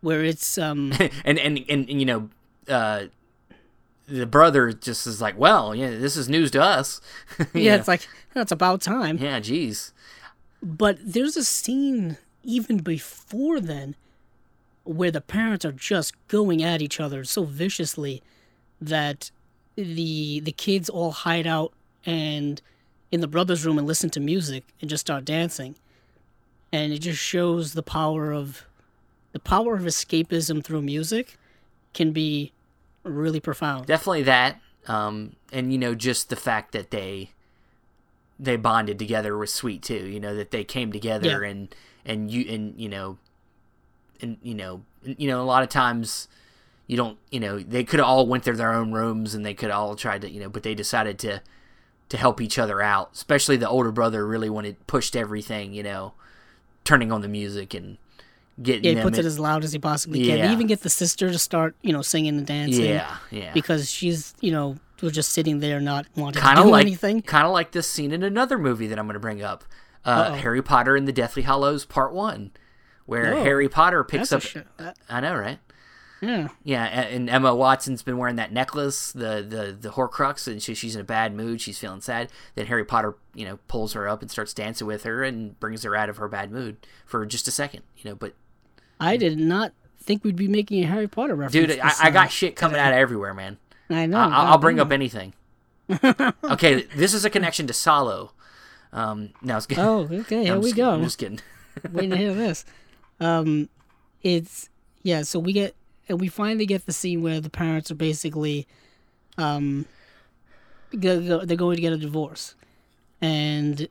[0.01, 0.93] Where it's um
[1.25, 2.29] and and and, and you know
[2.67, 3.05] uh
[4.07, 6.99] the brother just is like well yeah this is news to us
[7.53, 7.79] yeah, know?
[7.79, 9.17] it's like that's about time.
[9.17, 9.93] yeah geez
[10.61, 13.95] But there's a scene even before then
[14.83, 18.21] where the parents are just going at each other so viciously
[18.81, 19.31] that
[19.75, 21.71] the the kids all hide out
[22.05, 22.61] and
[23.11, 25.75] in the brother's room and listen to music and just start dancing.
[26.73, 28.65] And it just shows the power of
[29.33, 31.37] the power of escapism through music
[31.93, 32.51] can be
[33.03, 33.85] really profound.
[33.87, 37.31] definitely that um and you know just the fact that they
[38.39, 41.49] they bonded together was sweet too you know that they came together Yeah.
[41.49, 41.75] and
[42.05, 43.17] and you and you know
[44.21, 46.27] and you know you know a lot of times
[46.87, 49.53] you don't you know they could have all went to their own rooms and they
[49.53, 51.41] could all tried to you know but they decided to
[52.09, 56.13] to help each other out especially the older brother really wanted pushed everything you know
[56.83, 57.97] turning on the music and
[58.61, 60.37] getting Yeah, he puts in- it as loud as he possibly can.
[60.37, 60.47] Yeah.
[60.47, 62.85] He even get the sister to start, you know, singing and dancing.
[62.85, 66.69] yeah yeah Because she's, you know, was just sitting there not wanting kind to do
[66.69, 67.23] like anything.
[67.23, 69.63] kind of like this scene in another movie that I'm going to bring up,
[70.05, 72.51] uh, Harry Potter and the Deathly Hallows Part One,
[73.07, 74.43] where Oh, Harry Potter picks up.
[74.77, 75.57] That- I know, right?
[76.21, 76.49] Yeah.
[76.63, 80.95] Yeah, and Emma Watson's been wearing that necklace, the the the Horcrux, and she, she's
[80.95, 81.61] in a bad mood.
[81.61, 82.29] She's feeling sad.
[82.55, 85.83] Then Harry Potter, you know, pulls her up and starts dancing with her and brings
[85.83, 88.15] her out of her bad mood for just a second, you know.
[88.15, 88.33] But
[88.99, 91.67] I did not think we'd be making a Harry Potter reference.
[91.73, 93.57] dude, I, I got shit coming out of everywhere, man.
[93.89, 94.17] I know.
[94.17, 95.33] I, I'll, I'll bring up anything.
[96.43, 98.31] okay, this is a connection to Solo.
[98.93, 99.79] Um, no, it's good.
[99.79, 100.43] Oh, okay.
[100.45, 100.91] Here we just- go.
[100.91, 101.39] I'm just kidding.
[101.91, 102.65] Waiting to hear this.
[103.19, 103.69] Um,
[104.21, 104.69] it's
[105.03, 105.21] yeah.
[105.23, 105.75] So we get
[106.11, 108.67] and we finally get the scene where the parents are basically,
[109.37, 109.85] um,
[110.93, 112.53] they're going to get a divorce,
[113.21, 113.87] and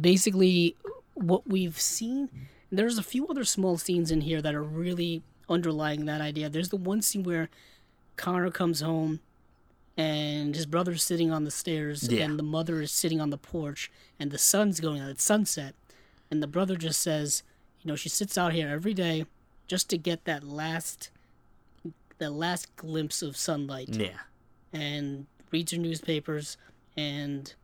[0.00, 0.76] basically
[1.14, 2.28] what we've seen.
[2.70, 6.48] There's a few other small scenes in here that are really underlying that idea.
[6.48, 7.48] There's the one scene where
[8.16, 9.20] Conor comes home
[9.96, 12.24] and his brother's sitting on the stairs Yeah.
[12.24, 15.08] and the mother is sitting on the porch and the sun's going out.
[15.10, 15.74] It's sunset.
[16.30, 17.42] And the brother just says,
[17.82, 19.24] you know, she sits out here every day
[19.68, 21.10] just to get that last
[22.18, 24.18] that last glimpse of sunlight Yeah.
[24.72, 26.56] and reads her newspapers
[26.96, 27.54] and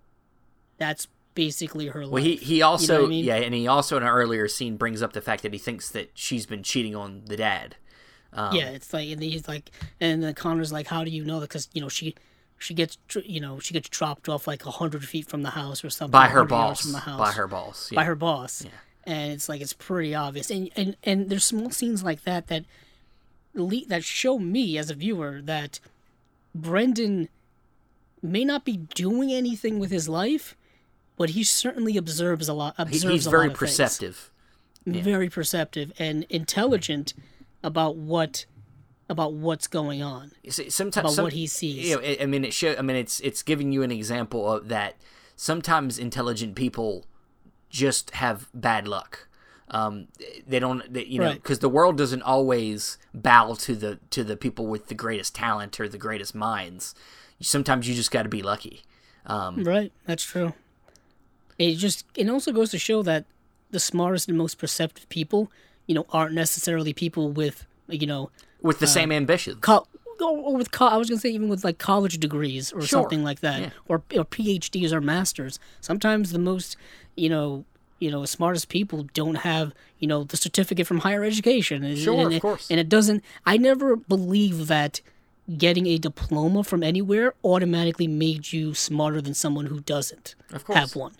[0.78, 2.12] that's basically her life.
[2.12, 3.24] Well, he he also what I mean?
[3.24, 5.88] yeah, and he also in an earlier scene brings up the fact that he thinks
[5.90, 7.76] that she's been cheating on the dad.
[8.34, 9.70] Um, yeah, it's like, and he's like,
[10.00, 11.48] and then Conor's like, "How do you know that?
[11.50, 12.14] Because you know she,
[12.58, 15.84] she gets, you know, she gets dropped off like a hundred feet from the house
[15.84, 16.12] or something.
[16.12, 16.80] by her 100 boss.
[16.82, 17.90] From the house, By her boss.
[17.94, 18.64] by her boss.
[18.64, 18.70] Yeah.
[19.04, 22.64] And it's like it's pretty obvious, and and and there's small scenes like that that
[23.54, 25.80] le- that show me as a viewer that
[26.54, 27.28] Brendan
[28.22, 30.56] may not be doing anything with his life,
[31.16, 32.74] but he certainly observes a lot.
[32.78, 34.30] Observes he's a very lot perceptive.
[34.86, 37.14] very perceptive and intelligent
[37.62, 38.46] about what
[39.08, 40.32] about what's going on.
[40.48, 41.88] Sometimes About some- what he sees.
[41.90, 42.74] You know, I I mean, it show.
[42.78, 44.96] I mean, it's it's giving you an example of that.
[45.36, 47.06] Sometimes intelligent people
[47.68, 49.28] just have bad luck.
[49.72, 50.08] Um,
[50.46, 54.36] they don't, they, you know, because the world doesn't always bow to the to the
[54.36, 56.94] people with the greatest talent or the greatest minds.
[57.40, 58.82] Sometimes you just got to be lucky.
[59.26, 60.52] Um, Right, that's true.
[61.58, 63.24] It just it also goes to show that
[63.70, 65.50] the smartest and most perceptive people,
[65.86, 68.30] you know, aren't necessarily people with you know,
[68.60, 69.58] with the same ambitions.
[69.60, 69.86] co-
[70.20, 73.00] or or with co- I was gonna say even with like college degrees or Sure.
[73.02, 73.70] something like that, Yeah.
[73.88, 75.58] or or PhDs or masters.
[75.80, 76.76] Sometimes the most
[77.16, 77.64] you know
[78.02, 81.84] you know smartest people don't have you know the certificate from higher education.
[81.84, 82.70] And, Sure, and of it, course.
[82.70, 83.22] And it doesn't.
[83.46, 85.00] I never believe that
[85.58, 90.78] getting a diploma from anywhere automatically made you smarter than someone who doesn't Of course.
[90.78, 91.12] have one.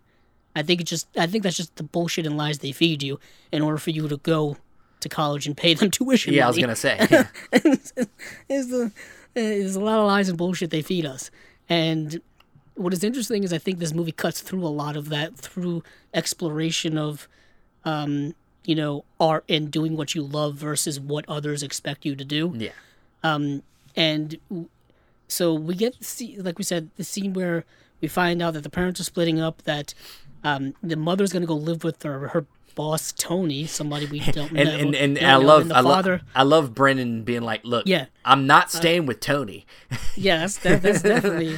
[0.55, 3.19] I think it's just I think that's just the bullshit and lies they feed you
[3.51, 4.57] in order for you to go
[5.01, 6.35] to college and pay them tuition.
[6.35, 6.97] Yeah, I was gonna say.
[7.11, 7.27] yeah.
[8.49, 8.93] is the
[9.35, 11.31] is a lot of lies and bullshit they feed us.
[11.69, 12.21] And
[12.83, 15.83] what is interesting is I think this movie cuts through a lot of that through
[16.15, 17.29] exploration of
[17.85, 18.35] um,
[18.65, 22.53] you know, art and doing what you love versus what others expect you to do.
[22.57, 22.71] yeah.
[23.25, 23.63] Um,
[23.97, 24.39] And
[25.29, 27.65] so we get to see like we said, the scene where
[28.01, 29.95] we find out that the parents are splitting up, that
[30.45, 34.69] um, the mother's gonna go live with her her boss Tony, somebody we don't And
[34.69, 34.75] know.
[34.77, 36.21] and, and don't I love and the I love father.
[36.35, 38.07] I love Brendan being like, look, Yeah.
[38.25, 39.67] I'm not staying with Tony
[40.17, 41.57] Yeah, that's that, that's definitely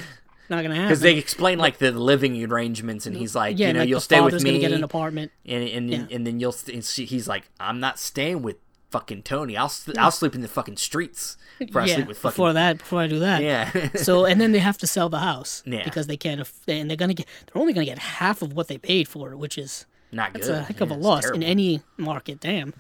[0.51, 0.89] not gonna happen.
[0.89, 4.01] because they explain like the living arrangements, and he's like, yeah, you know, like you'll
[4.01, 5.33] stay with me, gonna get an apartment.
[5.47, 6.07] and and Yeah.
[6.11, 8.57] and then you'll st- and she, he's like, I'm not staying with
[8.91, 9.57] fucking Tony.
[9.57, 12.79] I'll I'll sleep in the fucking streets before I yeah, sleep with fucking before that,
[12.79, 13.43] before I do that.
[13.43, 13.89] yeah.
[13.97, 15.83] so and then they have to sell the house Yeah.
[15.85, 16.41] because they can't.
[16.41, 17.27] aff- And they're gonna get.
[17.53, 20.43] They're only gonna get half of what they paid for it, which is not good.
[20.43, 22.39] that's a heck of Yeah, a loss in any market.
[22.41, 22.73] Damn.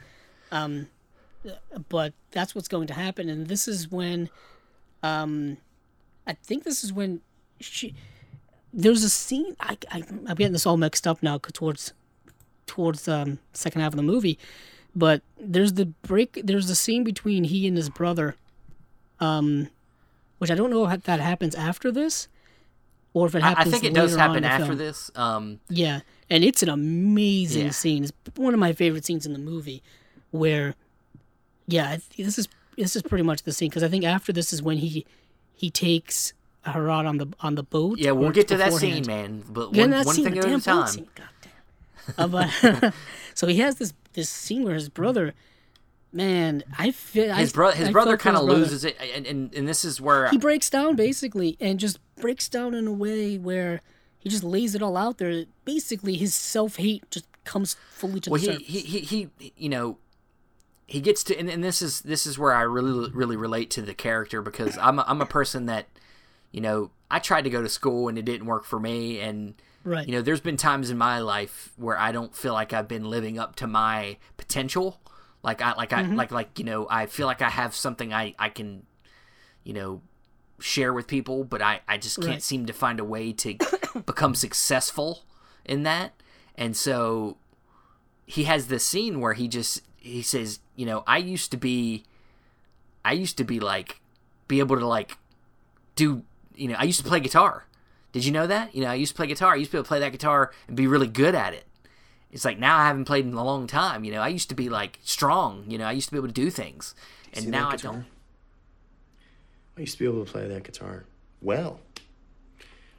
[0.52, 0.88] Um,
[1.88, 4.30] but that's what's going to happen, and this is when,
[5.02, 5.56] um,
[6.26, 7.20] I think this is when
[7.64, 7.94] she.
[8.72, 9.54] There's a scene.
[9.60, 11.92] I, I I'm getting this all mixed up now towards
[12.66, 14.38] towards um second half of the movie,
[14.96, 16.40] but there's the break.
[16.44, 18.34] There's the scene between he and his brother,
[19.20, 19.68] um,
[20.38, 22.26] which I don't know if that happens after this,
[23.12, 24.78] or if it I, I think it does happen after film.
[24.78, 25.10] this.
[25.14, 27.70] Um, Yeah, and it's an amazing Yeah.
[27.70, 28.04] scene.
[28.04, 29.82] It's one of my favorite scenes in the movie,
[30.32, 30.74] where,
[31.68, 34.60] yeah, this is this is pretty much the scene because I think after this is
[34.62, 35.06] when he
[35.52, 36.32] he takes
[36.66, 37.98] her out on the on the boat.
[37.98, 39.44] yeah, we'll get to it's that scene, beforehand.
[39.44, 39.44] man.
[39.48, 40.86] But one, one scene, thing at a time.
[40.88, 41.08] scene.
[42.18, 42.94] Uh, but
[43.34, 45.34] so he has this this scene where his brother,
[46.12, 49.68] man, I feel His brother, his I brother kind of loses it, and, and and
[49.68, 53.80] this is where He breaks down basically, and just breaks down in a way where
[54.18, 55.44] he just lays it all out there.
[55.64, 58.66] Basically, his self hate just comes fully to well, the he, surface.
[58.68, 59.98] he he he you know
[60.86, 63.82] he gets to and, and this is this is where I really really relate to
[63.82, 65.86] the character because I'm a, I'm a person that
[66.54, 69.54] you know I tried to go to school and it didn't work for me and
[69.82, 70.06] Right.
[70.08, 73.04] you know there's been times in my life where I don't feel like I've been
[73.10, 74.98] living up to my potential
[75.42, 76.16] like I like I Mm-hmm.
[76.16, 78.86] like like you know I feel like I have something I I can
[79.64, 80.00] you know
[80.58, 82.42] share with people but I I just can't Right.
[82.42, 83.56] seem to find a way to
[84.06, 85.24] become successful
[85.66, 86.12] in that
[86.56, 87.36] and so
[88.26, 92.04] he has this scene where he just he says, you know, I used to be
[93.04, 94.00] I used to be like
[94.48, 95.18] be able to like
[95.96, 96.22] do
[96.54, 97.64] you know, I used to play guitar.
[98.12, 98.74] Did you know that?
[98.74, 99.54] You know, I used to play guitar.
[99.54, 101.64] I used to be able to play that guitar and be really good at it.
[102.30, 104.04] It's like now I haven't played in a long time.
[104.04, 105.64] You know, I used to be like strong.
[105.68, 106.94] You know, I used to be able to do things,
[107.32, 108.06] and now I don't.
[109.76, 111.04] I used to be able to play that guitar
[111.40, 111.80] well.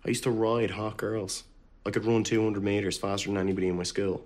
[0.05, 1.43] I used to ride hot girls.
[1.85, 4.25] I could run 200 meters faster than anybody in my school.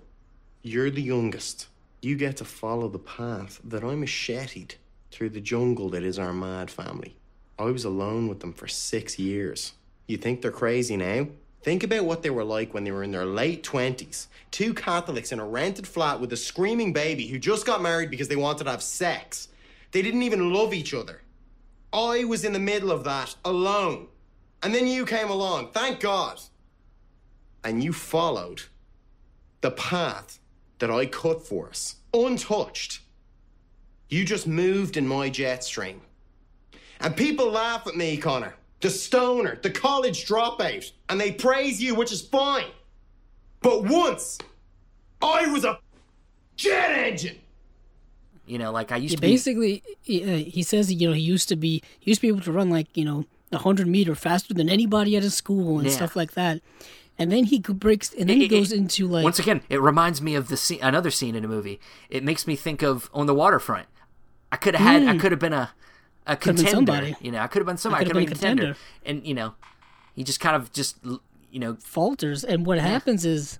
[0.62, 1.68] You're the youngest.
[2.02, 4.76] You get to follow the path that I macheted
[5.10, 7.16] through the jungle that is our mad family.
[7.60, 9.74] I was alone with them for six years.
[10.06, 11.28] You think they're crazy now?
[11.62, 14.28] Think about what they were like when they were in their late 20s.
[14.50, 18.28] Two Catholics in a rented flat with a screaming baby who just got married because
[18.28, 19.48] they wanted to have sex.
[19.92, 21.20] They didn't even love each other.
[21.92, 24.08] I was in the middle of that alone.
[24.62, 26.40] And then you came along, thank God.
[27.62, 28.62] And you followed
[29.60, 30.38] the path
[30.78, 33.00] that I cut for us, untouched.
[34.08, 36.00] You just moved in my jet stream.
[37.00, 41.94] And people laugh at me, Conor, the stoner, the college dropout, and they praise you,
[41.94, 42.66] which is fine.
[43.62, 44.38] But once,
[45.22, 45.78] I was a
[46.56, 47.38] jet engine.
[48.46, 49.28] You know, like I used Yeah, to be.
[49.28, 52.28] basically, he, uh, he says you know he used to be he used to be
[52.28, 55.78] able to run like you know a hundred meter faster than anybody at his school
[55.78, 55.94] and Yeah.
[55.94, 56.60] stuff like that.
[57.18, 59.80] And then he breaks, and then he It- it- goes into like Once again, it
[59.80, 61.78] reminds me of the scene, another scene in a movie.
[62.08, 63.86] It makes me think of on the waterfront.
[64.50, 65.70] I could have had, I could have been a,
[66.32, 66.70] a contender.
[66.70, 67.16] somebody.
[67.20, 68.04] You know, I could have been somebody.
[68.04, 68.76] I could have been a a contender.
[69.04, 69.54] And you know,
[70.14, 70.96] he just kind of just,
[71.50, 73.58] you know, falters and what happens is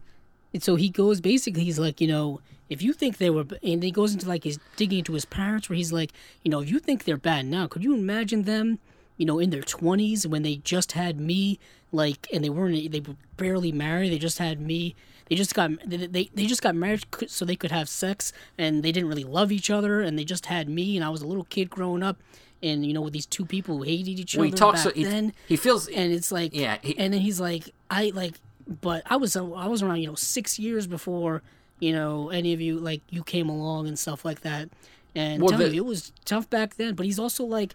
[0.52, 3.82] and so he goes basically he's like you know if you think they were and
[3.82, 6.70] he goes into like he's digging into his parents where he's like you know if
[6.70, 8.78] you think they're bad now could you imagine them
[9.16, 11.58] you know in their 20s when they just had me
[11.92, 14.94] like and they weren't they were barely married they just had me
[15.28, 18.82] they just got they, they, they just got married so they could have sex and
[18.82, 21.26] they didn't really love each other and they just had me and i was a
[21.26, 22.18] little kid growing up
[22.62, 24.84] and you know with these two people who hated each Well, other he talks.
[24.84, 25.88] back he, then he feels.
[25.88, 28.34] and it's like Yeah, he- and then he's like i like
[28.82, 31.42] but i was i was around you know six years before
[31.80, 34.68] you know any of you like you came along and stuff like that
[35.14, 37.74] and Well, tell the- you it was tough back then but he's also like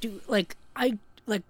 [0.00, 1.42] dude like i like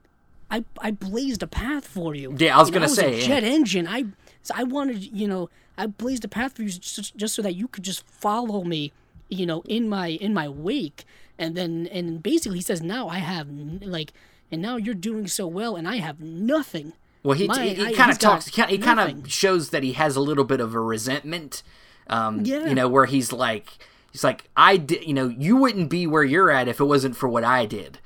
[0.50, 3.20] i i blazed a path for you Yeah, I was You know, gonna a say,
[3.20, 3.26] yeah.
[3.26, 4.04] jet engine i
[4.42, 5.48] so i wanted you know
[5.78, 8.92] i blazed a path for you just, just so that you could just follow me
[9.30, 11.04] you know in my in my wake
[11.38, 14.12] and then and basically he says now i have n- like
[14.50, 16.92] and now you're doing so well and i have nothing
[17.22, 18.46] Well, he, My- he, I- kind of talks.
[18.46, 21.62] He kind of shows that he has a little bit of a resentment.
[22.06, 22.66] Um, Yeah.
[22.66, 23.66] You know, where he's like,
[24.12, 25.06] he's like, I did.
[25.08, 27.98] You know, you wouldn't be where you're at if it wasn't for what I did.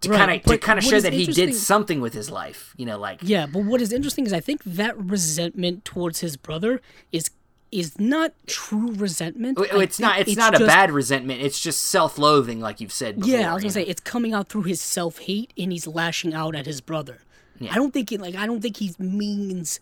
[0.00, 2.72] To Right, kind of to kind of show that he did something with his life.
[2.78, 6.38] You know, like Yeah, but what is interesting is I think that resentment towards his
[6.38, 6.80] brother
[7.12, 7.28] is
[7.72, 9.58] is not true resentment.
[9.58, 10.16] Oh, well, it's not.
[10.16, 11.40] think It's, not a bad resentment.
[11.40, 13.16] It's just self-loathing, like you've said.
[13.16, 13.90] Before, Yeah, I was gonna say know?
[13.90, 17.20] it's coming out through his self hate and he's lashing out at his brother.
[17.70, 19.78] I don't think it like I don't think he means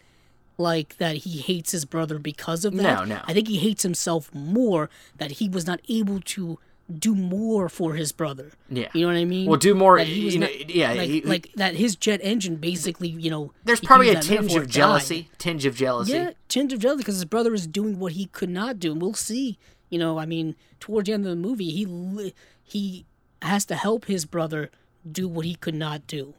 [0.59, 2.83] like that he hates his brother because of that.
[2.83, 3.21] No, no.
[3.25, 6.59] I think he hates himself more that he was not able to
[6.99, 8.53] do more for his brother.
[8.69, 8.89] Yeah.
[8.93, 9.47] You know what I mean?
[9.49, 13.09] Well, do more- you know, not- yeah, Like, he- like that his jet engine basically,
[13.09, 13.53] you know.
[13.65, 14.71] There's probably a tinge of died.
[14.71, 15.29] jealousy.
[15.39, 16.13] Tinge of jealousy.
[16.13, 19.01] Yeah, tinge of jealousy because his brother is doing what he could not do, and
[19.01, 19.59] we'll see.
[19.89, 23.05] You know, I mean, towards the end of the movie, he he
[23.43, 24.71] has to help his brother
[25.11, 26.35] do what he could not do,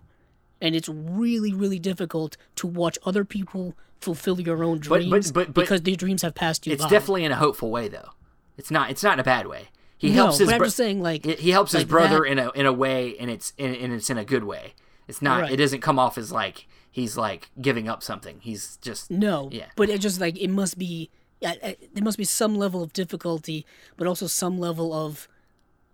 [0.61, 5.31] and it's really, really difficult to watch other people fulfill your own But- but- dreams
[5.31, 6.89] but- but because their dreams have passed you It's by.
[6.89, 8.09] definitely in a hopeful way, though.
[8.57, 8.89] It's not.
[8.89, 9.69] It's not in a bad way.
[10.01, 10.47] He No, helps his.
[10.47, 12.73] but I'm just saying, like- he, he helps his brother that- in a in a
[12.73, 14.73] way, and it's and, and it's in a good way.
[15.07, 15.41] It's not.
[15.41, 15.51] Right.
[15.51, 18.39] It doesn't come off as like he's like giving up something.
[18.41, 19.67] He's just No, Yeah.
[19.75, 21.09] but it just like it must be.
[21.39, 23.65] There must be some level of difficulty,
[23.97, 25.27] but also some level of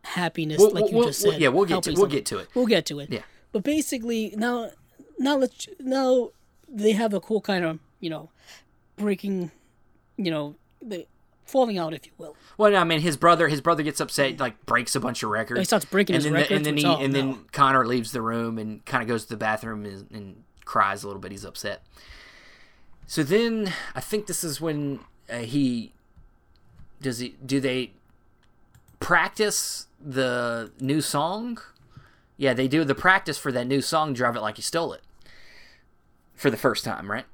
[0.04, 1.42] happiness, We'll- like you we'll- just we'll- said.
[1.42, 2.48] yeah, we'll get to- we'll get to it.
[2.56, 3.10] We'll get to it.
[3.12, 3.24] Yeah.
[3.52, 4.72] But basically, now,
[5.20, 6.32] now let's now
[6.70, 8.30] they have a cool kind of you know
[8.98, 9.52] breaking,
[10.18, 11.06] you know, the
[11.48, 12.36] falling out, if you will.
[12.58, 13.48] Well, no, I mean, his brother.
[13.48, 15.60] His brother gets upset, like breaks a bunch of records.
[15.60, 17.46] He starts breaking and his records, The, and then he, oh, and then.
[17.52, 21.08] Conor leaves the room and kind of goes to the bathroom and, and cries a
[21.08, 21.32] little bit.
[21.32, 21.82] He's upset.
[23.06, 25.00] So then, I think this is when
[25.32, 25.94] uh, he
[27.02, 27.92] does he do they
[29.00, 31.60] practice the new song?
[32.36, 34.14] Yeah, they do the practice for that new song.
[34.14, 35.02] Drive it like you stole it
[36.36, 37.26] for the first time, right?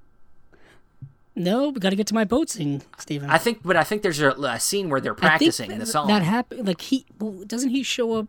[1.36, 3.30] No, we got to get to my boat scene, Steven.
[3.30, 6.08] I think, but I think there's a, a scene where they're practicing the song.
[6.08, 6.68] That happened.
[6.68, 8.28] Like he, well, doesn't he show up?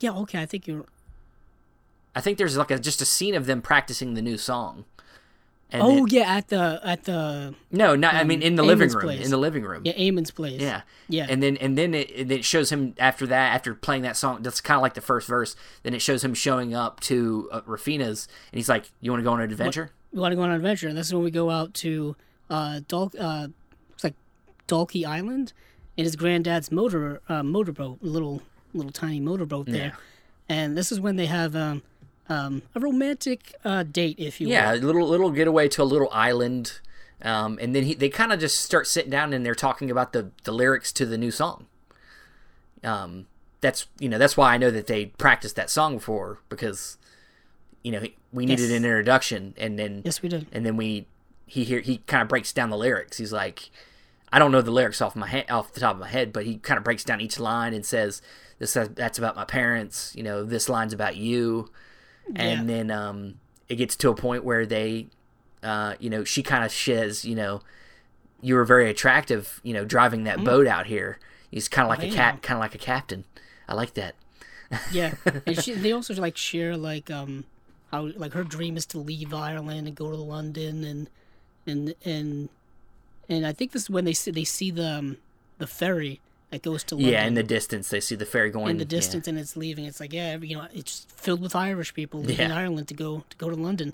[0.00, 0.12] Yeah.
[0.12, 0.40] Okay.
[0.40, 0.86] I think you're.
[2.14, 4.86] I think there's like a, just a scene of them practicing the new song.
[5.70, 8.88] And oh it- yeah, at the at the no, not I mean in the living
[8.88, 9.02] room.
[9.02, 9.22] place.
[9.22, 9.82] In the living room.
[9.84, 10.62] yeah Eamon's place.
[10.62, 10.80] Yeah.
[11.10, 11.26] Yeah.
[11.28, 14.42] And then and then it, and it shows him after that after playing that song.
[14.42, 15.54] That's kind of like the first verse.
[15.82, 19.24] Then it shows him showing up to uh, Raphina's and he's like, "You want to
[19.24, 20.88] go on an adventure?" We want to go on an adventure.
[20.88, 22.16] And this is when we go out to
[22.50, 23.48] uh, Dal- uh
[23.94, 24.14] it's like
[24.66, 25.52] Dalkey Island,
[25.96, 28.42] in his granddad's motor uh, motorboat, little
[28.74, 29.92] little tiny motorboat there.
[30.48, 31.82] And this is when they have um,
[32.28, 34.78] um, a romantic uh, date, if you Yeah, will.
[34.78, 36.80] a little little getaway to a little island,
[37.22, 40.12] um, and then he, they kind of just start sitting down and they're talking about
[40.12, 41.66] the the lyrics to the new song.
[42.84, 43.26] Um,
[43.60, 46.96] that's you know that's why I know that they practiced that song before because
[47.82, 48.70] you know he- we needed Yes.
[48.70, 50.46] an introduction and then Yes, we did.
[50.52, 51.06] and then we
[51.46, 53.16] he hear he kind of breaks down the lyrics.
[53.18, 53.70] He's like,
[54.32, 56.44] I don't know the lyrics off my head off the top of my head, but
[56.44, 58.20] he kind of breaks down each line and says
[58.58, 60.12] this that's about my parents.
[60.16, 61.70] You know, this line's about you,
[62.36, 63.34] and then um,
[63.68, 65.06] it gets to a point where they,
[65.62, 67.62] uh, you know, she kind of says, you know,
[68.42, 69.60] you were very attractive.
[69.64, 71.18] You know, driving that boat out here.
[71.50, 73.24] He's kind of like a cat, kind of like a captain.
[73.66, 74.14] I like that.
[74.92, 75.14] Yeah,
[75.46, 77.44] and she, they also like share like um
[77.90, 81.10] how like her dream is to leave Ireland and go to London and
[81.66, 82.48] and and
[83.28, 85.16] and I think this is when they see they see the um,
[85.58, 86.20] the ferry
[86.50, 88.84] that goes to London Yeah, in the distance they see the ferry going in the
[88.84, 88.88] yeah.
[88.88, 89.84] distance and it's leaving.
[89.84, 92.58] It's like yeah, you know, it's filled with Irish people leaving Yeah.
[92.58, 93.92] Ireland to go to go to London.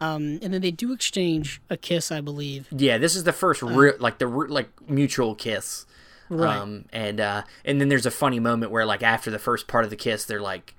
[0.00, 2.66] Um, and then they do exchange a kiss, I believe.
[2.72, 5.86] Yeah, this is the first real, like the like mutual kiss.
[6.30, 6.34] Uh.
[6.36, 6.56] Right.
[6.56, 9.84] Um, and uh, and then there's a funny moment where like after the first part
[9.84, 10.74] of the kiss, they're like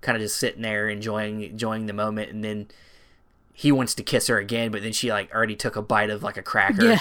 [0.00, 2.68] kind of just sitting there enjoying enjoying the moment, and then
[3.52, 6.22] he wants to kiss her again, but then she like already took a bite of
[6.22, 6.98] like a cracker.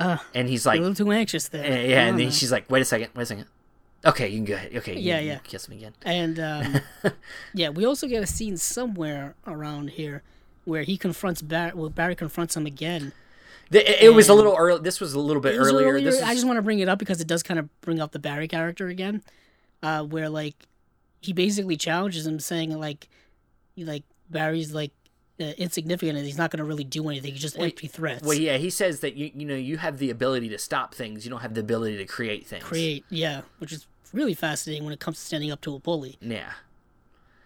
[0.00, 0.18] Yeah.
[0.34, 1.64] and he's like a little too anxious there.
[1.64, 3.46] eh, yeah, and then she's like, wait a second, wait a second.
[4.04, 4.74] Okay, you can go ahead.
[4.76, 5.34] Okay, you, Yeah, you yeah.
[5.36, 5.92] can kiss him again.
[6.02, 6.80] And um,
[7.54, 10.22] yeah, we also get a scene somewhere around here
[10.64, 11.72] where he confronts Barry.
[11.74, 13.12] Well, Barry confronts him again.
[13.70, 14.80] It, it was a little early.
[14.82, 15.88] This was a little bit earlier.
[15.88, 16.04] earlier.
[16.04, 18.00] This is, I just want to bring it up because it does kind of bring
[18.00, 19.22] up the Barry character again,
[19.82, 20.56] uh, where like
[21.22, 23.08] he basically challenges him, saying like,
[23.74, 24.92] he, like Barry's like
[25.40, 27.32] uh, insignificant and he's not going to really do anything.
[27.32, 28.22] He's just empty threats.
[28.22, 31.24] well, yeah, he says that you you know you have the ability to stop things.
[31.24, 32.62] You don't have the ability to create things.
[32.64, 36.18] Create, yeah, which is really fascinating when it comes to standing up to a bully.
[36.20, 36.52] Yeah.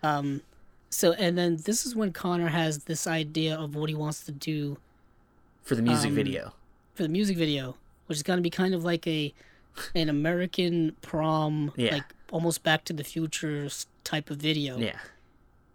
[0.02, 0.42] Um,
[0.90, 4.32] so and then this is when Conor has this idea of what he wants to
[4.32, 4.78] do
[5.62, 6.54] For the music Um, video.
[6.94, 7.76] for the music video,
[8.06, 9.32] which is going to be kind of like a
[9.94, 11.92] an American prom, Yeah.
[11.96, 13.68] like almost Back to the Future
[14.04, 14.78] type of video.
[14.78, 14.98] Yeah.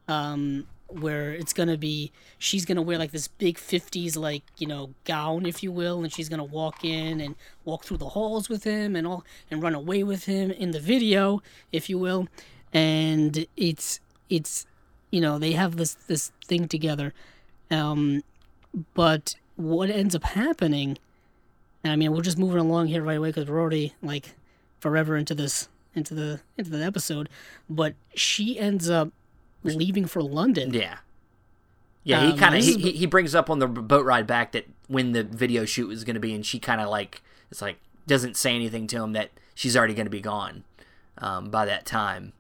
[0.08, 4.94] Um, where it's gonna be she's gonna wear like this big '50s like you know
[5.06, 8.64] gown, if you will, and she's gonna walk in and walk through the halls with
[8.64, 11.42] him and all and run away with him in the video,
[11.72, 12.28] if you will.
[12.74, 14.00] And it's
[14.30, 14.66] it's
[15.12, 17.14] you know they have this this thing together,
[17.70, 18.22] um,
[18.94, 20.98] but what ends up happening
[21.84, 24.36] and I mean, we're just moving along here right away because we're already like
[24.80, 27.30] forever into this into the into the episode.
[27.70, 29.12] But she ends up
[29.64, 30.74] leaving for London.
[30.74, 30.98] Yeah.
[32.04, 34.26] Yeah, he Um, kind of he, is- he he brings up on the boat ride
[34.26, 37.22] back that when the video shoot was going to be, and she kind of like
[37.52, 37.78] it's like
[38.08, 40.64] doesn't say anything to him that she's already going to be gone
[41.20, 42.34] um, by that time,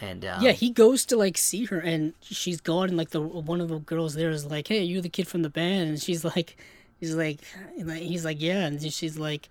[0.00, 2.88] and um, Yeah, he goes to like see her, and she's gone.
[2.88, 5.42] And like the one of the girls there is like, "Hey, you're the kid from
[5.42, 6.56] the band," and she's like,
[6.98, 7.40] "He's like-
[7.76, 9.50] he's like, yeah," and she's like,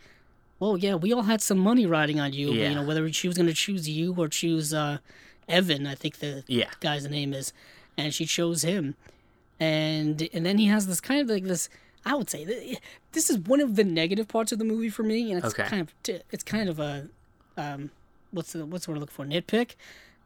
[0.59, 3.27] "Well, yeah, we all had some money riding on you, but, you know, whether she
[3.27, 4.97] was gonna choose you or choose uh,
[5.47, 6.69] Evan, I think the Yeah.
[6.79, 7.53] guy's name is,
[7.97, 8.95] and she chose him,
[9.59, 11.69] and and then he has this kind of like this."
[12.05, 12.77] I would say
[13.11, 15.63] this is one of the negative parts of the movie for me, and it's Okay.
[15.67, 15.93] kind of
[16.31, 17.09] it's kind of a
[17.57, 17.91] um,
[18.31, 19.75] what's the what's the word I'm looking for nitpick.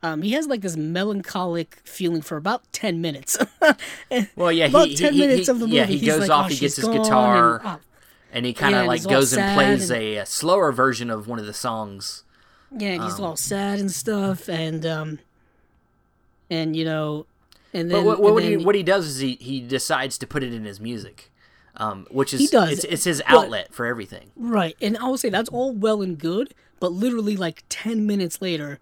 [0.04, 3.38] Um, he has like this melancholic feeling for about ten minutes.
[4.36, 5.78] Well, yeah, about he, ten he, minutes he, of the movie.
[5.78, 7.80] yeah, he goes like, off, "Oh, he gets his guitar, and, oh,
[8.34, 11.28] and he kind of and like goes and plays and- a, a slower version of
[11.28, 12.24] one of the songs.
[12.78, 15.20] yeah, and Um, he's all sad and stuff, and um,
[16.50, 17.26] and you know,
[17.74, 20.28] and But then what, and what, he, what he does is he, he decides to
[20.28, 21.32] put it in his music,
[21.78, 24.32] um, which is He does, it's, it's his but- outlet for everything.
[24.36, 28.42] Right, and I will say that's all well and good, but literally like ten minutes
[28.42, 28.80] later,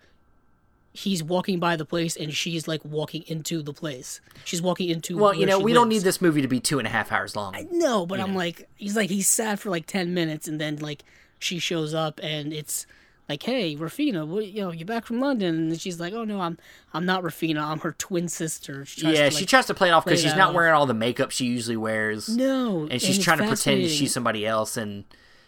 [0.93, 4.21] he's walking by the place and she's like walking into the place.
[4.43, 5.17] She's walking into.
[5.17, 7.35] Well, you know, we don't need this movie to be two and a half hours
[7.35, 7.55] long.
[7.71, 11.03] No, but I'm like, he's like, he's sad for like 10 minutes, and then like
[11.39, 12.85] she shows up, and it's
[13.29, 15.71] like, hey, Raphina, what, you know, you back from London?
[15.71, 16.57] And she's like, oh no, I'm
[16.93, 18.85] I'm not Raphina, I'm her twin sister.
[18.85, 20.93] She yeah, to, she tries to play it off because she's not wearing all the
[20.93, 22.27] makeup she usually wears.
[22.27, 25.05] No, and she's it's trying to pretend she's somebody else, and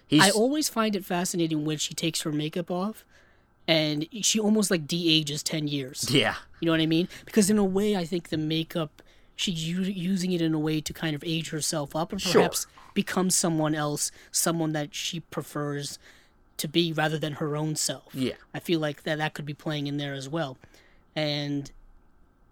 [0.07, 3.03] he's I always find it fascinating when she takes her makeup off,
[3.67, 6.07] and she almost like de-ages 10 years.
[6.09, 7.07] yeah, You know what I mean?
[7.25, 9.01] Because in a way, I think the makeup
[9.35, 12.33] she's u- using it in a way to kind of age herself up and Sure.
[12.33, 15.97] perhaps become someone else, someone that she prefers
[16.57, 18.13] to be rather than her own self.
[18.13, 18.33] yeah.
[18.53, 20.57] I feel like that that could be playing in there as well.
[21.15, 21.71] And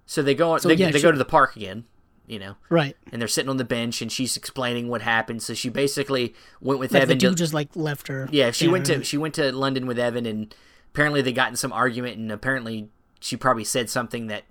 [0.08, 1.86] So they go on, So, they, yeah, they she- go to the park again,
[2.28, 5.44] you know, right, and they're sitting on the bench, and she's explaining what happened.
[5.44, 7.20] So she basically went with like the Evan.
[7.20, 8.28] to- just like left her.
[8.32, 10.54] Yeah, she went to she went to London with Evan, and
[10.94, 12.90] apparently they got in some argument, and apparently
[13.20, 14.44] she probably said something that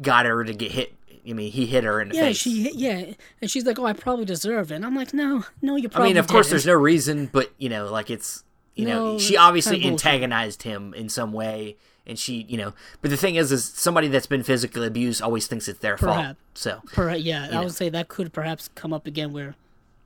[0.00, 0.94] got her to get hit.
[1.28, 2.38] I mean, he hit her in the Yeah, face.
[2.38, 5.76] she yeah, and she's like, "Oh, I probably deserve it." And I'm like, "No, no,
[5.76, 8.42] you probably." I mean, of course, didn't." there's no reason, but you know, like it's
[8.74, 11.76] you know, she obviously kinda antagonized him in some way,
[12.06, 12.72] and she, you know,
[13.02, 16.36] but the thing is, is somebody that's been physically abused always thinks it's their fault.
[16.54, 17.62] So Per- yeah, I know.
[17.64, 19.54] would say that could perhaps come up again where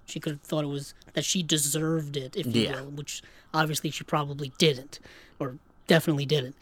[0.05, 2.81] she could have thought it was that she deserved it, if you Yeah.
[2.83, 3.23] will, which
[3.57, 4.99] obviously she probably didn't,
[5.39, 5.57] or
[5.87, 6.55] definitely didn't.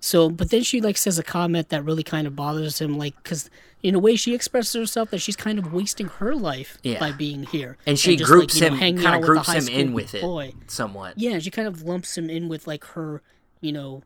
[0.00, 3.14] So, but then she like says a comment that really kind of bothers him, like
[3.22, 3.48] because
[3.82, 6.98] in a way she expresses herself that she's kind of wasting her life Yeah.
[7.00, 9.68] by being here, and she just, groups like, you know, him, kind of groups him
[9.68, 10.54] in with it boy.
[10.66, 11.14] somewhat.
[11.16, 13.22] Yeah, she kind of lumps him in with like her,
[13.60, 14.02] you know,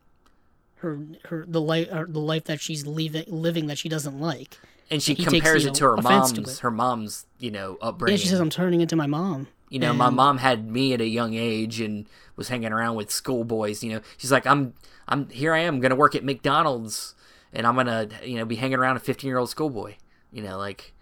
[0.77, 4.59] her her the life the life that she's leaving living that she doesn't like.
[4.91, 7.49] and she he takes, compares you it to her offense to mom's, her mom's, you
[7.49, 9.47] know, upbringing Yeah, she says I'm turning into my mom.
[9.69, 13.11] You know, my mom had me at a young age and was hanging around with
[13.11, 13.83] schoolboys.
[13.83, 14.73] You know, she's like, I'm,
[15.07, 15.53] I'm here.
[15.53, 17.15] I am going to work at McDonald's,
[17.51, 19.95] and I'm gonna, you know, be hanging around a 15 year old schoolboy.
[20.31, 20.93] You know, like,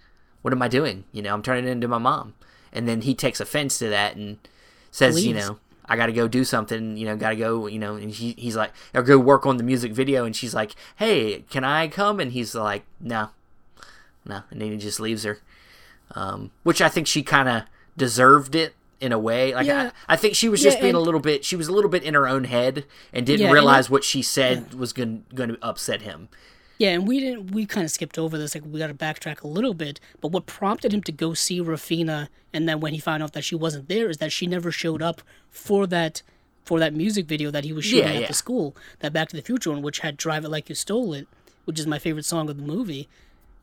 [0.42, 1.04] what am I doing?
[1.12, 2.34] You know, I'm turning into my mom.
[2.74, 4.38] And then he takes offense to that and
[4.92, 6.98] says, you know, I got to go do something.
[6.98, 7.68] You know, got to go.
[7.68, 10.26] You know, and he, he's like, I'll go work on the music video.
[10.26, 12.20] And she's like, Hey, can I come?
[12.20, 13.30] And he's like, No,
[14.26, 14.42] no.
[14.50, 15.40] And then he just leaves her
[16.14, 17.64] um, which I think she kind of
[17.98, 19.54] deserved it in a way.
[19.54, 19.92] Like Yeah.
[20.08, 21.44] I, I think she was Yeah, just being a little bit.
[21.46, 23.92] She was a little bit in her own head and didn't Yeah, and realize it-
[23.92, 26.30] what she said was going going to upset him.
[26.78, 27.52] Yeah, and we didn't.
[27.52, 28.54] We kind of skipped over this.
[28.54, 30.02] Like we got to backtrack a little bit.
[30.20, 33.46] But what prompted him to go see Raphina, and then when he found out that
[33.46, 36.22] she wasn't there, is that she never showed up for that
[36.66, 39.36] for that music video that he was shooting Yeah, at the school, that Back to
[39.38, 41.28] the Future one, which had "Drive It Like You Stole It,"
[41.64, 43.08] which is my favorite song of the movie,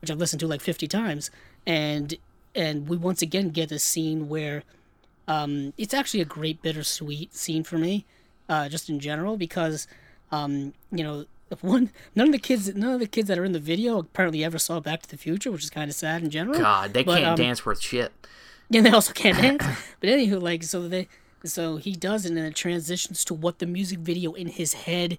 [0.01, 1.29] which I've listened to like fifty times.
[1.67, 2.15] And
[2.55, 4.63] and we once again get a scene where
[5.27, 8.05] um, it's actually a great bittersweet scene for me,
[8.49, 9.87] uh, just in general, because
[10.31, 11.25] um, you know,
[11.61, 14.43] one none of the kids, none of the kids that are in the video apparently
[14.43, 16.59] ever saw Back to the Future, which is kind of sad in general.
[16.59, 18.11] God, they But, can't um, dance worth shit.
[18.73, 19.63] and they also can't dance.
[19.99, 21.07] but anywho, like so they
[21.45, 24.73] so he does it and then it transitions to what the music video in his
[24.73, 25.17] head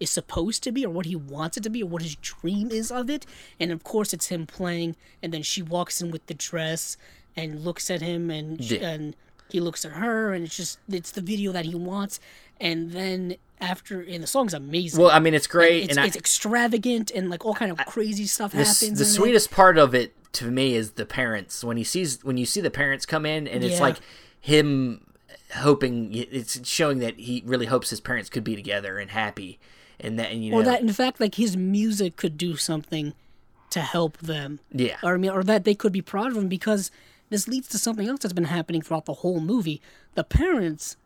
[0.00, 2.70] is supposed to be or what he wants it to be or what his dream
[2.70, 3.26] is of it.
[3.60, 6.96] And of course it's him playing and then she walks in with the dress
[7.36, 8.88] and looks at him and Yeah.
[8.88, 9.14] and
[9.50, 12.18] he looks at her and it's just it's the video that he wants
[12.60, 15.00] and then after and the song's amazing.
[15.00, 17.78] Well, I mean, it's great, it's, and I, it's extravagant and like all kind of
[17.86, 18.80] crazy stuff happens.
[18.98, 19.06] the it.
[19.06, 22.60] sweetest part of it to me is the parents when he sees when you see
[22.60, 23.80] the parents come in and it's Yeah.
[23.80, 23.96] like
[24.40, 25.04] him
[25.56, 29.58] hoping it's showing that he really hopes his parents could be together and happy
[30.04, 33.14] and that and you know or that in fact like his music could do something
[33.70, 34.96] to help them Yeah.
[35.02, 36.90] or I mean or that they could be proud of him because
[37.28, 39.80] this leads to something else that's been happening throughout the whole movie
[40.14, 40.96] the parents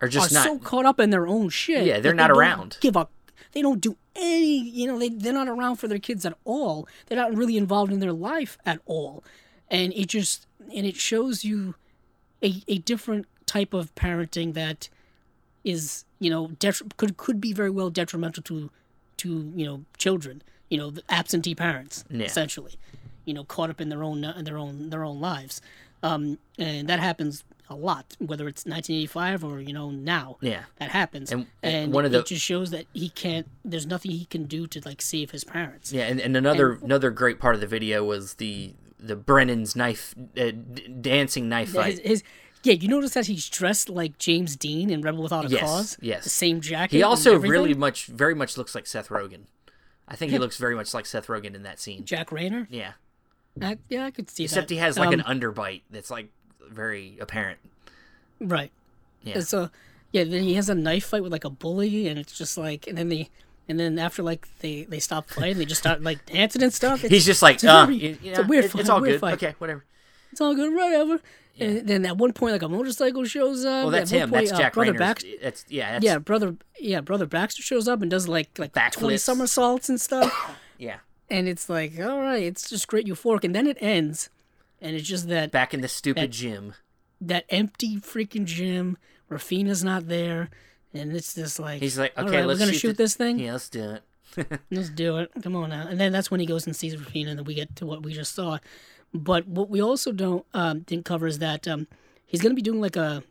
[0.00, 2.38] are just are not so caught up in their own shit Yeah, they're not they
[2.38, 2.78] around.
[2.80, 3.10] give up.
[3.52, 6.88] they don't do any you know they, they're not around for their kids at all
[7.06, 9.22] they're not really involved in their life at all
[9.70, 11.74] and it just and it shows you
[12.42, 14.88] a, a different type of parenting that
[15.64, 18.70] is you know detri- could could be very well detrimental to
[19.18, 22.24] to you know children you know the absentee parents Yeah.
[22.26, 22.74] essentially
[23.24, 25.60] you know caught up in their own in their own their own lives
[26.02, 30.62] um and that happens a lot whether it's 1985 or you know now Yeah.
[30.78, 33.86] that happens And- and, and one of the- it just shows that he can't there's
[33.86, 37.38] nothing he can do to like save his parents Yeah, and, and another another great
[37.38, 41.92] part of the video was the the Brendan's knife uh, d- dancing knife fight.
[41.98, 42.22] his, his
[42.62, 45.98] yeah you notice that he's dressed like james dean in rebel without a Yes, cause
[46.00, 46.24] yes.
[46.24, 49.42] the same jacket he also really much very much looks like Seth Rogen.
[50.08, 52.04] I think he looks very much like Seth Rogen in that scene.
[52.04, 52.92] jack reynor Yeah,
[53.62, 56.28] I, yeah i could see except that he has like an Um, underbite that's like
[56.68, 57.58] very apparent.
[58.40, 58.70] Right.
[59.24, 59.40] Yeah.
[59.40, 59.70] So,
[60.12, 62.86] yeah, then he has a knife fight with like a bully, and it's just like,
[62.86, 63.28] and then they,
[63.68, 67.02] and then after like they they stop fighting, they just start like dancing and stuff.
[67.04, 68.80] It's, He's just like, it's uh, very- you- it's a weird it- fight.
[68.80, 69.20] It's all weird good.
[69.20, 69.34] Fight.
[69.34, 69.84] Okay, whatever.
[70.32, 71.20] It's all good, whatever.
[71.58, 73.82] And then at one point, like a motorcycle shows up.
[73.84, 74.30] Well, that's him.
[74.30, 75.28] point, That's uh, Jack brother Baxter.
[75.42, 75.92] That's yeah.
[75.92, 76.56] That's, Yeah, brother.
[76.78, 80.56] Yeah, brother Baxter shows up and does like like twenty somersaults and stuff.
[80.78, 80.98] yeah.
[81.28, 84.30] and it's like, all right, it's just great euphoric, and then it ends,
[84.80, 86.74] and it's just that Back in the stupid That- gym.
[87.20, 88.96] that empty freaking gym.
[89.30, 90.48] Raphina's not there,
[90.94, 93.14] and it's just like He's like, okay, right, let's we're gonna shoot, shoot, the- this
[93.14, 93.38] thing.
[93.38, 94.02] Yeah, let's do it.
[94.70, 95.28] Let's do it.
[95.42, 95.88] Come on now.
[95.88, 98.04] And then that's when he goes and sees Raphina, and then we get to what
[98.04, 98.58] we just saw.
[99.12, 101.88] But what we also don't um, didn't cover is that um,
[102.26, 103.22] he's gonna be doing like a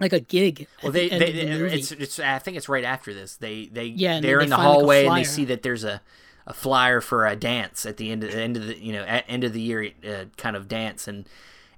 [0.00, 0.66] like a gig.
[0.82, 3.36] Well, they, the end they, the it's, it's, I think it's right after this.
[3.36, 5.84] They they yeah, they're they in the find, like, hallway and they see that there's
[5.84, 6.00] a,
[6.46, 9.02] a flyer for a dance at the end of the end of the, you know,
[9.02, 11.06] at end of the year uh, kind of dance.
[11.06, 11.28] And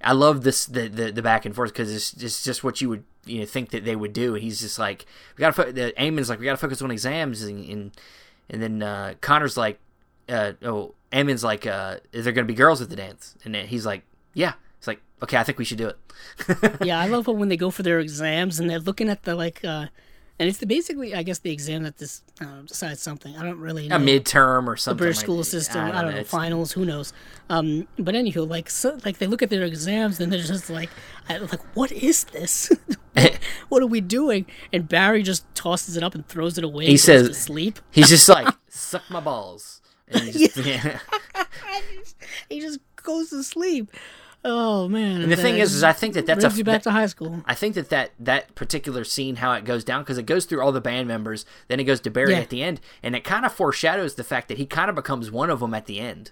[0.01, 2.89] I love this, the, the, the back and forth because it's, it's just what you
[2.89, 4.33] would, you know, think that they would do.
[4.33, 5.05] He's just like,
[5.37, 7.43] we gotta, fo- the Eamon's like, we gotta focus on exams.
[7.43, 7.91] And, and,
[8.49, 9.79] and then uh, Conor's like,
[10.29, 13.35] uh, oh, Eamon's like, uh, is there gonna be girls at the dance?
[13.43, 14.53] And he's like, yeah.
[14.77, 15.97] It's like, okay, I think we should do it.
[16.85, 19.35] yeah, I love it when they go for their exams and they're looking at the
[19.35, 19.87] like, uh,
[20.37, 23.37] and it's the, basically, I guess, the exam that this uh, decides something.
[23.37, 23.95] I don't really know.
[23.95, 24.97] A midterm or the something.
[24.97, 25.85] British like school system.
[25.85, 26.73] I don't, know, it's- finals.
[26.73, 27.13] Who knows?
[27.49, 30.89] Um, but anywho, like, so, like they look at their exams and they're just like,
[31.29, 32.69] I, like, what is this?
[33.69, 34.45] what, are we doing?
[34.73, 36.85] And Barry just tosses it up and throws it away.
[36.85, 37.79] He and says- sleep.
[37.91, 39.81] He's just like, suck my balls.
[40.11, 40.99] And he just, yeah.
[42.49, 43.91] He just goes to sleep.
[44.47, 45.23] Oh man!
[45.23, 46.91] And the thing is, is I think that that's brings a you back that- to
[46.91, 47.41] high school.
[47.45, 50.61] I think that, that that particular scene, how it goes down, because it goes through
[50.61, 52.41] all the band members, then it goes to Barry Yeah.
[52.41, 55.31] at the end, and it kind of foreshadows the fact that he kind of becomes
[55.31, 56.29] one of them at the end.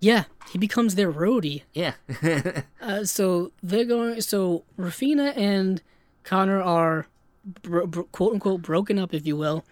[0.00, 1.62] Yeah, he becomes their roadie.
[1.72, 1.92] Yeah,
[2.80, 4.20] Uh, so they're going.
[4.22, 5.80] So Raphina and
[6.24, 7.06] Conor are
[7.62, 9.64] bro- bro- quote unquote broken up, if you will,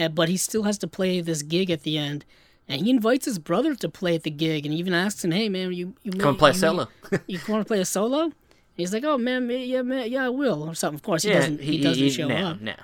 [0.00, 2.24] uh, but he still has to play this gig at the end.
[2.68, 5.30] And he invites his brother to play at the gig, and he even asks him,
[5.30, 6.88] "Hey man, you you Come play a you, solo."
[7.26, 8.34] You, want to play a solo?" And
[8.76, 10.96] he's like, "Oh man, yeah, man, yeah, I will," or something.
[10.96, 11.60] Of course, he yeah, doesn't.
[11.60, 12.60] He, doesn't show no, up.
[12.60, 12.74] No,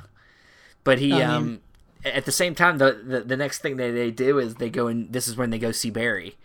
[0.84, 1.60] but he I mean- um
[2.04, 4.88] at the same time the, the the next thing that they do is they go
[4.88, 6.36] and this is when they go see Barry,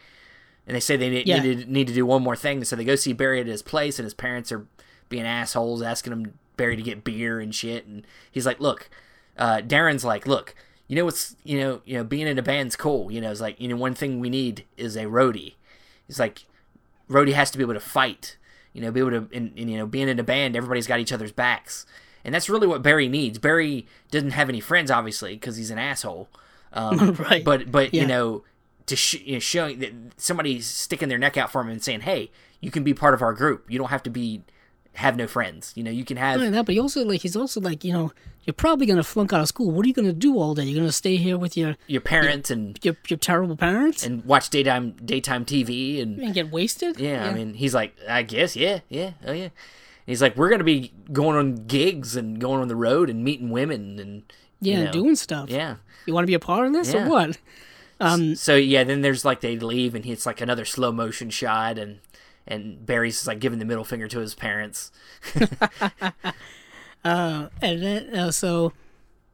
[0.65, 1.41] and they say they need, Yeah.
[1.41, 3.61] need, to, need to do one more thing, so they go see Barry at his
[3.61, 4.65] place, and his parents are
[5.09, 8.89] being assholes, asking him Barry to get beer and shit, and he's like, look,
[9.37, 10.55] uh, Darren's like, look.
[10.87, 13.11] You know what's you know you know being in a band's cool.
[13.11, 15.53] You know it's like you know one thing we need is a roadie.
[16.07, 16.45] it's like
[17.09, 18.37] roadie has to be able to fight.
[18.73, 20.99] You know, be able to, and, and, you know, being in a band, everybody's got
[20.99, 21.87] each other's backs,
[22.23, 23.39] and that's really what Barry needs.
[23.39, 26.29] Barry doesn't have any friends, obviously, because he's an asshole.
[26.73, 27.43] Um, Right.
[27.43, 28.01] But but Yeah.
[28.03, 28.43] you know,
[28.85, 32.01] to sh- you know, showing that somebody sticking their neck out for him and saying,
[32.01, 32.29] "Hey,
[32.61, 33.65] you can be part of our group.
[33.67, 34.43] You don't have to be
[34.97, 35.71] have no friends.
[35.75, 37.93] You know, you can have." Not that, but he also like he's also like you
[37.93, 38.11] know
[38.43, 39.71] you're probably gonna flunk out of school.
[39.71, 40.63] What are you gonna do all day?
[40.63, 44.49] You're gonna stay here with your your parents and your your terrible parents and watch
[44.49, 46.99] daytime daytime TV and and get wasted?
[46.99, 49.43] Yeah, I mean, he's like, I guess, yeah, yeah, oh yeah.
[49.45, 49.51] And
[50.13, 53.49] he's like, we're gonna be going on gigs and going on the road and meeting
[53.49, 54.23] women and
[54.61, 55.49] yeah, you know, doing stuff.
[55.49, 55.75] Yeah.
[56.05, 57.05] You want to be a part of this Yeah.
[57.05, 57.37] or what?
[57.99, 61.77] Um, So yeah, then there's like they leave and it's like another slow motion shot
[61.77, 61.99] and
[62.47, 64.91] and Barry's like giving the middle finger to his parents.
[67.03, 68.73] uh, and then uh, so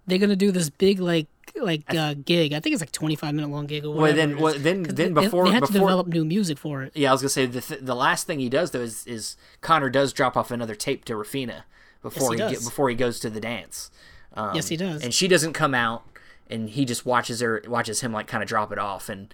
[0.05, 2.53] they're gonna do this big like like uh, gig.
[2.53, 4.17] I think it's like 25 minute long gig or Well, whatever.
[4.17, 6.91] then- well, then- then they- before- they had to develop new music for it.
[6.95, 9.37] Yeah, I was gonna say the th- the last thing he does though is is
[9.61, 11.63] Conor does drop off another tape to Raphina
[12.01, 13.91] before he he, get, before he goes to the dance.
[14.33, 15.03] Um, Yes, he does.
[15.03, 16.03] And she doesn't come out,
[16.49, 19.31] and he just watches her watches him like kind of drop it off, and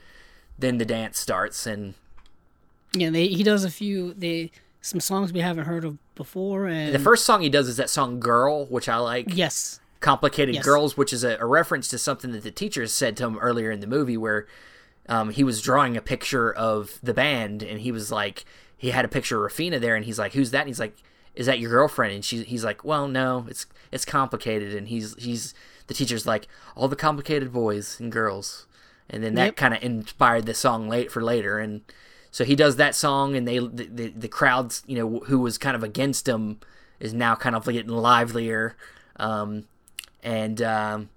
[0.58, 1.94] then the dance starts, and
[2.94, 4.52] Yeah, they, he does a few they
[4.82, 7.90] some songs we haven't heard of before, and the first song he does is that
[7.90, 9.28] song "Girl," which I like.
[9.36, 10.64] yes, Complicated Yes.
[10.66, 13.70] Girls, which is a, a reference to something that the teacher said to him earlier
[13.72, 14.48] in the movie, where
[15.10, 18.46] um, he was drawing a picture of the band, and he was like,
[18.78, 20.96] he had a picture of Raphina there, and he's like, "Who's that?" And he's like,
[21.36, 25.16] "Is that your girlfriend?" And she, he's like, "Well, no, it's it's complicated." And he's
[25.22, 25.54] he's
[25.88, 26.48] the teacher's like,
[26.78, 28.66] "All the complicated boys and girls,"
[29.10, 29.56] and then that Yep.
[29.58, 31.82] kind of inspired the song late for later, and
[32.32, 35.58] so he does that song, and they the, the the crowds, you know, who was
[35.58, 36.60] kind of against him,
[37.00, 38.76] is now kind of getting livelier.
[39.18, 39.66] Um,
[40.24, 41.10] and um,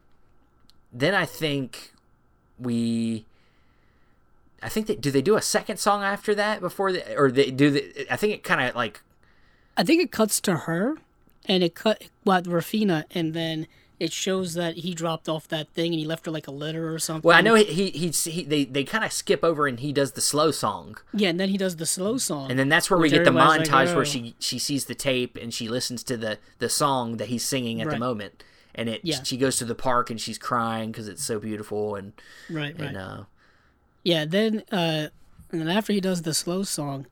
[0.92, 1.92] then I think
[2.58, 3.26] we,
[4.62, 7.50] I think they do they do a second song after that before the or they
[7.50, 9.00] do the I think it kind of like
[9.76, 10.96] I think it cuts to her,
[11.46, 13.66] and it cut what Raphina, and then
[14.00, 16.92] it shows that he dropped off that thing and he left her like a letter
[16.92, 17.26] or something.
[17.28, 19.92] well I know he he, he, he they they kind of skip over and he
[19.92, 22.90] does the slow song Yeah, and then he does the slow song, and then that's
[22.90, 25.54] where we get the everybody's like, montage where "Oh." she she sees the tape and
[25.54, 28.42] she listens to the the song that he's singing at the moment
[28.74, 29.22] and it Yeah.
[29.22, 32.12] she goes to the park and she's crying because it's so beautiful and
[32.50, 32.88] right, right.
[32.88, 33.22] and uh
[34.02, 35.08] Yeah, then uh,
[35.52, 37.06] and then after he does the slow song,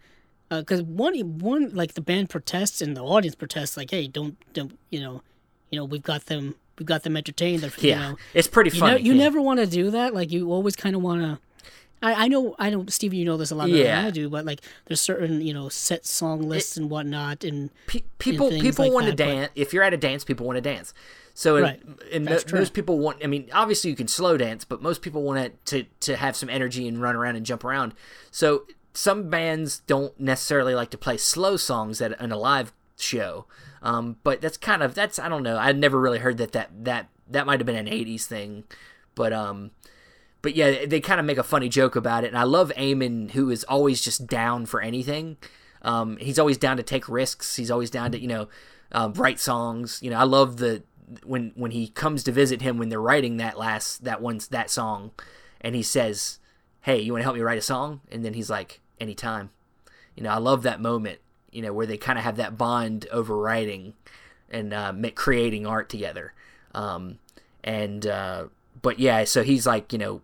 [0.48, 4.78] because one one like the band protests and the audience protests like, hey, don't don't
[4.90, 5.23] you know,
[5.70, 7.62] you know we've got them we've got them entertained.
[7.62, 9.23] They're, yeah you know, it's pretty you, know, funny you yeah.
[9.23, 10.12] never want to do that.
[10.15, 11.39] Like you always kind of want to.
[12.02, 13.97] I, I know I don't Steven you know this a lot better Yeah.
[13.97, 17.69] than I do but like there's certain you know set song lists and whatnot and
[17.86, 19.51] Pe- people things people like want to but- dance.
[19.55, 20.94] If you're at a dance, people want to dance.
[21.35, 21.82] So and, Right.
[22.12, 23.19] and most people want.
[23.23, 26.35] I mean, obviously you can slow dance, but most people want it to to have
[26.36, 27.93] some energy and run around and jump around.
[28.31, 33.47] So some bands don't necessarily like to play slow songs at in a live show.
[33.82, 35.56] Um, but that's kind of that's I don't know.
[35.56, 38.64] I never really heard that that that that might have been an '80s thing,
[39.14, 39.70] but um,
[40.43, 43.32] but yeah, they kind of make a funny joke about it, and I love Eamon,
[43.32, 45.36] who is always just down for anything.
[45.82, 47.56] Um, he's always down to take risks.
[47.56, 48.48] He's always down to you know
[48.93, 49.98] um, write songs.
[50.02, 50.82] You know, I love the
[51.24, 54.70] when when he comes to visit him when they're writing that last that one's that
[54.70, 55.12] song,
[55.60, 56.40] and he says
[56.82, 58.01] hey, you want to help me write a song?
[58.10, 59.51] And then he's like, anytime.
[60.14, 61.20] You know, I love that moment.
[61.52, 63.94] You know, where they kind of have that bond over writing
[64.51, 66.32] and uh, creating art together.
[66.74, 67.18] Um,
[67.62, 68.44] and uh,
[68.81, 70.20] but yeah, so he's like, you know,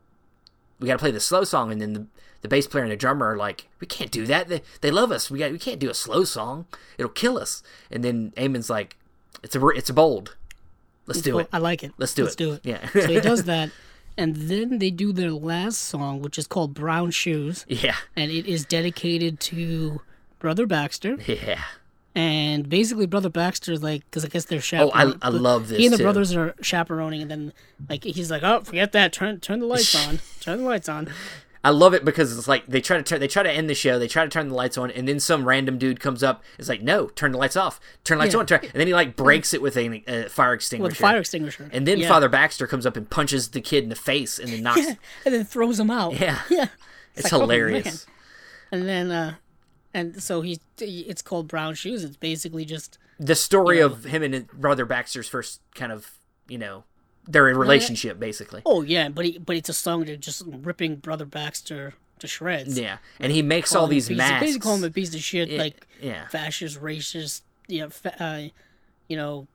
[0.80, 2.06] we got to play the slow song, and then the,
[2.42, 4.48] the bass player and the drummer are like, we can't do that.
[4.48, 5.30] They, they love us.
[5.30, 6.66] We got we can't do a slow song.
[6.98, 7.62] It'll kill us.
[7.90, 8.96] And then Eamon's like,
[9.42, 10.36] it's a it's a bold.
[11.06, 11.48] Let's do it.
[11.52, 11.92] I like it.
[11.98, 12.24] Let's do it.
[12.24, 12.38] Let's it.
[12.38, 12.60] do it.
[12.64, 12.88] Yeah.
[12.92, 13.70] so he does that,
[14.16, 18.46] and then they do their last song, which is called Brown Shoes, Yeah, and it
[18.46, 20.00] is dedicated to
[20.38, 21.16] Brother Baxter.
[21.26, 21.62] yeah.
[22.14, 25.18] And basically, Brother Baxter is like, because I guess they're Oh, I, chaperoning.
[25.20, 26.02] I love this He and the too.
[26.04, 27.52] brothers are chaperoning, and then
[27.90, 29.12] like he's like, "Oh, forget that.
[29.12, 30.20] Turn turn the lights on.
[30.40, 31.08] Turn the lights on."
[31.62, 33.74] I love it because it's like they try to turn, they try to end the
[33.74, 36.44] show, they try to turn the lights on, and then some random dude comes up.
[36.60, 38.40] It's like, no, turn the lights off, turn the lights Yeah.
[38.40, 40.84] on, turn, and then he like breaks it with a uh, fire extinguisher.
[40.90, 41.68] With a fire extinguisher.
[41.72, 42.08] And then Yeah.
[42.08, 44.78] Father Baxter comes up and punches the kid in the face, and then knocks.
[44.86, 44.94] Yeah,
[45.26, 46.14] and then throws him out.
[46.20, 46.38] Yeah.
[46.48, 46.68] yeah.
[47.16, 48.06] It's, like, oh, hilarious.
[48.70, 48.80] man.
[48.80, 49.34] And then, uh,
[49.97, 52.05] and so he, it's called Brown Shoes.
[52.05, 53.86] It's basically just the story Yeah.
[53.86, 56.10] of him and his brother Baxter's first kind of,
[56.48, 56.85] you know,
[57.28, 58.62] their relationship basically.
[58.66, 62.78] oh yeah, but he, but it's a song that just ripping Brother Baxter to shreds.
[62.78, 64.40] Yeah, and he makes all Calling him a these piece masks.
[64.40, 66.28] Basically, call him a piece of shit, Yeah, like yeah.
[66.28, 68.48] fascist, racist, you know, fa- uh,
[69.09, 69.47] you know,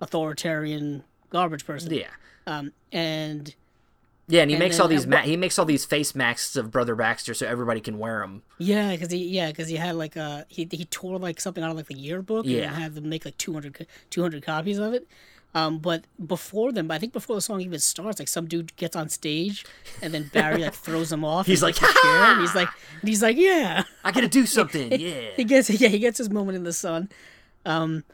[0.00, 1.92] authoritarian garbage person.
[1.92, 2.06] Yeah.
[2.46, 3.54] Um, and
[4.28, 6.56] Yeah, and he And makes then all these ma- he makes all these face masks
[6.56, 8.42] of Brother Baxter so everybody can wear them.
[8.58, 11.70] Yeah, because he yeah because he had like uh he he tore like something out
[11.70, 12.64] of like the yearbook Yeah.
[12.68, 15.06] and had them make like 200, 200 copies of it.
[15.54, 18.96] Um, but before them, I think before the song even starts, like some dude gets
[18.96, 19.66] on stage
[20.00, 21.44] and then Barry like throws him off.
[21.46, 22.68] He's like, takes a chair, and he's like,
[23.00, 24.92] and he's like, yeah, I gotta do something.
[24.98, 25.30] yeah.
[25.36, 27.10] he gets yeah he gets his moment in the sun,
[27.66, 28.04] um,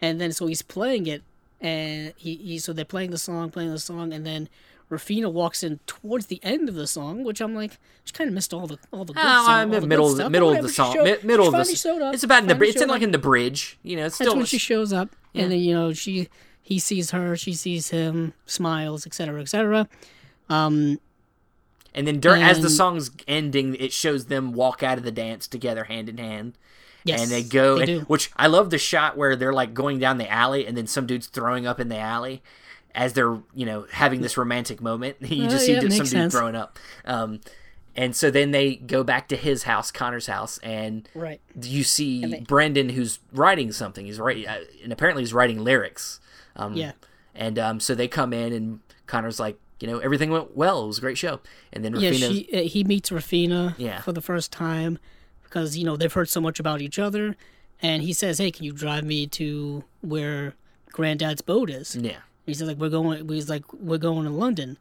[0.00, 1.22] and then so he's playing it,
[1.60, 4.48] and he, he so they're playing the song, playing the song, and then
[4.94, 8.34] Raphina walks in towards the end of the song, which I'm like, she kind of
[8.34, 10.16] missed all the all the good Oh, song, I'm all in the middle good of
[10.16, 10.92] the stuff, middle of the song.
[10.94, 11.74] showed- mi- middle of the.
[11.76, 12.14] showed up.
[12.14, 12.54] It's about in the.
[12.54, 13.78] Finally It's in like in the bridge.
[13.82, 14.36] You know, it's That's still.
[14.38, 16.28] when she shows up, and then you know she
[16.62, 19.88] he sees her, she sees him, smiles, etc., etc.
[20.48, 20.98] Um,
[21.94, 25.46] and then dur- as the song's ending, it shows them walk out of the dance
[25.46, 26.54] together, hand in hand.
[27.04, 29.98] yes, and they go, They and- which I love the shot where they're like going
[29.98, 32.42] down the alley, and then some dude's throwing up in the alley
[32.94, 35.16] as they're you know having this romantic moment.
[35.22, 36.32] You Oh, just see yeah, some dude sense.
[36.34, 37.40] throwing up, um,
[37.96, 41.40] and so then they go back to his house, Conor's house, and Right.
[41.60, 44.06] you see they- Brendan who's writing something.
[44.06, 46.20] He's writing, uh, and apparently he's writing lyrics.
[46.56, 46.92] Um, Yeah.
[47.34, 50.84] and um, so they come in, and Conor's like, you know, everything went well.
[50.84, 51.40] It was a great show.
[51.72, 54.00] And then Yeah, she uh, he meets Raphina Yeah.
[54.02, 54.98] for the first time
[55.42, 57.36] because you know they've heard so much about each other,
[57.82, 60.54] and he says, "Hey, can you drive me to where
[60.92, 63.28] Granddad's boat is?" yeah, He says like we're going.
[63.28, 64.76] He's like we're going to London,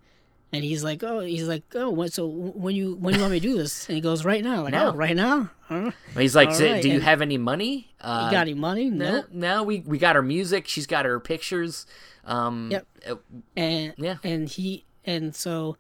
[0.52, 3.40] and he's like oh he's like oh what so when you when you want me
[3.40, 3.88] to do this?
[3.88, 4.90] And he goes right now like Now.
[4.91, 5.49] oh right now.
[5.61, 5.91] Huh?
[6.18, 7.90] he's like, "So, right, do you and- have any money?
[8.02, 8.90] Uh, You got any money?
[8.90, 9.23] No, No.
[9.31, 10.68] no, we we got her music.
[10.68, 11.85] She's got her pictures.
[12.26, 12.88] Um, Yep.
[13.10, 13.15] uh,
[13.56, 14.18] and Yeah.
[14.23, 15.77] and he and so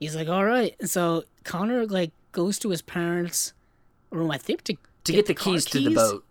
[0.00, 3.52] he's like all right and so conor like goes to his parents
[4.10, 6.24] room i think to to get the car keys to the boat.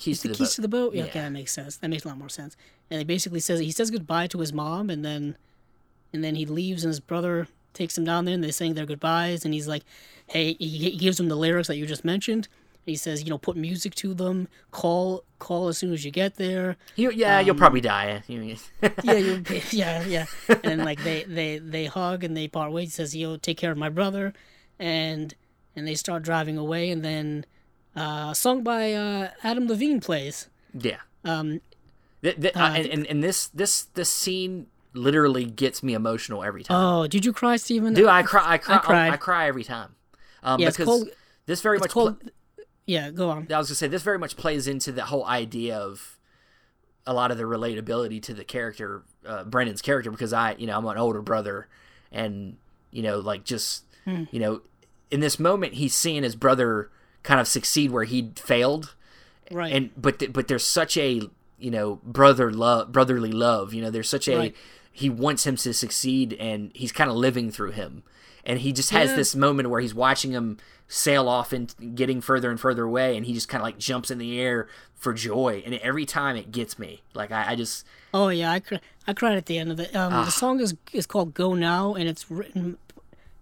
[0.00, 0.54] Keys to the the keys boat.
[0.56, 1.10] to the boat yeah, Yeah.
[1.10, 2.56] okay that makes sense that makes a lot more sense
[2.90, 5.36] and he basically says he says goodbye to his mom and then
[6.12, 8.86] and then he leaves and his brother takes him down there and they're saying their
[8.86, 9.84] goodbyes and he's like
[10.26, 12.48] hey he, he gives him the lyrics that you just mentioned
[12.86, 16.36] he says you know put music to them call call as soon as you get
[16.36, 18.22] there You, yeah, Um, you'll probably die.
[18.26, 20.26] Yeah, you yeah, yeah.
[20.64, 22.88] And like they they they hug and they part ways.
[22.88, 24.32] He says, "Yo, take care of my brother,"
[24.78, 25.34] and
[25.76, 26.90] and they start driving away.
[26.90, 27.44] And then
[28.00, 30.48] uh, song by uh, Adam Levine plays.
[30.74, 30.98] yeah.
[31.24, 31.60] Um,
[32.22, 36.42] Th- th- Uh, uh, and, and and this this this scene literally gets me emotional
[36.44, 36.76] every time.
[36.76, 37.94] oh, did you cry, Steven?
[37.94, 38.44] Do I cry?
[38.54, 38.76] I cry.
[38.76, 39.20] I cried.
[39.20, 39.94] cry, every time.
[40.42, 41.08] Um, Yeah, because called-
[41.46, 41.90] this very much.
[41.92, 42.18] pl-
[42.86, 43.46] yeah, go on.
[43.50, 46.18] I was gonna say this very much plays into the whole idea of
[47.06, 50.76] a lot of the relatability to the character, uh, Brendan's character, because I, you know,
[50.76, 51.68] I'm an older brother,
[52.12, 52.56] and
[52.90, 54.24] you know, like just, Hmm.
[54.30, 54.60] you know,
[55.10, 56.90] in this moment, he's seeing his brother
[57.22, 58.94] kind of succeed where he failed,
[59.50, 59.72] Right.
[59.72, 61.20] and but th- but there's such a
[61.58, 64.56] you know brother love brotherly love you know there's such a Right.
[64.92, 68.02] he wants him to succeed and he's kind of living through him
[68.46, 69.16] and he just has Yeah.
[69.16, 70.56] this moment where he's watching him
[70.88, 74.10] sail off and getting further and further away and he just kind of like jumps
[74.10, 77.84] in the air for joy and every time it gets me like i, I just
[78.14, 79.94] oh yeah, I cry, I cried at the end of it.
[79.94, 80.24] Um, Ah.
[80.24, 82.78] the song is is called "Go Now" and it's written.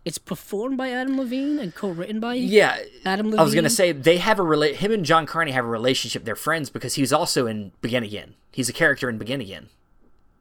[0.04, 3.40] It's performed by Adam Levine and co-written by yeah Adam Levine.
[3.40, 6.24] i was gonna say they have a rela- him and john carney have a relationship
[6.24, 9.68] they're friends because he's also in begin again he's a character in begin again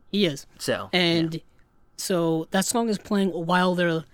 [0.09, 0.45] he is.
[0.57, 1.41] so and
[1.97, 4.05] so that song is playing while they're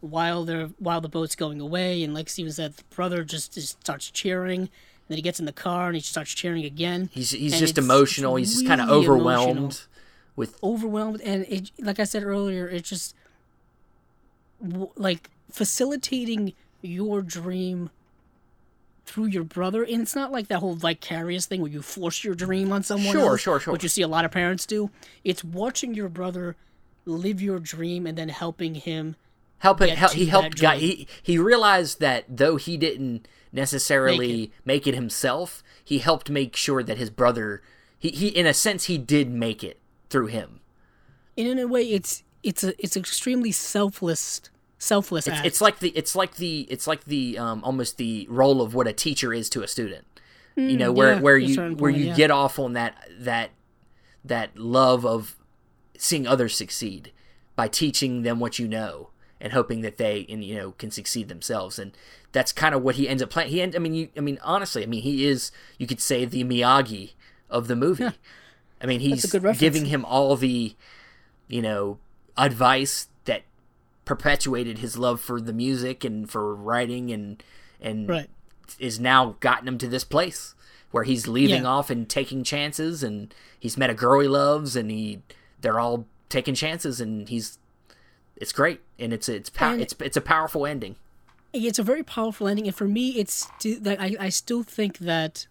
[0.00, 3.80] while they're while the boat's going away, and like Steven said, the brother just, just
[3.80, 4.60] starts cheering.
[4.60, 4.68] And
[5.08, 7.10] then he gets in the car and he starts cheering again.
[7.12, 8.36] He's he's just emotional.
[8.36, 9.80] He's just kind of overwhelmed emotional.
[10.36, 13.14] with overwhelmed and it like i said earlier it just
[14.96, 16.52] like facilitating
[16.82, 17.90] your dream
[19.06, 22.34] through your brother and it's not like that whole vicarious thing where you force your
[22.34, 23.72] dream on someone Sure, else, sure, sure.
[23.72, 24.90] which you see a lot of parents do
[25.24, 26.56] it's watching your brother
[27.04, 29.14] live your dream and then helping him
[29.58, 29.88] helping.
[29.88, 30.58] get Hel- he helped.
[30.60, 34.94] Guy, he he realized that though he didn't necessarily make it.
[34.94, 37.62] himself, he helped make sure that his brother.
[37.98, 39.78] He, he in a sense he did make it
[40.10, 40.60] through him.
[41.36, 44.40] and in a way it's it's a it's extremely selfless
[44.78, 45.46] selfless It's, act.
[45.46, 48.86] it's like the it's like the it's like the um, almost the role of what
[48.86, 50.04] a teacher is to a student.
[50.56, 52.14] you know where Mm, yeah, where you certain where you yeah.
[52.16, 53.50] get off on that that
[54.24, 55.36] that love of
[55.98, 57.12] seeing others succeed
[57.56, 59.10] by teaching them what you know
[59.40, 61.92] and hoping that they and you know can succeed themselves and
[62.32, 64.38] that's kind of what he ends up playing he end, I mean you I mean
[64.42, 67.12] honestly I mean he is you could say the Miyagi
[67.50, 68.10] of the movie
[68.82, 69.60] I mean he's a good reference.
[69.60, 70.74] giving him all the
[71.48, 71.98] you know
[72.36, 73.42] advice that
[74.04, 77.42] perpetuated his love for the music and for writing and
[77.80, 78.30] and right
[78.78, 80.54] is now gotten him to this place
[80.90, 81.68] where he's leaving Yeah.
[81.68, 85.20] off and taking chances and he's met a girl he loves and he
[85.60, 87.58] they're all taking chances and he's
[88.36, 90.96] it's great and it's it's pow- And- it's it's a powerful ending.
[91.52, 95.46] it's a very powerful ending, and for me, it's that I, I still think that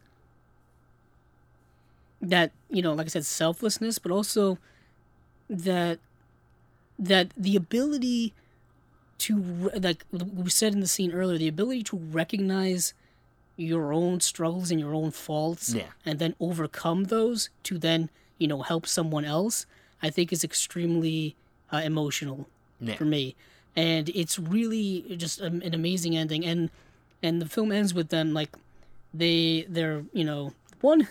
[2.22, 4.58] that you know, like I said, selflessness, but also
[5.50, 6.00] that
[7.00, 8.34] that the ability
[9.20, 12.94] to re- like we said in the scene earlier, the ability to recognize
[13.56, 15.88] your own struggles and your own faults, Yeah.
[16.06, 19.66] and then overcome those to then you know help someone else.
[20.02, 21.36] I think is extremely
[21.72, 22.48] uh, emotional
[22.82, 22.96] Yeah.
[22.96, 23.36] for me,
[23.76, 26.46] and it's really just an an amazing ending.
[26.46, 26.70] And
[27.22, 28.50] and the film ends with them like
[29.14, 31.08] they they're you know one.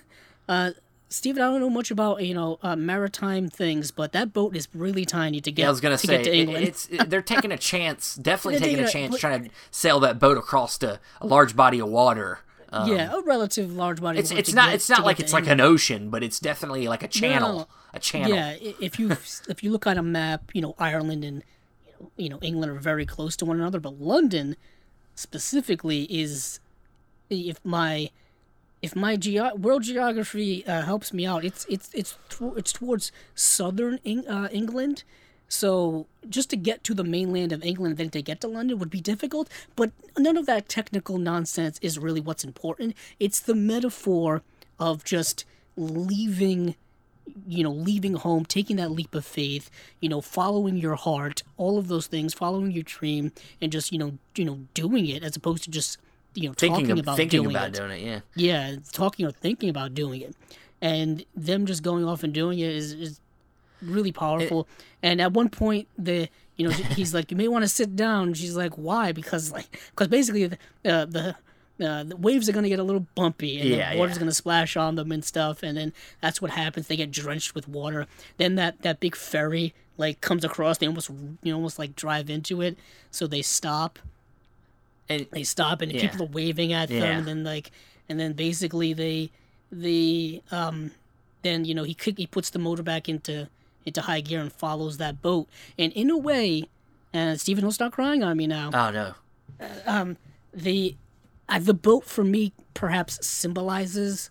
[0.48, 0.72] Uh,
[1.12, 4.66] Steven, I don't know much about you know uh, maritime things, but that boat is
[4.74, 5.62] really tiny to get.
[5.62, 8.60] Yeah, I was gonna to say to it- it's it- they're taking a chance, definitely
[8.60, 11.88] taking a chance but- trying to sail that boat across to a large body of
[11.88, 12.40] water.
[12.74, 14.18] Um, yeah, a relative large body.
[14.18, 16.40] it's of water it's not get- it's not like it's like an ocean, but it's
[16.40, 17.66] definitely like a channel, no.
[17.92, 18.32] a channel.
[18.34, 21.42] Yeah, if you if you look on a map, you know Ireland and
[22.16, 24.56] you know England are very close to one another, but London
[25.14, 26.58] specifically is
[27.28, 28.08] if my
[28.82, 32.18] if my geo- world geography uh, helps me out, it's it's it's
[32.56, 35.04] it's towards southern Eng- uh, England.
[35.48, 38.78] So just to get to the mainland of England and then to get to London
[38.78, 42.96] would be difficult, but none of that technical nonsense is really what's important.
[43.20, 44.42] It's the metaphor
[44.80, 45.44] of just
[45.76, 46.74] leaving
[47.46, 51.78] you know, leaving home, taking that leap of faith, you know, following your heart, all
[51.78, 53.30] of those things, following your dream,
[53.60, 55.98] and just you know, you know, doing it as opposed to just
[56.34, 57.74] you know thinking talking of, about thinking doing about it.
[57.74, 58.22] doing it.
[58.36, 60.34] Yeah, Yeah, talking or thinking about doing it,
[60.80, 63.20] and them just going off and doing it is, is
[63.80, 64.66] really powerful.
[65.02, 68.34] and at one point, the you know he's like, you may want to sit down.
[68.34, 69.12] She's like, why?
[69.12, 71.36] Because like, because basically the uh, the
[71.84, 74.20] uh, the waves are gonna get a little bumpy, and Yeah, the water's yeah.
[74.20, 76.86] gonna splash on them and stuff, and then that's what happens.
[76.86, 78.06] They get drenched with water.
[78.36, 80.78] Then that that big ferry like comes across.
[80.78, 82.78] They almost you know almost like drive into it,
[83.10, 83.98] so they stop
[85.20, 86.00] and they stop and Yeah.
[86.08, 87.70] people are waving at them and then like
[88.08, 89.30] and then basically they
[89.70, 90.90] the um
[91.42, 93.48] then you know he he puts the motor back into
[93.84, 95.48] into high gear and follows that boat.
[95.78, 96.64] And in a way
[97.12, 98.70] and Steven will start crying on me now.
[98.72, 99.14] Oh no,
[100.54, 100.96] the
[101.48, 104.30] uh, the boat for me perhaps symbolizes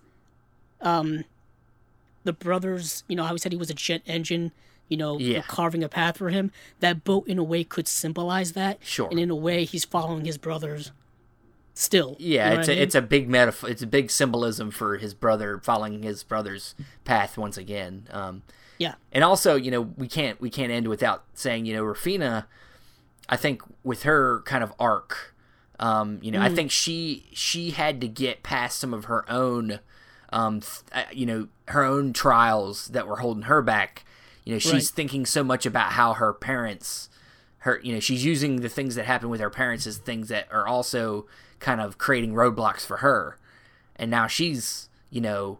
[0.81, 1.23] um
[2.23, 4.51] the brothers you know how he said he was a jet engine
[4.91, 5.41] you know Yeah.
[5.47, 6.51] carving a path for him
[6.81, 9.07] that boat in a way could symbolize that Sure.
[9.09, 10.91] and in a way he's following his brothers
[11.73, 12.83] still Yeah, You know it's what I a, mean?
[12.83, 13.69] it's a big metaphor.
[13.69, 18.07] It's a big symbolism for his brother following his brother's path once again.
[18.11, 18.43] Um,
[18.77, 22.45] yeah and also, you know, we can't we can't end without saying, you know, Raphina.
[23.29, 25.33] I think with her kind of arc,
[25.79, 26.51] um, you know, Mm.
[26.51, 29.79] I think she she had to get past some of her own,
[30.33, 34.03] um, th- uh, you know, her own trials that were holding her back.
[34.43, 34.83] You know, she's Right.
[34.95, 37.09] thinking so much about how her parents
[37.59, 40.47] her you know she's using the things that happen with her parents as things that
[40.51, 41.27] are also
[41.59, 43.37] kind of creating roadblocks for her
[43.95, 45.59] and now she's you know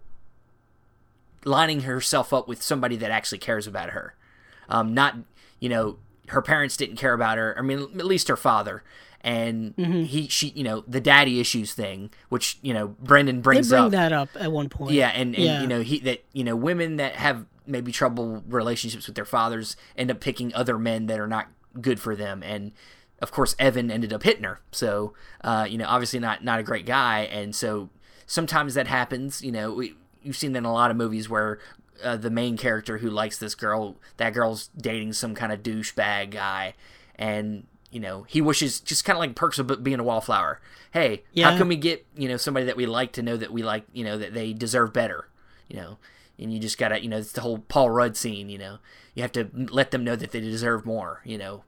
[1.44, 4.16] lining herself up with somebody that actually cares about her
[4.70, 5.16] um not
[5.60, 5.98] you know
[6.30, 8.84] her parents didn't care about her i mean at least her father
[9.24, 10.04] and Mm-hmm.
[10.04, 13.86] he she you know the daddy issues thing which you know brendan brings they bring
[13.86, 15.62] up that up at one point yeah, and, and Yeah.
[15.62, 19.76] you know he that you know women that have maybe trouble relationships with their fathers
[19.98, 21.48] end up picking other men that are not
[21.80, 22.72] good for them, and
[23.22, 24.62] of course, Evan ended up hitting her.
[24.72, 27.90] So, uh, you know, obviously not not a great guy, and so
[28.26, 29.42] sometimes that happens.
[29.42, 31.60] You know, we, you've seen that in a lot of movies where
[32.04, 36.32] uh, the main character who likes this girl, that girl's dating some kind of douchebag
[36.32, 36.74] guy,
[37.16, 40.60] and you know he wishes just kind of like perks of being a wallflower.
[40.92, 41.52] Hey, Yeah.
[41.52, 43.84] how can we get you know somebody that we like to know that we like
[43.94, 45.28] you know that they deserve better,
[45.70, 45.98] you know?
[46.42, 48.50] And you just gotta you know it's the whole Paul Rudd scene.
[48.50, 48.78] You know,
[49.14, 51.22] you have to let them know that they deserve more.
[51.24, 51.64] You know,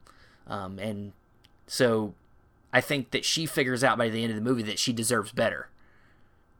[0.46, 1.12] um, and
[1.66, 2.14] so
[2.72, 5.32] I think that she figures out by the end of the movie that she deserves
[5.32, 5.68] better.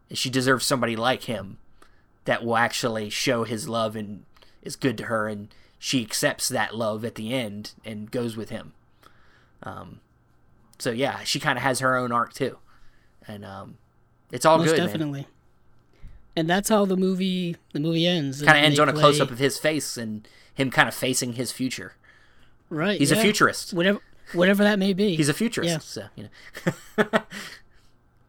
[0.09, 1.59] And She deserves somebody like him
[2.25, 4.25] that will actually show his love and
[4.63, 8.51] is good to her, and she accepts that love at the end and goes with
[8.51, 8.73] him.
[9.63, 10.01] Um,
[10.79, 12.59] so yeah, she kind of has her own arc too,
[13.27, 13.79] and um,
[14.31, 14.77] it's all Most good.
[14.77, 15.27] definitely.
[16.37, 18.43] And that's how the movie the movie ends.
[18.43, 20.95] Kind of ends on a play- close up of his face and him kind of
[20.95, 21.95] facing his future.
[22.71, 22.99] Right.
[22.99, 23.73] He's a futurist.
[23.73, 24.01] Whatever
[24.33, 25.15] whatever that may be.
[25.17, 25.79] He's a futurist, Yeah.
[25.79, 26.29] so you
[26.97, 27.05] know.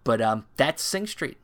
[0.04, 1.38] but um, that's Sing Street.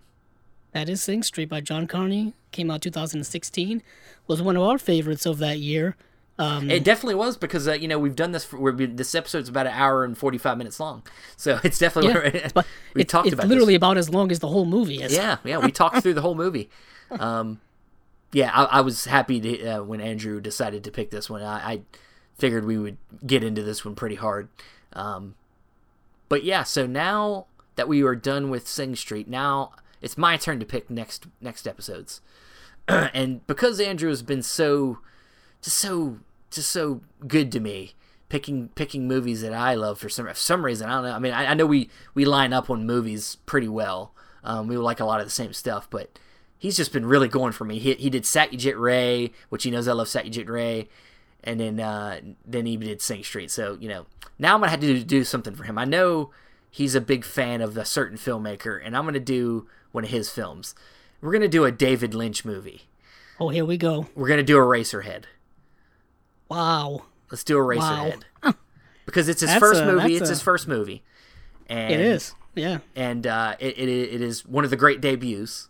[0.73, 2.33] That is Sing Street by John Carney.
[2.51, 3.81] Came out 2016.
[4.27, 5.95] Was one of our favorites of that year.
[6.41, 8.45] Um, It definitely was because uh, you know we've done this.
[8.45, 11.03] For, we're, this episode's about an hour and forty five minutes long,
[11.37, 12.49] so it's definitely yeah,
[12.95, 13.77] we it's, talked it's about literally this.
[13.77, 15.13] about as long as the whole movie is.
[15.13, 16.69] Yeah, yeah, we talked through the whole movie.
[17.11, 17.61] Um,
[18.33, 21.43] yeah, I, I was happy to, uh, when Andrew decided to pick this one.
[21.43, 21.81] I, I
[22.37, 24.49] figured we would get into this one pretty hard.
[24.93, 25.35] Um,
[26.27, 27.45] but yeah, so now
[27.75, 31.67] that we are done with Sing Street, now it's my turn to pick next next
[31.67, 32.21] episodes.
[32.87, 34.99] and because Andrew has been so
[35.61, 36.17] just so
[36.51, 37.93] just so good to me
[38.29, 41.19] picking picking movies that I love for some for some reason I don't know I
[41.19, 44.13] mean I, I know we we line up on movies pretty well
[44.43, 46.17] um, we like a lot of the same stuff but
[46.57, 47.79] he's just been really going for me.
[47.79, 50.87] He, he did Satyajit Ray which he knows I love Satyajit Ray
[51.43, 54.05] and then uh, then he did Sing Street so you know
[54.39, 55.77] now I'm gonna have to do, do something for him.
[55.77, 56.31] I know
[56.69, 60.29] he's a big fan of a certain filmmaker and I'm gonna do one of his
[60.29, 60.73] films.
[61.19, 62.83] We're gonna do a David Lynch movie.
[63.41, 64.07] Oh, here we go.
[64.15, 65.25] we're gonna do a Eraserhead
[66.51, 67.03] Wow.
[67.31, 68.23] Let's do Eraserhead.
[69.05, 70.15] Because it's his That's first a- movie.
[70.15, 71.01] It's a- his first movie.
[71.67, 72.35] And, It is.
[72.55, 72.79] Yeah.
[72.95, 75.69] And uh, it, it, it is one of the great debuts.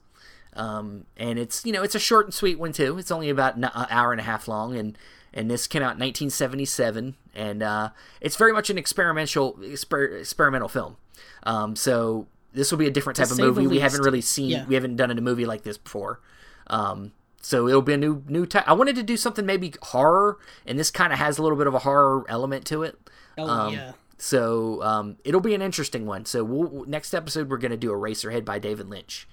[0.54, 2.98] Um, and it's, you know, it's a short and sweet one, too.
[2.98, 4.76] It's only about an hour and a half long.
[4.76, 4.98] And,
[5.34, 7.16] and this came out in 1977.
[7.36, 7.90] And uh,
[8.20, 10.98] it's very much an experimental, exper- experimental film.
[11.44, 13.68] Um, so this will be a different type of movie.
[13.68, 14.66] We haven't really seen, Yeah.
[14.66, 16.20] we haven't done a movie like this before.
[16.68, 17.12] Um,
[17.42, 18.68] so it'll be a new new type.
[18.68, 21.68] I wanted to do something maybe horror, and this kind of has a little bit
[21.68, 22.98] of a horror element to it.
[23.38, 23.92] Oh, Um, yeah.
[24.18, 26.26] So um, it'll be an interesting one.
[26.26, 29.28] So we'll, next episode we're gonna do Eraserhead by David Lynch.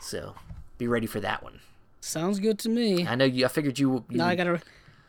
[0.00, 0.34] So
[0.78, 1.60] be ready for that one.
[2.00, 3.06] Sounds good to me.
[3.06, 3.44] I know you.
[3.44, 4.04] I figured you.
[4.10, 4.60] you Now I gotta,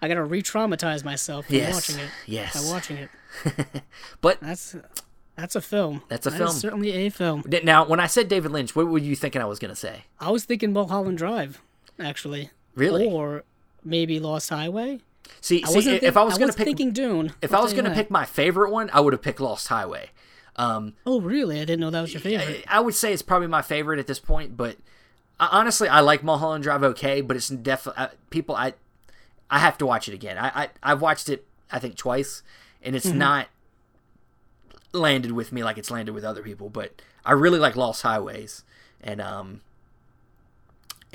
[0.02, 2.10] I gotta re-traumatize myself from Yes, watching it.
[2.28, 2.64] yes.
[2.64, 3.10] By watching it.
[4.22, 4.76] But That's,
[5.36, 6.04] that's a film.
[6.08, 6.52] That's a That film.
[6.52, 7.44] certainly a film.
[7.64, 10.06] now, when I said David Lynch, what were you thinking I was gonna say?
[10.20, 11.62] I was thinking Mulholland Drive,
[12.00, 12.50] actually.
[12.76, 13.08] Really?
[13.08, 13.44] Or
[13.84, 15.00] maybe Lost Highway.
[15.42, 17.34] See, I see if, I was gonna was pick, thinking Dune.
[17.42, 20.10] if I'll I was gonna pick my favorite one, I would have picked Lost Highway.
[20.56, 21.58] Um, Oh, really?
[21.58, 22.64] I didn't know that was your favorite.
[22.68, 24.78] I would say it's probably my favorite at this point, but
[25.40, 28.56] uh, honestly, I like Mulholland Drive okay, but it's definitely uh, people.
[28.56, 28.74] I
[29.50, 30.38] I have to watch it again.
[30.38, 32.42] I, I I've watched it I think twice,
[32.84, 33.16] and it's Mhm.
[33.16, 33.48] not
[34.94, 36.70] landed with me like it's landed with other people.
[36.70, 38.64] But I really like Lost Highways,
[39.02, 39.62] and um,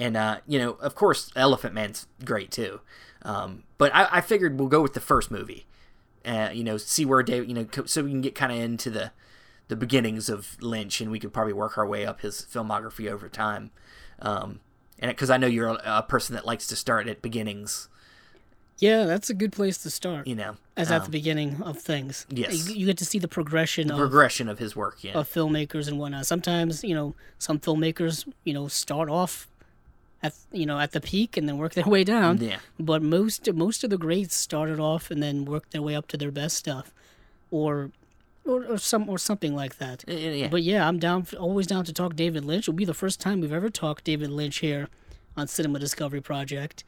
[0.01, 2.81] and uh, you know, of course, Elephant Man's great too.
[3.23, 5.67] Um, but I, I figured we'll go with the first movie.
[6.25, 8.91] Uh, you know, see where David, you know, so we can get kind of into
[8.91, 9.13] the
[9.69, 13.29] the beginnings of Lynch, and we could probably work our way up his filmography over
[13.29, 13.71] time.
[14.21, 14.61] Um,
[14.99, 17.89] and because I know you're a, a person that likes to start at beginnings,
[18.79, 20.27] Yeah, that's a good place to start.
[20.27, 22.27] you know, As at the um, beginning of things.
[22.31, 22.69] Yes.
[22.69, 25.05] You, you get to see the progression the of progression of his work.
[25.05, 26.27] Yeah, of filmmakers and whatnot.
[26.27, 29.47] Sometimes, you know, some filmmakers, you know, start off
[30.23, 32.39] at you know at the peak and then work their way down.
[32.39, 32.59] Yeah.
[32.79, 36.17] But most most of the greats started off and then worked their way up to
[36.17, 36.93] their best stuff,
[37.51, 37.91] or
[38.45, 40.05] or, or some or something like that.
[40.07, 40.49] Yeah, yeah.
[40.49, 42.65] But yeah, I'm down always down to talk David Lynch.
[42.65, 44.89] It'll be the first time we've ever talked David Lynch here
[45.37, 46.85] on Cinema Discovery Project,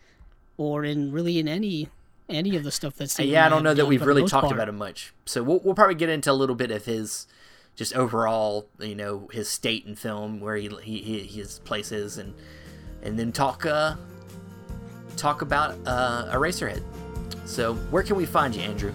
[0.56, 1.88] or in really in any
[2.28, 4.68] any of the stuff that's Uh, yeah, I don't know that we've really talked about
[4.68, 5.12] him much.
[5.24, 7.26] So we'll we'll probably get into a little bit of his
[7.74, 12.18] just overall, you know, his state in film, where he he, he his place is,
[12.18, 12.34] and
[13.02, 13.94] and then talk uh
[15.16, 16.82] talk about uh Eraserhead.
[17.44, 18.92] So where can we find you, Andrew?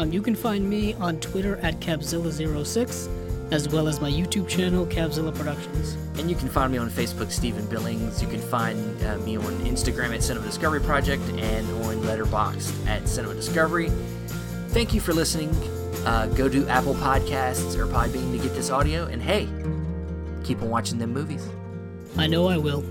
[0.00, 4.86] Um, you can find me on Twitter at Capzilla06, as well as my YouTube channel,
[4.86, 5.94] Capzilla Productions.
[6.18, 8.20] And you can find me on Facebook, Steven Billings.
[8.20, 13.08] You can find uh, me on Instagram at Cinema Discovery Project and on Letterboxd at
[13.08, 13.90] Cinema Discovery.
[14.68, 15.50] Thank you for listening.
[16.04, 19.06] Uh, go to Apple Podcasts or Podbean to get this audio.
[19.06, 19.48] And hey,
[20.42, 21.48] keep on watching them movies.
[22.16, 22.82] I know I will.